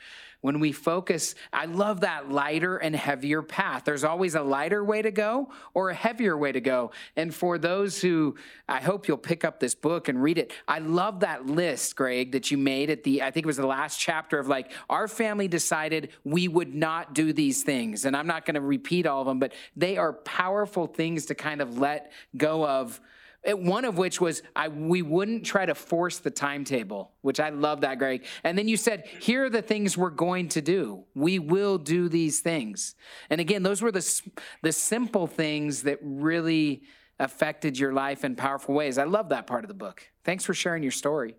When 0.45 0.61
we 0.61 0.73
focus, 0.73 1.35
I 1.55 1.65
love 1.65 2.01
that 2.01 2.31
lighter 2.31 2.77
and 2.77 2.95
heavier 2.95 3.41
path. 3.41 3.85
There's 3.87 4.05
always 4.05 4.35
a 4.35 4.43
lighter 4.43 4.85
way 4.85 5.01
to 5.01 5.11
go 5.11 5.49
or 5.73 5.89
a 5.89 5.95
heavier 5.95 6.37
way 6.37 6.53
to 6.53 6.61
go. 6.61 6.91
And 7.17 7.35
for 7.35 7.57
those 7.57 8.03
who, 8.03 8.37
I 8.69 8.81
hope 8.81 9.09
you'll 9.09 9.17
pick 9.17 9.43
up 9.43 9.59
this 9.59 9.75
book 9.75 10.07
and 10.07 10.23
read 10.23 10.37
it. 10.37 10.53
I 10.69 10.81
love 10.81 11.21
that 11.21 11.47
list, 11.47 11.97
Greg, 11.97 12.33
that 12.33 12.51
you 12.51 12.59
made 12.59 12.91
at 12.91 13.05
the, 13.05 13.23
I 13.23 13.31
think 13.31 13.45
it 13.45 13.47
was 13.47 13.57
the 13.57 13.67
last 13.67 13.99
chapter 13.99 14.39
of 14.39 14.47
like, 14.47 14.71
our 14.91 15.09
family 15.09 15.49
decided 15.49 16.11
we 16.25 16.47
would 16.47 16.75
not 16.75 17.15
do 17.15 17.33
these 17.33 17.63
things. 17.63 18.05
And 18.05 18.15
I'm 18.15 18.27
not 18.27 18.45
going 18.45 18.57
to 18.57 18.61
repeat 18.61 19.07
all 19.07 19.23
of 19.23 19.27
them, 19.27 19.39
but 19.39 19.55
they 19.75 19.97
are 19.97 20.13
powerful 20.13 20.87
things 20.87 21.25
to 21.25 21.35
kind 21.35 21.63
of 21.63 21.79
let 21.79 22.13
go 22.37 22.67
of 22.67 23.01
one 23.47 23.85
of 23.85 23.99
which 23.99 24.21
was 24.21 24.43
I, 24.57 24.69
we 24.69 25.03
wouldn't 25.03 25.45
try 25.45 25.67
to 25.67 25.75
force 25.75 26.19
the 26.19 26.31
timetable, 26.31 27.13
which 27.21 27.41
I 27.41 27.51
love 27.51 27.83
that, 27.83 27.99
Greg. 27.99 28.25
And 28.43 28.57
then 28.57 28.69
you 28.69 28.77
said, 28.77 29.07
here 29.21 29.45
are 29.45 29.51
the 29.51 29.63
things 29.63 29.97
we're 29.97 30.11
going 30.11 30.49
to 30.51 30.63
do. 30.63 31.05
We 31.15 31.39
will 31.39 31.79
do 31.79 32.09
these 32.09 32.41
things. 32.41 32.95
And 33.29 33.41
again, 33.41 33.63
those 33.63 33.83
were 33.83 33.93
the, 33.93 34.23
the 34.63 34.73
simple 34.73 35.27
things 35.27 35.83
that 35.83 35.99
really 36.03 36.83
affected 37.19 37.79
your 37.79 37.93
life 37.93 38.25
in 38.25 38.35
powerful 38.35 38.75
ways. 38.75 38.99
I 38.99 39.05
love 39.05 39.29
that 39.29 39.47
part 39.47 39.65
of 39.65 39.69
the 39.69 39.75
book. 39.75 40.09
Thanks 40.25 40.45
for 40.45 40.55
sharing 40.55 40.83
your 40.83 40.93
story. 40.93 41.37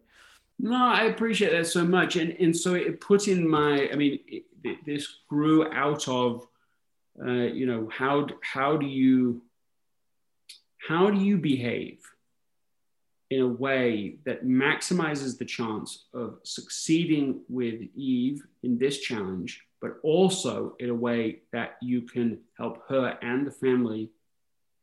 No, 0.57 0.85
I 0.85 1.05
appreciate 1.05 1.51
that 1.51 1.67
so 1.67 1.83
much. 1.83 2.15
And, 2.15 2.31
and 2.39 2.55
so 2.55 2.75
it 2.75 3.01
put 3.01 3.27
in 3.27 3.49
my, 3.49 3.89
I 3.91 3.95
mean, 3.95 4.19
it, 4.27 4.85
this 4.85 5.07
grew 5.27 5.71
out 5.73 6.07
of, 6.07 6.47
uh, 7.21 7.31
you 7.31 7.65
know, 7.65 7.89
how, 7.91 8.27
how 8.41 8.77
do 8.77 8.85
you, 8.85 9.41
how 10.87 11.09
do 11.09 11.19
you 11.19 11.37
behave 11.37 11.99
in 13.31 13.41
a 13.41 13.47
way 13.47 14.17
that 14.25 14.45
maximizes 14.45 15.37
the 15.37 15.45
chance 15.45 16.05
of 16.13 16.37
succeeding 16.43 17.41
with 17.49 17.81
Eve 17.95 18.45
in 18.61 18.77
this 18.77 18.99
challenge, 18.99 19.65
but 19.81 19.97
also 20.03 20.75
in 20.79 20.89
a 20.89 20.95
way 20.95 21.41
that 21.51 21.77
you 21.81 22.01
can 22.01 22.39
help 22.57 22.87
her 22.87 23.17
and 23.21 23.47
the 23.47 23.51
family 23.51 24.09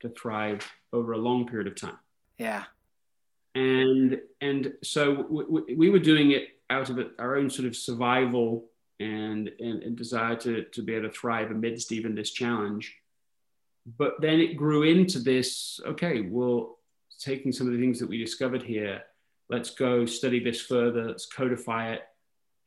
to 0.00 0.08
thrive 0.08 0.68
over 0.92 1.12
a 1.12 1.18
long 1.18 1.46
period 1.46 1.68
of 1.68 1.76
time? 1.76 1.98
Yeah. 2.38 2.64
And 3.54 4.20
and 4.40 4.72
so 4.82 5.26
we, 5.28 5.74
we 5.74 5.90
were 5.90 5.98
doing 5.98 6.32
it 6.32 6.48
out 6.68 6.90
of 6.90 6.98
our 7.18 7.36
own 7.36 7.48
sort 7.48 7.68
of 7.68 7.76
survival 7.76 8.64
and, 8.98 9.50
and, 9.60 9.82
and 9.82 9.96
desire 9.96 10.36
to, 10.36 10.64
to 10.64 10.82
be 10.82 10.94
able 10.94 11.08
to 11.08 11.14
thrive 11.14 11.50
amidst 11.50 11.92
even 11.92 12.14
this 12.14 12.30
challenge 12.30 12.96
but 13.98 14.20
then 14.20 14.40
it 14.40 14.56
grew 14.56 14.82
into 14.82 15.18
this 15.18 15.80
okay 15.86 16.20
well 16.20 16.78
taking 17.18 17.52
some 17.52 17.66
of 17.66 17.72
the 17.72 17.78
things 17.78 17.98
that 17.98 18.08
we 18.08 18.18
discovered 18.18 18.62
here 18.62 19.02
let's 19.52 19.70
go 19.70 20.06
study 20.06 20.42
this 20.42 20.60
further 20.62 21.06
let's 21.06 21.26
codify 21.26 21.92
it. 21.92 22.00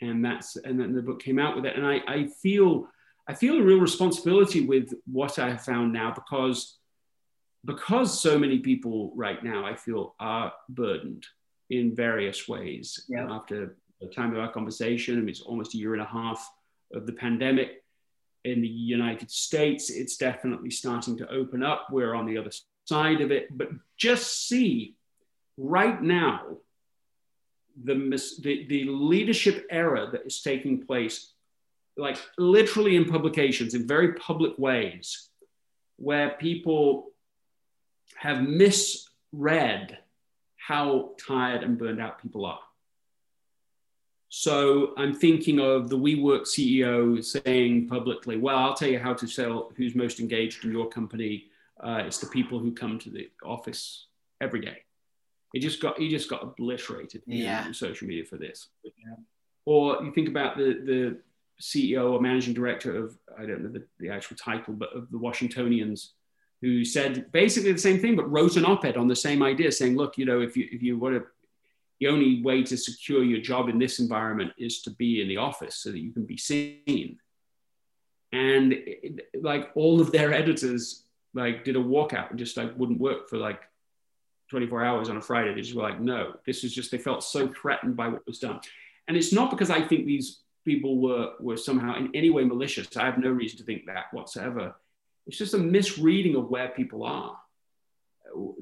And 0.02 0.24
that's 0.24 0.56
and 0.56 0.80
then 0.80 0.94
the 0.94 1.02
book 1.02 1.22
came 1.22 1.40
out 1.40 1.56
with 1.56 1.66
it. 1.66 1.76
And 1.76 1.86
i, 1.86 2.02
I 2.08 2.28
feel 2.28 2.88
i 3.28 3.34
feel 3.34 3.58
a 3.58 3.64
real 3.64 3.80
responsibility 3.80 4.62
with 4.62 4.94
what 5.12 5.40
i 5.40 5.50
have 5.50 5.64
found 5.64 5.92
now 5.92 6.14
because 6.14 6.78
because 7.64 8.22
so 8.22 8.38
many 8.38 8.60
people 8.60 9.12
right 9.16 9.44
now 9.44 9.66
i 9.66 9.76
feel 9.76 10.16
are 10.20 10.54
burdened 10.70 11.26
in 11.72 11.96
various 11.96 12.48
ways. 12.48 13.06
Yeah. 13.10 13.28
after 13.32 13.78
the 14.00 14.08
time 14.08 14.32
of 14.34 14.40
our 14.40 14.52
conversation 14.52 15.16
I 15.16 15.20
mean, 15.20 15.30
it's 15.30 15.42
almost 15.42 15.74
a 15.74 15.78
year 15.78 15.94
and 15.94 16.04
a 16.04 16.06
half 16.20 16.48
of 16.94 17.08
the 17.08 17.14
pandemic 17.14 17.84
in 18.46 18.62
the 18.62 18.68
United 18.68 19.30
States, 19.32 19.90
it's 19.90 20.18
definitely 20.18 20.70
starting 20.70 21.18
to 21.18 21.30
open 21.30 21.64
up. 21.64 21.88
We're 21.92 22.14
on 22.14 22.26
the 22.26 22.38
other 22.38 22.52
side 22.86 23.22
of 23.22 23.32
it. 23.32 23.48
But 23.58 23.70
just 23.98 24.48
see 24.48 24.96
right 25.58 26.02
now 26.02 26.58
the, 27.84 27.96
the, 28.42 28.66
the 28.68 28.86
leadership 28.86 29.66
error 29.70 30.10
that 30.12 30.26
is 30.26 30.42
taking 30.42 30.86
place, 30.86 31.34
like 31.98 32.18
literally 32.38 32.96
in 32.96 33.06
publications, 33.06 33.74
in 33.74 33.88
very 33.88 34.14
public 34.14 34.58
ways, 34.58 35.30
where 35.98 36.32
people 36.32 37.08
have 38.16 38.42
misread 38.42 39.98
how 40.58 41.12
tired 41.28 41.64
and 41.64 41.78
burned 41.78 42.02
out 42.02 42.22
people 42.22 42.46
are. 42.46 42.60
So 44.38 44.92
I'm 44.98 45.14
thinking 45.14 45.62
of 45.62 45.90
the 45.90 45.98
WeWork 45.98 46.42
CEO 46.42 47.24
saying 47.24 47.88
publicly, 47.88 48.36
"Well, 48.36 48.58
I'll 48.58 48.74
tell 48.74 48.90
you 48.90 49.00
how 49.00 49.14
to 49.14 49.26
sell. 49.26 49.72
Who's 49.78 49.96
most 49.96 50.20
engaged 50.20 50.66
in 50.66 50.74
your 50.74 50.90
company? 50.90 51.46
Uh, 51.80 52.04
it's 52.06 52.18
the 52.18 52.28
people 52.28 52.60
who 52.60 52.74
come 52.74 53.00
to 53.00 53.10
the 53.10 53.30
office 53.46 54.08
every 54.42 54.60
day." 54.60 54.80
It 55.54 55.60
just 55.60 55.82
got 55.82 55.98
he 55.98 56.10
just 56.10 56.30
got 56.30 56.44
obliterated 56.44 57.24
yeah. 57.26 57.66
in 57.66 57.74
social 57.74 58.10
media 58.10 58.26
for 58.26 58.36
this. 58.36 58.68
Yeah. 58.84 59.16
Or 59.64 60.04
you 60.04 60.12
think 60.12 60.28
about 60.28 60.58
the 60.58 60.82
the 60.84 61.18
CEO 61.62 62.12
or 62.12 62.20
managing 62.20 62.54
director 62.54 62.94
of 62.94 63.18
I 63.40 63.46
don't 63.46 63.64
know 63.64 63.72
the, 63.72 63.86
the 64.02 64.10
actual 64.10 64.36
title, 64.36 64.74
but 64.74 64.94
of 64.94 65.10
the 65.12 65.18
Washingtonians, 65.18 66.12
who 66.62 66.84
said 66.84 67.32
basically 67.32 67.72
the 67.72 67.80
same 67.80 68.02
thing, 68.02 68.18
but 68.18 68.30
wrote 68.30 68.58
an 68.58 68.66
op-ed 68.66 68.98
on 68.98 69.08
the 69.08 69.16
same 69.16 69.42
idea, 69.42 69.72
saying, 69.72 69.96
"Look, 69.96 70.18
you 70.18 70.26
know, 70.26 70.42
if 70.42 70.58
you 70.58 70.68
if 70.74 70.84
you 70.84 71.00
want 71.00 71.16
to 71.16 71.26
the 72.00 72.08
only 72.08 72.42
way 72.42 72.64
to 72.64 72.78
secure 72.78 73.24
your 73.24 73.42
job 73.42 73.70
in 73.70 73.80
this 73.80 74.00
environment 74.00 74.52
is 74.58 74.82
to 74.82 74.92
be 74.92 75.22
in 75.22 75.28
the 75.28 75.38
office 75.38 75.78
so 75.78 75.92
that 75.92 76.00
you 76.00 76.12
can 76.12 76.26
be 76.26 76.38
seen. 76.38 77.20
And 78.32 78.74
it, 78.74 79.28
like 79.42 79.70
all 79.76 80.02
of 80.02 80.12
their 80.12 80.34
editors 80.34 81.04
like 81.34 81.64
did 81.64 81.76
a 81.76 81.80
walkout 81.80 82.30
and 82.32 82.40
just 82.40 82.58
like 82.58 82.78
wouldn't 82.78 83.00
work 83.00 83.30
for 83.30 83.38
like 83.38 83.62
24 84.50 84.84
hours 84.84 85.10
on 85.10 85.18
a 85.18 85.22
friday. 85.22 85.54
They 85.54 85.62
just 85.62 85.76
were 85.76 85.84
like 85.84 86.02
no 86.02 86.34
this 86.46 86.64
is 86.64 86.74
just 86.74 86.92
they 86.92 86.98
felt 86.98 87.24
so 87.24 87.48
threatened 87.48 87.96
by 87.96 88.08
what 88.08 88.26
was 88.28 88.40
done. 88.40 88.60
And 89.08 89.16
it's 89.16 89.32
not 89.32 89.52
because 89.52 89.70
i 89.70 89.82
think 89.82 90.06
these 90.06 90.40
people 90.66 91.00
were 91.00 91.34
were 91.40 91.58
somehow 91.58 91.96
in 91.96 92.10
any 92.14 92.30
way 92.30 92.44
malicious. 92.44 92.96
I 92.98 93.06
have 93.06 93.18
no 93.18 93.30
reason 93.30 93.58
to 93.60 93.64
think 93.64 93.86
that 93.86 94.06
whatsoever. 94.12 94.76
It's 95.28 95.38
just 95.38 95.54
a 95.54 95.58
misreading 95.58 96.36
of 96.36 96.50
where 96.50 96.70
people 96.70 97.04
are 97.04 97.38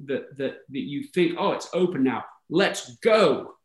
that 0.05 0.37
that, 0.37 0.57
that 0.69 0.79
you 0.79 1.03
think 1.03 1.35
oh 1.39 1.53
it's 1.53 1.69
open 1.73 2.03
now 2.03 2.23
let's 2.49 2.95
go. 2.97 3.55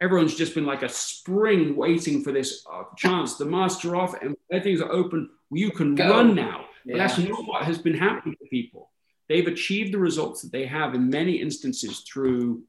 Everyone's 0.00 0.34
just 0.34 0.54
been 0.54 0.66
like 0.66 0.82
a 0.82 0.88
spring 0.88 1.76
waiting 1.76 2.24
for 2.24 2.32
this 2.32 2.64
uh, 2.72 2.84
chance. 2.96 3.36
The 3.36 3.44
masks 3.44 3.84
are 3.84 3.94
off 3.94 4.14
and 4.20 4.36
things 4.62 4.80
are 4.80 4.90
open. 4.90 5.30
You 5.50 5.70
can 5.70 5.94
go. 5.94 6.10
run 6.10 6.34
now. 6.34 6.64
Yeah. 6.84 6.94
But 6.94 6.98
that's 6.98 7.18
not 7.18 7.46
what 7.46 7.64
has 7.64 7.78
been 7.78 7.94
happening 7.94 8.36
to 8.42 8.48
people. 8.48 8.90
They've 9.28 9.46
achieved 9.46 9.94
the 9.94 9.98
results 9.98 10.42
that 10.42 10.52
they 10.52 10.66
have 10.66 10.94
in 10.94 11.08
many 11.08 11.40
instances 11.40 12.00
through 12.00 12.64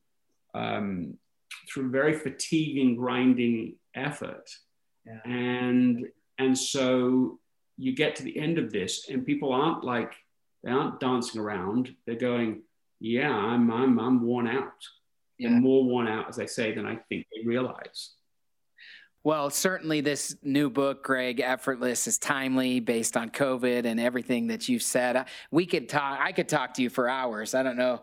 um, 0.53 1.17
through 1.71 1.89
very 1.89 2.13
fatiguing, 2.13 2.95
grinding 2.95 3.75
effort. 3.95 4.49
Yeah. 5.05 5.19
And 5.25 6.07
and 6.37 6.57
so 6.57 7.39
you 7.77 7.95
get 7.95 8.15
to 8.17 8.23
the 8.23 8.37
end 8.37 8.57
of 8.57 8.71
this, 8.71 9.09
and 9.09 9.25
people 9.25 9.51
aren't 9.51 9.83
like 9.83 10.13
they 10.63 10.71
aren't 10.71 10.99
dancing 10.99 11.41
around. 11.41 11.95
They're 12.05 12.15
going, 12.15 12.61
"Yeah, 12.99 13.31
I'm 13.31 13.71
I'm 13.71 13.99
I'm 13.99 14.21
worn 14.21 14.47
out." 14.47 14.87
Yeah. 15.43 15.49
and 15.49 15.61
more 15.61 15.83
worn 15.83 16.07
out, 16.07 16.27
as 16.29 16.39
I 16.39 16.45
say, 16.45 16.73
than 16.73 16.85
I 16.85 16.95
think 17.09 17.27
they 17.33 17.45
realize. 17.45 18.11
Well, 19.25 19.49
certainly 19.49 20.01
this 20.01 20.35
new 20.43 20.69
book, 20.69 21.03
Greg, 21.03 21.39
Effortless, 21.39 22.07
is 22.07 22.17
timely 22.17 22.81
based 22.81 23.15
on 23.15 23.29
COVID 23.29 23.85
and 23.85 23.97
everything 23.97 24.47
that 24.47 24.67
you've 24.67 24.83
said. 24.83 25.25
We 25.49 25.65
could 25.65 25.87
talk, 25.87 26.19
I 26.21 26.33
could 26.33 26.49
talk 26.49 26.73
to 26.73 26.81
you 26.81 26.89
for 26.89 27.07
hours. 27.07 27.53
I 27.53 27.63
don't 27.63 27.77
know. 27.77 28.01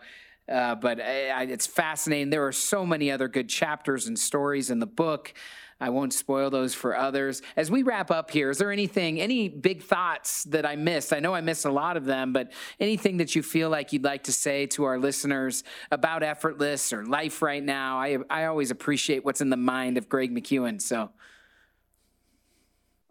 Uh, 0.49 0.75
but 0.75 0.99
I, 0.99 1.43
it's 1.45 1.67
fascinating. 1.67 2.31
There 2.31 2.47
are 2.47 2.53
so 2.53 2.87
many 2.87 3.11
other 3.11 3.29
good 3.29 3.49
chapters 3.49 4.07
and 4.07 4.19
stories 4.19 4.71
in 4.71 4.79
the 4.79 4.87
book. 4.87 5.35
I 5.81 5.89
won't 5.89 6.13
spoil 6.13 6.51
those 6.51 6.75
for 6.75 6.97
others. 6.97 7.41
As 7.57 7.71
we 7.71 7.83
wrap 7.83 8.11
up 8.11 8.31
here, 8.31 8.51
is 8.51 8.59
there 8.59 8.71
anything, 8.71 9.21
any 9.21 9.49
big 9.49 9.83
thoughts 9.83 10.45
that 10.45 10.67
I 10.67 10.77
missed? 10.77 11.13
I 11.13 11.21
know 11.21 11.35
I 11.35 11.41
missed 11.41 11.65
a 11.65 11.71
lot 11.71 11.97
of 11.97 12.05
them, 12.05 12.33
but 12.33 12.53
anything 12.79 13.17
that 13.17 13.35
you 13.35 13.43
feel 13.43 13.71
like 13.71 13.93
you'd 13.93 14.05
like 14.05 14.25
to 14.25 14.33
say 14.33 14.67
to 14.67 14.85
our 14.85 14.99
listeners 14.99 15.65
about 15.91 16.23
effortless 16.23 16.93
or 16.93 17.07
life 17.07 17.41
right 17.41 17.63
now? 17.63 17.99
I, 17.99 18.19
I 18.29 18.45
always 18.45 18.71
appreciate 18.71 19.25
what's 19.25 19.41
in 19.41 19.49
the 19.49 19.57
mind 19.57 19.97
of 19.97 20.09
Greg 20.09 20.35
McKeown. 20.35 20.81
So. 20.83 21.11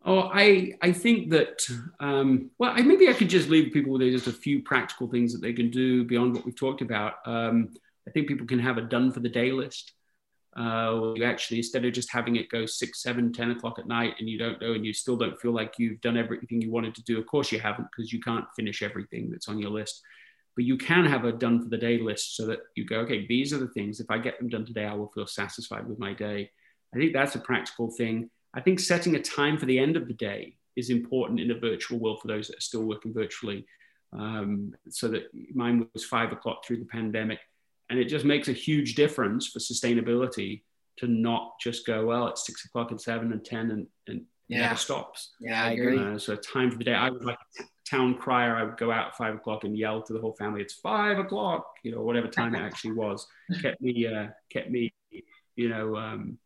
Oh, 0.05 0.29
I 0.33 0.73
I 0.81 0.93
think 0.93 1.29
that 1.31 1.61
um, 1.99 2.51
well, 2.57 2.71
I, 2.73 2.81
maybe 2.81 3.09
I 3.09 3.13
could 3.13 3.29
just 3.29 3.49
leave 3.49 3.73
people 3.73 3.91
with 3.91 4.01
just 4.01 4.27
a 4.27 4.31
few 4.31 4.63
practical 4.63 5.07
things 5.07 5.33
that 5.33 5.41
they 5.41 5.51
can 5.51 5.69
do 5.69 6.05
beyond 6.05 6.35
what 6.35 6.45
we've 6.45 6.55
talked 6.55 6.81
about. 6.81 7.15
Um, 7.25 7.73
I 8.07 8.11
think 8.11 8.27
people 8.27 8.47
can 8.47 8.59
have 8.59 8.77
a 8.77 8.81
done 8.81 9.11
for 9.11 9.19
the 9.19 9.29
day 9.29 9.51
list 9.51 9.93
uh, 10.59 11.13
you 11.15 11.23
actually 11.23 11.57
instead 11.57 11.85
of 11.85 11.93
just 11.93 12.11
having 12.11 12.35
it 12.35 12.49
go 12.49 12.65
six 12.65 13.01
seven 13.01 13.31
ten 13.31 13.51
o'clock 13.51 13.79
at 13.79 13.87
night 13.87 14.15
and 14.19 14.27
you 14.27 14.37
don't 14.37 14.61
know 14.61 14.73
and 14.73 14.85
you 14.85 14.91
still 14.91 15.15
don't 15.15 15.39
feel 15.39 15.53
like 15.53 15.75
you've 15.77 16.01
done 16.01 16.17
everything 16.17 16.61
you 16.61 16.69
wanted 16.69 16.93
to 16.93 17.03
do 17.03 17.17
of 17.17 17.25
course 17.27 17.49
you 17.49 17.59
haven't 17.61 17.87
because 17.89 18.11
you 18.11 18.19
can't 18.19 18.43
finish 18.57 18.83
everything 18.83 19.31
that's 19.31 19.47
on 19.47 19.57
your 19.57 19.69
list. 19.69 20.01
But 20.57 20.65
you 20.65 20.77
can 20.77 21.05
have 21.05 21.23
a 21.23 21.31
done 21.31 21.61
for 21.61 21.69
the 21.69 21.77
day 21.77 21.99
list 21.99 22.35
so 22.35 22.45
that 22.47 22.59
you 22.75 22.85
go 22.85 22.97
okay 22.99 23.25
these 23.25 23.53
are 23.53 23.57
the 23.57 23.69
things. 23.69 24.01
If 24.01 24.11
i 24.11 24.17
get 24.17 24.37
them 24.37 24.49
done 24.49 24.65
today 24.65 24.85
i 24.85 24.93
will 24.93 25.11
feel 25.11 25.27
satisfied 25.27 25.87
with 25.87 25.97
my 25.97 26.13
day. 26.13 26.51
I 26.93 26.97
think 26.97 27.13
that's 27.13 27.35
a 27.35 27.39
practical 27.39 27.89
thing. 27.91 28.29
I 28.53 28.59
think 28.59 28.81
setting 28.81 29.15
a 29.15 29.21
time 29.21 29.57
for 29.57 29.65
the 29.65 29.79
end 29.79 29.95
of 29.95 30.07
the 30.07 30.13
day 30.13 30.57
is 30.75 30.89
important 30.89 31.39
in 31.39 31.51
a 31.51 31.59
virtual 31.59 31.99
world 31.99 32.19
for 32.21 32.27
those 32.27 32.47
that 32.47 32.57
are 32.57 32.61
still 32.61 32.83
working 32.83 33.13
virtually. 33.13 33.65
Um, 34.11 34.73
so 34.89 35.07
that 35.09 35.29
mine 35.53 35.87
was 35.93 36.03
five 36.03 36.33
o'clock 36.33 36.65
through 36.65 36.79
the 36.79 36.85
pandemic 36.85 37.39
and 37.89 37.99
it 37.99 38.05
just 38.05 38.25
makes 38.25 38.47
a 38.47 38.53
huge 38.53 38.95
difference 38.95 39.47
for 39.47 39.59
sustainability 39.59 40.61
to 40.97 41.07
not 41.07 41.53
just 41.59 41.85
go, 41.85 42.05
well, 42.05 42.27
it's 42.27 42.45
six 42.45 42.65
o'clock 42.65 42.91
and 42.91 42.99
seven 42.99 43.31
and 43.31 43.43
10 43.43 43.71
and, 43.71 43.87
and 44.07 44.25
yeah. 44.47 44.61
never 44.61 44.75
stops. 44.75 45.31
Yeah, 45.39 45.63
I 45.63 45.71
agree. 45.71 45.97
Uh, 45.97 46.17
so 46.17 46.35
time 46.35 46.71
for 46.71 46.77
the 46.77 46.83
day. 46.83 46.93
I 46.93 47.09
was 47.09 47.23
like 47.23 47.37
a 47.59 47.63
town 47.89 48.15
crier. 48.15 48.55
I 48.55 48.63
would 48.63 48.77
go 48.77 48.91
out 48.91 49.07
at 49.07 49.15
five 49.15 49.35
o'clock 49.35 49.63
and 49.63 49.77
yell 49.77 50.01
to 50.03 50.13
the 50.13 50.19
whole 50.19 50.33
family, 50.33 50.61
it's 50.61 50.73
five 50.73 51.17
o'clock, 51.17 51.65
you 51.83 51.91
know, 51.91 52.01
whatever 52.01 52.27
time 52.27 52.53
it 52.55 52.59
actually 52.59 52.93
was. 52.93 53.25
Kept 53.61 53.81
me, 53.81 54.07
uh, 54.07 54.27
kept 54.51 54.69
me, 54.69 54.93
you 55.55 55.69
know, 55.69 55.95
um, 55.95 56.37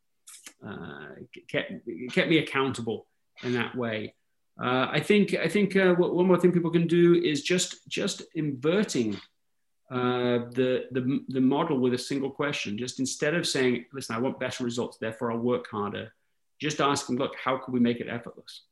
uh, 0.66 1.08
kept, 1.50 1.72
kept 2.12 2.30
me 2.30 2.38
accountable 2.38 3.08
in 3.44 3.54
that 3.54 3.76
way. 3.76 4.14
Uh, 4.62 4.88
I 4.92 5.00
think 5.00 5.34
I 5.34 5.48
think 5.48 5.76
uh, 5.76 5.94
one 5.96 6.28
more 6.28 6.40
thing 6.40 6.52
people 6.52 6.70
can 6.70 6.86
do 6.86 7.16
is 7.16 7.42
just 7.42 7.88
just 7.90 8.22
inverting 8.36 9.20
uh, 9.94 10.50
the, 10.50 10.86
the, 10.92 11.24
the 11.28 11.40
model 11.40 11.78
with 11.78 11.94
a 11.94 11.98
single 12.00 12.32
question. 12.32 12.80
Just 12.80 13.00
instead 13.00 13.36
of 13.36 13.46
saying, 13.46 13.86
listen, 13.94 14.16
I 14.16 14.20
want 14.20 14.40
better 14.40 14.64
results, 14.64 14.98
therefore 14.98 15.32
I'll 15.32 15.38
work 15.38 15.68
harder, 15.70 16.14
just 16.60 16.82
asking, 16.82 17.18
look, 17.18 17.36
how 17.36 17.58
can 17.58 17.76
we 17.76 17.80
make 17.80 18.00
it 18.00 18.08
effortless? 18.10 18.64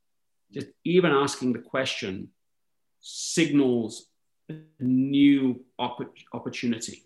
Just 0.51 0.67
even 0.83 1.11
asking 1.11 1.53
the 1.53 1.59
question 1.59 2.29
signals 3.01 4.07
a 4.49 4.55
new 4.79 5.63
opp- 5.77 6.15
opportunity. 6.33 7.03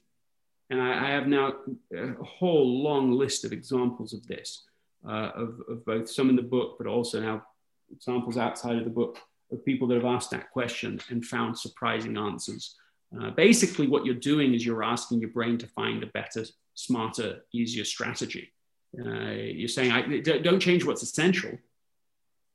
And 0.69 0.81
I, 0.81 1.07
I, 1.07 1.11
have 1.11 1.27
now 1.27 1.53
a 1.93 2.23
whole 2.23 2.83
long 2.83 3.11
list 3.11 3.43
of 3.43 3.51
examples 3.51 4.13
of 4.13 4.25
this, 4.27 4.63
uh, 5.05 5.31
of, 5.35 5.59
of 5.67 5.85
both 5.85 6.09
some 6.09 6.29
in 6.29 6.37
the 6.37 6.41
book, 6.41 6.77
but 6.77 6.87
also 6.87 7.19
now 7.19 7.43
examples 7.91 8.37
outside 8.37 8.77
of 8.77 8.85
the 8.85 8.89
book 8.89 9.19
of 9.51 9.65
people 9.65 9.89
that 9.89 9.95
have 9.95 10.05
asked 10.05 10.31
that 10.31 10.51
question 10.51 11.01
and 11.09 11.25
found 11.25 11.57
surprising 11.57 12.17
answers. 12.17 12.75
Uh, 13.19 13.31
basically, 13.31 13.87
what 13.87 14.05
you're 14.05 14.15
doing 14.15 14.53
is 14.53 14.65
you're 14.65 14.83
asking 14.83 15.19
your 15.21 15.29
brain 15.29 15.57
to 15.57 15.67
find 15.67 16.03
a 16.03 16.07
better, 16.07 16.43
smarter, 16.73 17.43
easier 17.53 17.85
strategy. 17.85 18.51
Uh, 18.97 19.31
you're 19.31 19.67
saying, 19.67 19.91
I, 19.91 20.19
don't 20.19 20.59
change 20.59 20.85
what's 20.85 21.03
essential, 21.03 21.51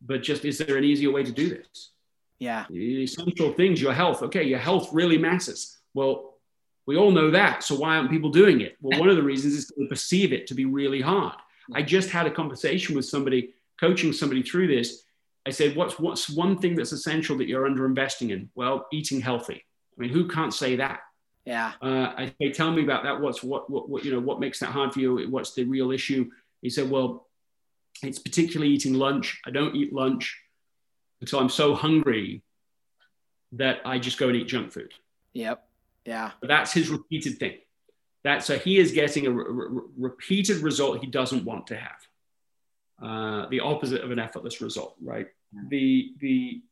but 0.03 0.23
just 0.23 0.45
is 0.45 0.59
there 0.59 0.77
an 0.77 0.85
easier 0.85 1.11
way 1.11 1.23
to 1.23 1.33
do 1.33 1.49
this? 1.49 1.93
Yeah. 2.39 2.65
The 2.71 3.03
essential 3.05 3.53
things, 3.53 3.81
your 3.81 3.93
health. 3.93 4.23
Okay, 4.23 4.45
your 4.45 4.59
health 4.59 4.89
really 4.93 5.19
matters. 5.19 5.79
Well, 5.95 6.39
we 6.87 6.97
all 6.97 7.11
know 7.11 7.31
that. 7.31 7.63
So 7.63 7.77
why 7.77 7.97
aren't 7.97 8.11
people 8.11 8.31
doing 8.31 8.63
it? 8.63 8.77
Well, 8.81 8.99
one 8.99 9.11
of 9.11 9.17
the 9.17 9.23
reasons 9.23 9.55
is 9.55 9.67
to 9.67 9.87
perceive 9.87 10.33
it 10.33 10.47
to 10.49 10.55
be 10.55 10.65
really 10.65 11.01
hard. 11.01 11.37
I 11.75 11.83
just 11.83 12.11
had 12.11 12.27
a 12.27 12.31
conversation 12.31 12.97
with 12.97 13.05
somebody, 13.05 13.51
coaching 13.79 14.13
somebody 14.13 14.43
through 14.43 14.69
this. 14.69 15.05
I 15.47 15.51
said, 15.51 15.77
what's, 15.77 15.99
what's 15.99 16.29
one 16.29 16.59
thing 16.59 16.75
that's 16.75 16.93
essential 16.93 17.37
that 17.39 17.49
you're 17.49 17.67
under 17.67 17.87
investing 17.87 18.31
in? 18.31 18.51
Well, 18.55 18.87
eating 18.93 19.21
healthy. 19.21 19.65
I 20.01 20.05
mean, 20.05 20.13
who 20.13 20.29
can't 20.29 20.55
say 20.55 20.77
that? 20.77 21.01
Yeah. 21.45 21.73
Uh, 21.83 22.13
I 22.17 22.33
say, 22.41 22.53
tell 22.53 22.73
me 22.73 22.83
about 22.83 23.03
that. 23.03 23.21
What's 23.21 23.43
what, 23.43 23.69
what, 23.69 23.89
what, 23.89 24.03
you 24.03 24.13
know, 24.13 24.21
what 24.21 24.41
makes 24.41 24.61
that 24.61 24.71
hard 24.71 24.95
for 24.95 25.01
you? 25.01 25.29
What's 25.29 25.53
the 25.53 25.65
real 25.65 25.91
issue? 25.91 26.31
He 26.63 26.71
said, 26.71 26.89
well, 26.89 27.27
it's 28.03 28.19
particularly 28.19 28.73
eating 28.73 28.95
lunch. 28.95 29.41
I 29.47 29.51
don't 29.51 29.77
eat 29.77 29.93
lunch 29.93 30.41
until 31.21 31.39
I'm 31.39 31.51
so 31.51 31.75
hungry 31.75 32.43
that 33.53 33.81
I 33.85 33.99
just 33.99 34.17
go 34.17 34.29
and 34.29 34.37
eat 34.37 34.49
junk 34.49 34.73
food. 34.73 34.95
Yep. 35.35 35.63
Yeah. 36.07 36.31
But 36.41 36.49
that's 36.49 36.73
his 36.73 36.89
repeated 36.89 37.39
thing. 37.39 37.59
That 38.25 38.43
so 38.43 38.59
he 38.59 38.79
is 38.79 38.93
getting 38.93 39.27
a 39.27 39.31
re- 39.31 39.45
re- 39.49 39.83
repeated 39.99 40.59
result 40.59 41.01
he 41.01 41.07
doesn't 41.07 41.45
want 41.45 41.67
to 41.69 41.77
have. 41.77 42.07
Uh, 43.03 43.49
the 43.49 43.61
opposite 43.61 44.03
of 44.03 44.11
an 44.11 44.19
effortless 44.19 44.63
result, 44.63 44.95
right? 45.03 45.27
The 45.69 46.13
the 46.21 46.63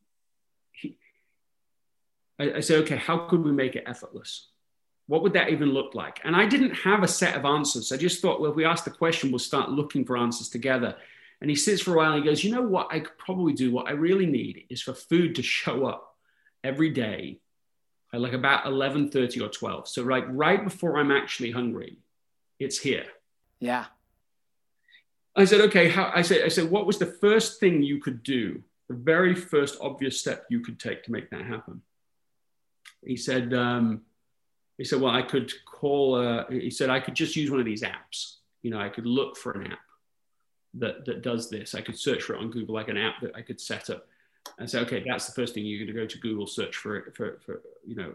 I, 2.38 2.54
I 2.54 2.60
said, 2.60 2.82
okay, 2.84 2.96
how 2.96 3.18
could 3.28 3.44
we 3.44 3.52
make 3.52 3.76
it 3.76 3.84
effortless? 3.86 4.48
What 5.06 5.22
would 5.22 5.32
that 5.32 5.50
even 5.50 5.72
look 5.72 5.94
like? 5.94 6.20
And 6.24 6.36
I 6.36 6.46
didn't 6.46 6.74
have 6.74 7.02
a 7.02 7.08
set 7.08 7.34
of 7.34 7.44
answers. 7.44 7.92
I 7.92 7.96
just 7.96 8.20
thought, 8.20 8.40
well, 8.40 8.50
if 8.50 8.56
we 8.56 8.64
ask 8.64 8.84
the 8.84 8.90
question, 8.90 9.30
we'll 9.30 9.38
start 9.38 9.70
looking 9.70 10.04
for 10.04 10.16
answers 10.16 10.48
together. 10.48 10.96
And 11.40 11.48
he 11.48 11.56
sits 11.56 11.80
for 11.80 11.94
a 11.94 11.96
while 11.96 12.12
and 12.12 12.22
he 12.22 12.28
goes, 12.28 12.44
you 12.44 12.50
know 12.50 12.62
what? 12.62 12.88
I 12.90 13.00
could 13.00 13.16
probably 13.16 13.52
do 13.54 13.70
what 13.70 13.88
I 13.88 13.92
really 13.92 14.26
need 14.26 14.66
is 14.68 14.82
for 14.82 14.92
food 14.92 15.36
to 15.36 15.42
show 15.42 15.86
up 15.86 16.16
every 16.62 16.90
day 16.90 17.40
at 18.12 18.20
like 18.20 18.32
about 18.32 18.64
11.30 18.64 19.42
or 19.42 19.48
12. 19.48 19.88
So 19.88 20.02
right, 20.02 20.24
right 20.34 20.62
before 20.62 20.98
I'm 20.98 21.12
actually 21.12 21.52
hungry, 21.52 21.98
it's 22.58 22.78
here. 22.78 23.06
Yeah. 23.60 23.86
I 25.36 25.44
said, 25.44 25.60
okay, 25.62 25.88
how, 25.88 26.10
I 26.14 26.22
said, 26.22 26.44
I 26.44 26.48
said, 26.48 26.70
what 26.70 26.86
was 26.86 26.98
the 26.98 27.06
first 27.06 27.60
thing 27.60 27.82
you 27.82 28.00
could 28.00 28.22
do? 28.22 28.62
The 28.88 28.94
very 28.94 29.34
first 29.34 29.78
obvious 29.80 30.18
step 30.18 30.46
you 30.50 30.60
could 30.60 30.80
take 30.80 31.04
to 31.04 31.12
make 31.12 31.30
that 31.30 31.44
happen? 31.44 31.82
He 33.04 33.16
said, 33.16 33.54
um, 33.54 34.02
he 34.76 34.84
said, 34.84 35.00
well, 35.00 35.14
I 35.14 35.22
could 35.22 35.52
call, 35.64 36.14
uh, 36.14 36.44
he 36.48 36.70
said, 36.70 36.90
I 36.90 37.00
could 37.00 37.14
just 37.14 37.36
use 37.36 37.50
one 37.50 37.60
of 37.60 37.66
these 37.66 37.82
apps. 37.82 38.36
You 38.62 38.70
know, 38.70 38.80
I 38.80 38.88
could 38.88 39.06
look 39.06 39.36
for 39.36 39.52
an 39.52 39.72
app 39.72 39.78
that, 40.74 41.04
that 41.04 41.22
does 41.22 41.50
this. 41.50 41.74
I 41.74 41.80
could 41.80 41.98
search 41.98 42.22
for 42.22 42.34
it 42.34 42.40
on 42.40 42.50
Google, 42.50 42.74
like 42.74 42.88
an 42.88 42.96
app 42.96 43.20
that 43.22 43.34
I 43.34 43.42
could 43.42 43.60
set 43.60 43.90
up 43.90 44.06
and 44.58 44.68
say, 44.68 44.80
okay, 44.80 45.04
that's 45.06 45.26
the 45.26 45.32
first 45.32 45.54
thing 45.54 45.64
you're 45.64 45.84
going 45.84 45.94
to 45.94 46.00
go 46.00 46.06
to 46.06 46.18
Google 46.18 46.46
search 46.46 46.76
for, 46.76 47.12
for, 47.14 47.40
for 47.44 47.60
you 47.86 47.96
know, 47.96 48.14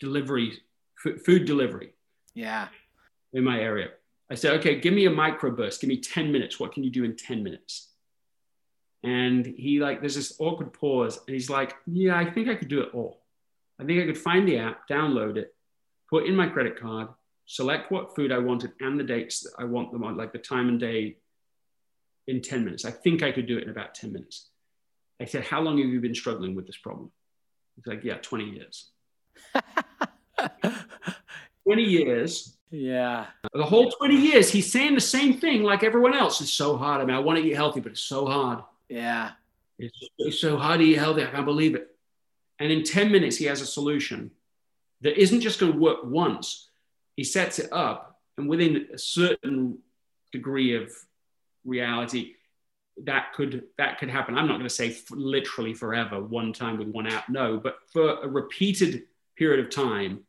delivery, 0.00 0.58
f- 1.04 1.22
food 1.24 1.44
delivery. 1.44 1.92
Yeah. 2.34 2.68
In 3.32 3.44
my 3.44 3.60
area. 3.60 3.88
I 4.30 4.34
said, 4.34 4.58
okay, 4.58 4.80
give 4.80 4.92
me 4.92 5.06
a 5.06 5.10
microburst. 5.10 5.80
Give 5.80 5.88
me 5.88 5.98
10 5.98 6.32
minutes. 6.32 6.58
What 6.58 6.72
can 6.72 6.82
you 6.82 6.90
do 6.90 7.04
in 7.04 7.16
10 7.16 7.42
minutes? 7.42 7.90
And 9.04 9.46
he 9.46 9.78
like, 9.78 10.00
there's 10.00 10.16
this 10.16 10.34
awkward 10.40 10.72
pause. 10.72 11.20
And 11.26 11.34
he's 11.34 11.48
like, 11.48 11.76
yeah, 11.86 12.18
I 12.18 12.28
think 12.28 12.48
I 12.48 12.56
could 12.56 12.68
do 12.68 12.80
it 12.80 12.90
all. 12.92 13.20
I 13.80 13.84
think 13.84 14.02
I 14.02 14.06
could 14.06 14.18
find 14.18 14.48
the 14.48 14.58
app, 14.58 14.88
download 14.88 15.36
it, 15.36 15.54
put 16.08 16.26
in 16.26 16.34
my 16.34 16.48
credit 16.48 16.80
card, 16.80 17.08
select 17.46 17.92
what 17.92 18.14
food 18.16 18.32
I 18.32 18.38
wanted 18.38 18.72
and 18.80 18.98
the 18.98 19.04
dates 19.04 19.40
that 19.40 19.52
I 19.58 19.64
want 19.64 19.92
them 19.92 20.04
on, 20.04 20.16
like 20.16 20.32
the 20.32 20.38
time 20.38 20.68
and 20.68 20.80
day 20.80 21.16
in 22.26 22.42
10 22.42 22.64
minutes. 22.64 22.84
I 22.84 22.90
think 22.90 23.22
I 23.22 23.32
could 23.32 23.46
do 23.46 23.58
it 23.58 23.64
in 23.64 23.70
about 23.70 23.94
10 23.94 24.12
minutes. 24.12 24.48
I 25.20 25.24
said, 25.24 25.44
How 25.44 25.60
long 25.60 25.78
have 25.78 25.86
you 25.86 26.00
been 26.00 26.14
struggling 26.14 26.54
with 26.54 26.66
this 26.66 26.76
problem? 26.76 27.10
He's 27.76 27.86
like, 27.86 28.04
Yeah, 28.04 28.16
20 28.16 28.44
years. 28.44 28.90
20 31.64 31.82
years. 31.82 32.56
Yeah. 32.70 33.26
The 33.54 33.64
whole 33.64 33.90
20 33.90 34.16
years, 34.16 34.50
he's 34.50 34.70
saying 34.70 34.94
the 34.94 35.00
same 35.00 35.38
thing 35.38 35.62
like 35.62 35.84
everyone 35.84 36.14
else. 36.14 36.40
It's 36.40 36.52
so 36.52 36.76
hard. 36.76 37.00
I 37.00 37.04
mean, 37.04 37.14
I 37.14 37.20
want 37.20 37.38
to 37.38 37.44
eat 37.44 37.54
healthy, 37.54 37.80
but 37.80 37.92
it's 37.92 38.00
so 38.00 38.26
hard. 38.26 38.60
Yeah. 38.88 39.32
It's, 39.78 39.98
it's 40.18 40.40
so 40.40 40.56
hard 40.56 40.80
to 40.80 40.86
eat 40.86 40.98
healthy. 40.98 41.22
I 41.22 41.26
can't 41.26 41.46
believe 41.46 41.74
it. 41.74 41.95
And 42.58 42.72
in 42.72 42.84
10 42.84 43.12
minutes, 43.12 43.36
he 43.36 43.44
has 43.46 43.60
a 43.60 43.66
solution 43.66 44.30
that 45.02 45.20
isn't 45.20 45.40
just 45.40 45.60
going 45.60 45.72
to 45.72 45.78
work 45.78 45.98
once. 46.04 46.68
He 47.16 47.24
sets 47.24 47.58
it 47.58 47.72
up, 47.72 48.20
and 48.38 48.48
within 48.48 48.88
a 48.92 48.98
certain 48.98 49.78
degree 50.32 50.74
of 50.76 50.92
reality, 51.64 52.34
that 53.04 53.32
could 53.34 53.64
that 53.78 53.98
could 53.98 54.08
happen. 54.08 54.36
I'm 54.36 54.46
not 54.46 54.54
going 54.54 54.68
to 54.68 54.74
say 54.74 54.96
literally 55.10 55.74
forever, 55.74 56.20
one 56.20 56.52
time 56.52 56.78
with 56.78 56.88
one 56.88 57.06
app, 57.06 57.28
no, 57.28 57.58
but 57.58 57.76
for 57.92 58.22
a 58.22 58.28
repeated 58.28 59.04
period 59.36 59.64
of 59.64 59.70
time, 59.70 60.24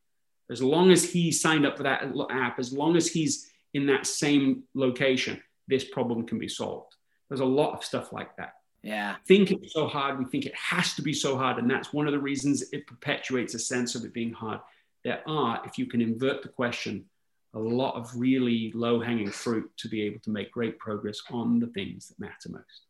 as 0.50 0.62
long 0.62 0.92
as 0.92 1.10
he 1.10 1.32
signed 1.32 1.66
up 1.66 1.78
for 1.78 1.84
that 1.84 2.04
app, 2.30 2.60
as 2.60 2.74
long 2.74 2.96
as 2.96 3.08
he's 3.08 3.50
in 3.74 3.86
that 3.88 4.06
same 4.06 4.64
location, 4.74 5.42
this 5.68 5.84
problem 5.84 6.26
can 6.26 6.40
be 6.40 6.48
solved. 6.48 6.94
There's 7.30 7.42
a 7.42 7.46
lot 7.46 7.74
of 7.74 7.84
stuff 7.84 8.14
like 8.14 8.36
that. 8.38 8.54
Yeah. 8.88 9.18
Think 9.26 9.52
it's 9.52 9.74
so 9.74 9.86
hard. 9.86 10.18
We 10.18 10.24
think 10.24 10.46
it 10.46 10.56
has 10.56 10.94
to 10.94 11.02
be 11.02 11.14
so 11.14 11.36
hard. 11.36 11.58
And 11.58 11.70
that's 11.70 11.92
one 11.92 12.08
of 12.08 12.14
the 12.14 12.20
reasons 12.20 12.64
it 12.72 12.88
perpetuates 12.88 13.54
a 13.54 13.60
sense 13.60 13.96
of 13.96 14.06
it 14.06 14.14
being 14.14 14.32
hard. 14.32 14.62
There 15.04 15.22
are, 15.28 15.62
if 15.66 15.78
you 15.78 15.88
can 15.88 16.00
invert 16.00 16.42
the 16.42 16.48
question, 16.48 17.04
a 17.54 17.60
lot 17.60 17.96
of 17.96 18.10
really 18.16 18.72
low 18.74 19.02
hanging 19.02 19.30
fruit 19.30 19.70
to 19.80 19.90
be 19.90 20.04
able 20.04 20.22
to 20.22 20.30
make 20.30 20.52
great 20.52 20.80
progress 20.80 21.20
on 21.30 21.60
the 21.60 21.68
things 21.68 22.08
that 22.08 22.18
matter 22.18 22.50
most. 22.50 22.87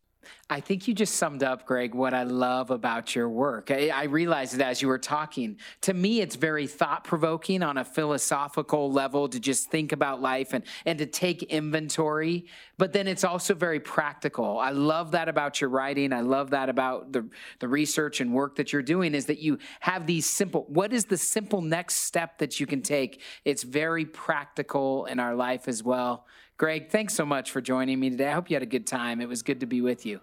I 0.49 0.61
think 0.61 0.87
you 0.87 0.93
just 0.93 1.15
summed 1.15 1.43
up, 1.43 1.65
Greg, 1.65 1.93
what 1.93 2.13
I 2.13 2.23
love 2.23 2.71
about 2.71 3.15
your 3.15 3.27
work. 3.27 3.69
I, 3.69 3.89
I 3.89 4.03
realized 4.05 4.53
it 4.53 4.61
as 4.61 4.81
you 4.81 4.87
were 4.87 4.97
talking. 4.97 5.57
To 5.81 5.93
me, 5.93 6.21
it's 6.21 6.35
very 6.35 6.67
thought 6.67 7.03
provoking 7.03 7.63
on 7.63 7.77
a 7.77 7.83
philosophical 7.83 8.91
level 8.91 9.27
to 9.27 9.39
just 9.39 9.69
think 9.69 9.91
about 9.91 10.21
life 10.21 10.53
and, 10.53 10.63
and 10.85 10.97
to 10.99 11.05
take 11.05 11.43
inventory. 11.43 12.45
But 12.77 12.93
then 12.93 13.07
it's 13.07 13.23
also 13.25 13.53
very 13.53 13.79
practical. 13.81 14.57
I 14.57 14.69
love 14.69 15.11
that 15.11 15.27
about 15.27 15.59
your 15.59 15.69
writing. 15.69 16.13
I 16.13 16.21
love 16.21 16.51
that 16.51 16.69
about 16.69 17.11
the, 17.11 17.27
the 17.59 17.67
research 17.67 18.21
and 18.21 18.33
work 18.33 18.55
that 18.55 18.71
you're 18.71 18.81
doing 18.81 19.13
is 19.13 19.25
that 19.25 19.39
you 19.39 19.57
have 19.81 20.07
these 20.07 20.25
simple, 20.25 20.65
what 20.69 20.93
is 20.93 21.05
the 21.05 21.17
simple 21.17 21.61
next 21.61 21.95
step 21.95 22.37
that 22.37 22.59
you 22.59 22.65
can 22.65 22.81
take? 22.81 23.21
It's 23.43 23.63
very 23.63 24.05
practical 24.05 25.05
in 25.05 25.19
our 25.19 25.35
life 25.35 25.67
as 25.67 25.83
well. 25.83 26.25
Greg, 26.57 26.89
thanks 26.89 27.13
so 27.13 27.23
much 27.23 27.51
for 27.51 27.61
joining 27.61 27.99
me 27.99 28.09
today. 28.09 28.29
I 28.29 28.31
hope 28.31 28.49
you 28.49 28.55
had 28.55 28.63
a 28.63 28.65
good 28.65 28.87
time. 28.87 29.21
It 29.21 29.29
was 29.29 29.43
good 29.43 29.59
to 29.59 29.67
be 29.67 29.81
with 29.81 30.07
you. 30.07 30.19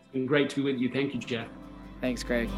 It's 0.00 0.12
been 0.12 0.26
great 0.26 0.50
to 0.50 0.56
be 0.56 0.62
with 0.72 0.80
you. 0.80 0.90
Thank 0.90 1.14
you, 1.14 1.20
Jeff. 1.20 1.46
Thanks, 2.00 2.24
Greg. 2.24 2.48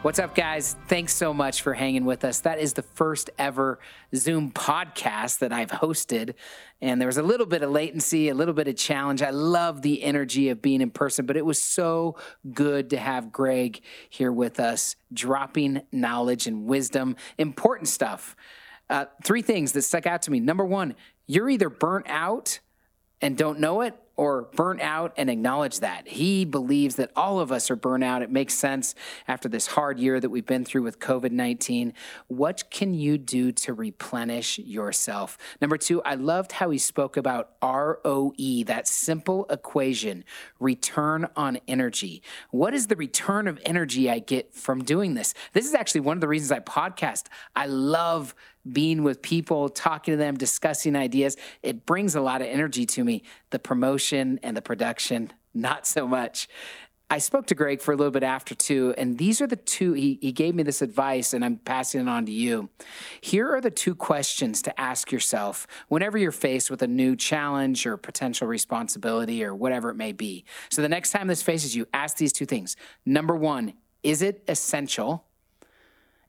What's 0.00 0.18
up, 0.18 0.34
guys? 0.34 0.76
Thanks 0.88 1.14
so 1.14 1.34
much 1.34 1.60
for 1.60 1.74
hanging 1.74 2.06
with 2.06 2.24
us. 2.24 2.40
That 2.40 2.58
is 2.58 2.72
the 2.72 2.82
first 2.82 3.28
ever 3.38 3.78
Zoom 4.16 4.50
podcast 4.50 5.40
that 5.40 5.52
I've 5.52 5.70
hosted. 5.70 6.32
And 6.80 6.98
there 6.98 7.06
was 7.06 7.18
a 7.18 7.22
little 7.22 7.46
bit 7.46 7.62
of 7.62 7.70
latency, 7.70 8.30
a 8.30 8.34
little 8.34 8.54
bit 8.54 8.66
of 8.66 8.76
challenge. 8.76 9.20
I 9.20 9.30
love 9.30 9.82
the 9.82 10.02
energy 10.02 10.48
of 10.48 10.62
being 10.62 10.80
in 10.80 10.90
person, 10.90 11.26
but 11.26 11.36
it 11.36 11.44
was 11.44 11.62
so 11.62 12.16
good 12.50 12.88
to 12.90 12.96
have 12.96 13.30
Greg 13.30 13.82
here 14.08 14.32
with 14.32 14.58
us, 14.58 14.96
dropping 15.12 15.82
knowledge 15.92 16.46
and 16.46 16.64
wisdom, 16.64 17.14
important 17.36 17.88
stuff. 17.88 18.34
Uh, 18.92 19.06
three 19.24 19.40
things 19.40 19.72
that 19.72 19.80
stuck 19.80 20.06
out 20.06 20.20
to 20.20 20.30
me. 20.30 20.38
Number 20.38 20.66
one, 20.66 20.94
you're 21.26 21.48
either 21.48 21.70
burnt 21.70 22.04
out 22.10 22.60
and 23.22 23.38
don't 23.38 23.58
know 23.58 23.80
it, 23.80 23.94
or 24.16 24.42
burnt 24.54 24.80
out 24.80 25.12
and 25.16 25.30
acknowledge 25.30 25.80
that. 25.80 26.08
He 26.08 26.44
believes 26.44 26.96
that 26.96 27.10
all 27.16 27.40
of 27.40 27.50
us 27.50 27.70
are 27.70 27.76
burnt 27.76 28.04
out. 28.04 28.22
It 28.22 28.30
makes 28.30 28.54
sense 28.54 28.94
after 29.26 29.48
this 29.48 29.68
hard 29.68 29.98
year 29.98 30.20
that 30.20 30.30
we've 30.30 30.46
been 30.46 30.64
through 30.64 30.82
with 30.82 30.98
COVID 30.98 31.30
19. 31.30 31.94
What 32.28 32.70
can 32.70 32.94
you 32.94 33.18
do 33.18 33.52
to 33.52 33.72
replenish 33.72 34.58
yourself? 34.58 35.38
Number 35.60 35.76
two, 35.76 36.02
I 36.02 36.14
loved 36.14 36.52
how 36.52 36.70
he 36.70 36.78
spoke 36.78 37.16
about 37.16 37.52
ROE, 37.62 38.64
that 38.66 38.86
simple 38.86 39.46
equation, 39.50 40.24
return 40.60 41.28
on 41.36 41.58
energy. 41.66 42.22
What 42.50 42.74
is 42.74 42.88
the 42.88 42.96
return 42.96 43.48
of 43.48 43.58
energy 43.64 44.10
I 44.10 44.18
get 44.18 44.54
from 44.54 44.84
doing 44.84 45.14
this? 45.14 45.34
This 45.52 45.66
is 45.66 45.74
actually 45.74 46.02
one 46.02 46.16
of 46.16 46.20
the 46.20 46.28
reasons 46.28 46.52
I 46.52 46.60
podcast. 46.60 47.26
I 47.56 47.66
love 47.66 48.34
being 48.70 49.02
with 49.02 49.22
people, 49.22 49.68
talking 49.68 50.12
to 50.12 50.16
them, 50.16 50.36
discussing 50.36 50.94
ideas. 50.94 51.36
It 51.62 51.84
brings 51.84 52.14
a 52.14 52.20
lot 52.20 52.42
of 52.42 52.48
energy 52.48 52.86
to 52.86 53.02
me. 53.02 53.22
The 53.50 53.58
promotion 53.58 54.01
and 54.10 54.56
the 54.56 54.62
production, 54.62 55.32
not 55.54 55.86
so 55.86 56.06
much. 56.06 56.48
I 57.12 57.18
spoke 57.18 57.46
to 57.48 57.54
Greg 57.54 57.82
for 57.82 57.92
a 57.92 57.96
little 57.96 58.10
bit 58.10 58.22
after 58.22 58.54
too, 58.54 58.94
and 58.96 59.18
these 59.18 59.42
are 59.42 59.46
the 59.46 59.56
two, 59.56 59.92
he, 59.92 60.18
he 60.22 60.32
gave 60.32 60.54
me 60.54 60.62
this 60.62 60.80
advice, 60.80 61.34
and 61.34 61.44
I'm 61.44 61.58
passing 61.58 62.00
it 62.00 62.08
on 62.08 62.24
to 62.24 62.32
you. 62.32 62.70
Here 63.20 63.54
are 63.54 63.60
the 63.60 63.70
two 63.70 63.94
questions 63.94 64.62
to 64.62 64.80
ask 64.80 65.12
yourself 65.12 65.66
whenever 65.88 66.16
you're 66.16 66.32
faced 66.32 66.70
with 66.70 66.80
a 66.80 66.86
new 66.86 67.14
challenge 67.14 67.84
or 67.84 67.98
potential 67.98 68.48
responsibility 68.48 69.44
or 69.44 69.54
whatever 69.54 69.90
it 69.90 69.96
may 69.96 70.12
be. 70.12 70.46
So 70.70 70.80
the 70.80 70.88
next 70.88 71.10
time 71.10 71.26
this 71.26 71.42
faces 71.42 71.76
you, 71.76 71.86
ask 71.92 72.16
these 72.16 72.32
two 72.32 72.46
things. 72.46 72.76
Number 73.04 73.36
one, 73.36 73.74
is 74.02 74.22
it 74.22 74.42
essential? 74.48 75.26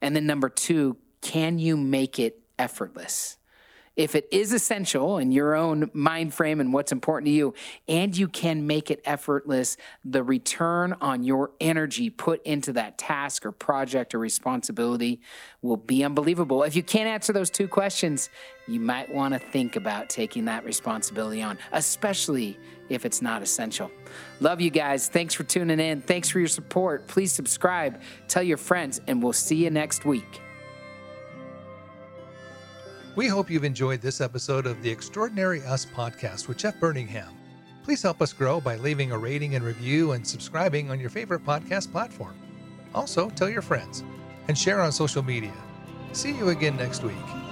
And 0.01 0.13
then 0.13 0.25
number 0.25 0.49
two, 0.49 0.97
can 1.21 1.59
you 1.59 1.77
make 1.77 2.19
it 2.19 2.41
effortless? 2.59 3.37
If 3.95 4.15
it 4.15 4.27
is 4.31 4.53
essential 4.53 5.19
in 5.19 5.31
your 5.31 5.53
own 5.53 5.91
mind 5.93 6.33
frame 6.33 6.59
and 6.59 6.73
what's 6.73 6.91
important 6.91 7.27
to 7.27 7.31
you, 7.31 7.53
and 7.87 8.17
you 8.17 8.27
can 8.27 8.65
make 8.65 8.89
it 8.89 9.01
effortless, 9.05 9.77
the 10.03 10.23
return 10.23 10.95
on 10.99 11.23
your 11.23 11.51
energy 11.61 12.09
put 12.09 12.43
into 12.43 12.73
that 12.73 12.97
task 12.97 13.45
or 13.45 13.51
project 13.51 14.15
or 14.15 14.19
responsibility 14.19 15.21
will 15.61 15.77
be 15.77 16.03
unbelievable. 16.03 16.63
If 16.63 16.75
you 16.75 16.81
can't 16.81 17.07
answer 17.07 17.33
those 17.33 17.51
two 17.51 17.67
questions, 17.67 18.29
you 18.67 18.79
might 18.79 19.13
want 19.13 19.35
to 19.35 19.39
think 19.39 19.75
about 19.75 20.09
taking 20.09 20.45
that 20.45 20.65
responsibility 20.65 21.43
on, 21.43 21.59
especially 21.71 22.57
if 22.89 23.05
it's 23.05 23.21
not 23.21 23.43
essential. 23.43 23.91
Love 24.39 24.59
you 24.59 24.71
guys. 24.71 25.07
Thanks 25.07 25.35
for 25.35 25.43
tuning 25.43 25.79
in. 25.79 26.01
Thanks 26.01 26.29
for 26.29 26.39
your 26.39 26.47
support. 26.47 27.07
Please 27.07 27.31
subscribe, 27.31 28.01
tell 28.27 28.43
your 28.43 28.57
friends, 28.57 29.01
and 29.07 29.21
we'll 29.21 29.33
see 29.33 29.63
you 29.63 29.69
next 29.69 30.03
week. 30.03 30.41
We 33.15 33.27
hope 33.27 33.51
you've 33.51 33.63
enjoyed 33.63 34.01
this 34.01 34.21
episode 34.21 34.65
of 34.65 34.81
the 34.81 34.89
Extraordinary 34.89 35.61
Us 35.65 35.85
podcast 35.85 36.47
with 36.47 36.57
Jeff 36.57 36.79
Birmingham. 36.79 37.37
Please 37.83 38.01
help 38.01 38.23
us 38.23 38.33
grow 38.33 38.59
by 38.59 38.77
leaving 38.77 39.11
a 39.11 39.17
rating 39.17 39.53
and 39.53 39.63
review 39.63 40.13
and 40.13 40.25
subscribing 40.25 40.89
on 40.89 40.99
your 40.99 41.11
favorite 41.11 41.45
podcast 41.45 41.91
platform. 41.91 42.35
Also, 42.95 43.29
tell 43.29 43.49
your 43.49 43.61
friends 43.61 44.03
and 44.47 44.57
share 44.57 44.81
on 44.81 44.91
social 44.91 45.21
media. 45.21 45.53
See 46.11 46.31
you 46.31 46.49
again 46.49 46.75
next 46.75 47.03
week. 47.03 47.42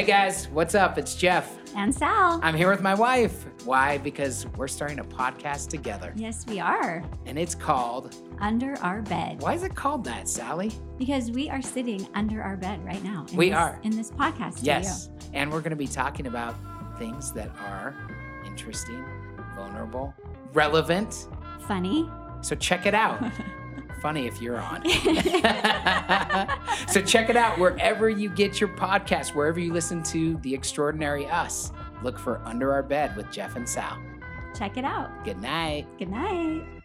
Hey 0.00 0.06
guys, 0.06 0.48
what's 0.48 0.74
up? 0.74 0.96
It's 0.96 1.14
Jeff. 1.14 1.58
And 1.76 1.94
Sal. 1.94 2.40
I'm 2.42 2.54
here 2.54 2.70
with 2.70 2.80
my 2.80 2.94
wife. 2.94 3.44
Why? 3.66 3.98
Because 3.98 4.46
we're 4.56 4.66
starting 4.66 4.98
a 4.98 5.04
podcast 5.04 5.68
together. 5.68 6.14
Yes, 6.16 6.46
we 6.46 6.58
are. 6.58 7.04
And 7.26 7.38
it's 7.38 7.54
called 7.54 8.16
Under 8.38 8.78
Our 8.78 9.02
Bed. 9.02 9.42
Why 9.42 9.52
is 9.52 9.62
it 9.62 9.74
called 9.74 10.02
that, 10.04 10.26
Sally? 10.26 10.72
Because 10.96 11.30
we 11.30 11.50
are 11.50 11.60
sitting 11.60 12.08
under 12.14 12.42
our 12.42 12.56
bed 12.56 12.82
right 12.82 13.04
now. 13.04 13.26
We 13.34 13.50
this- 13.50 13.58
are. 13.58 13.78
In 13.82 13.94
this 13.94 14.10
podcast 14.10 14.52
studio. 14.54 14.76
Yes. 14.76 15.10
And 15.34 15.52
we're 15.52 15.60
going 15.60 15.68
to 15.68 15.76
be 15.76 15.86
talking 15.86 16.28
about 16.28 16.54
things 16.98 17.30
that 17.32 17.50
are 17.66 17.94
interesting, 18.46 19.04
vulnerable, 19.54 20.14
relevant. 20.54 21.28
Funny. 21.68 22.08
So 22.40 22.56
check 22.56 22.86
it 22.86 22.94
out. 22.94 23.22
Funny 24.00 24.26
if 24.26 24.40
you're 24.40 24.58
on. 24.58 24.82
so 26.88 27.02
check 27.02 27.28
it 27.28 27.36
out 27.36 27.58
wherever 27.58 28.08
you 28.08 28.30
get 28.30 28.60
your 28.60 28.70
podcast, 28.70 29.34
wherever 29.34 29.60
you 29.60 29.72
listen 29.72 30.02
to 30.04 30.38
The 30.38 30.54
Extraordinary 30.54 31.26
Us. 31.26 31.72
Look 32.02 32.18
for 32.18 32.40
Under 32.44 32.72
Our 32.72 32.82
Bed 32.82 33.14
with 33.16 33.30
Jeff 33.30 33.56
and 33.56 33.68
Sal. 33.68 33.98
Check 34.56 34.76
it 34.78 34.84
out. 34.84 35.24
Good 35.24 35.40
night. 35.40 35.86
Good 35.98 36.08
night. 36.08 36.79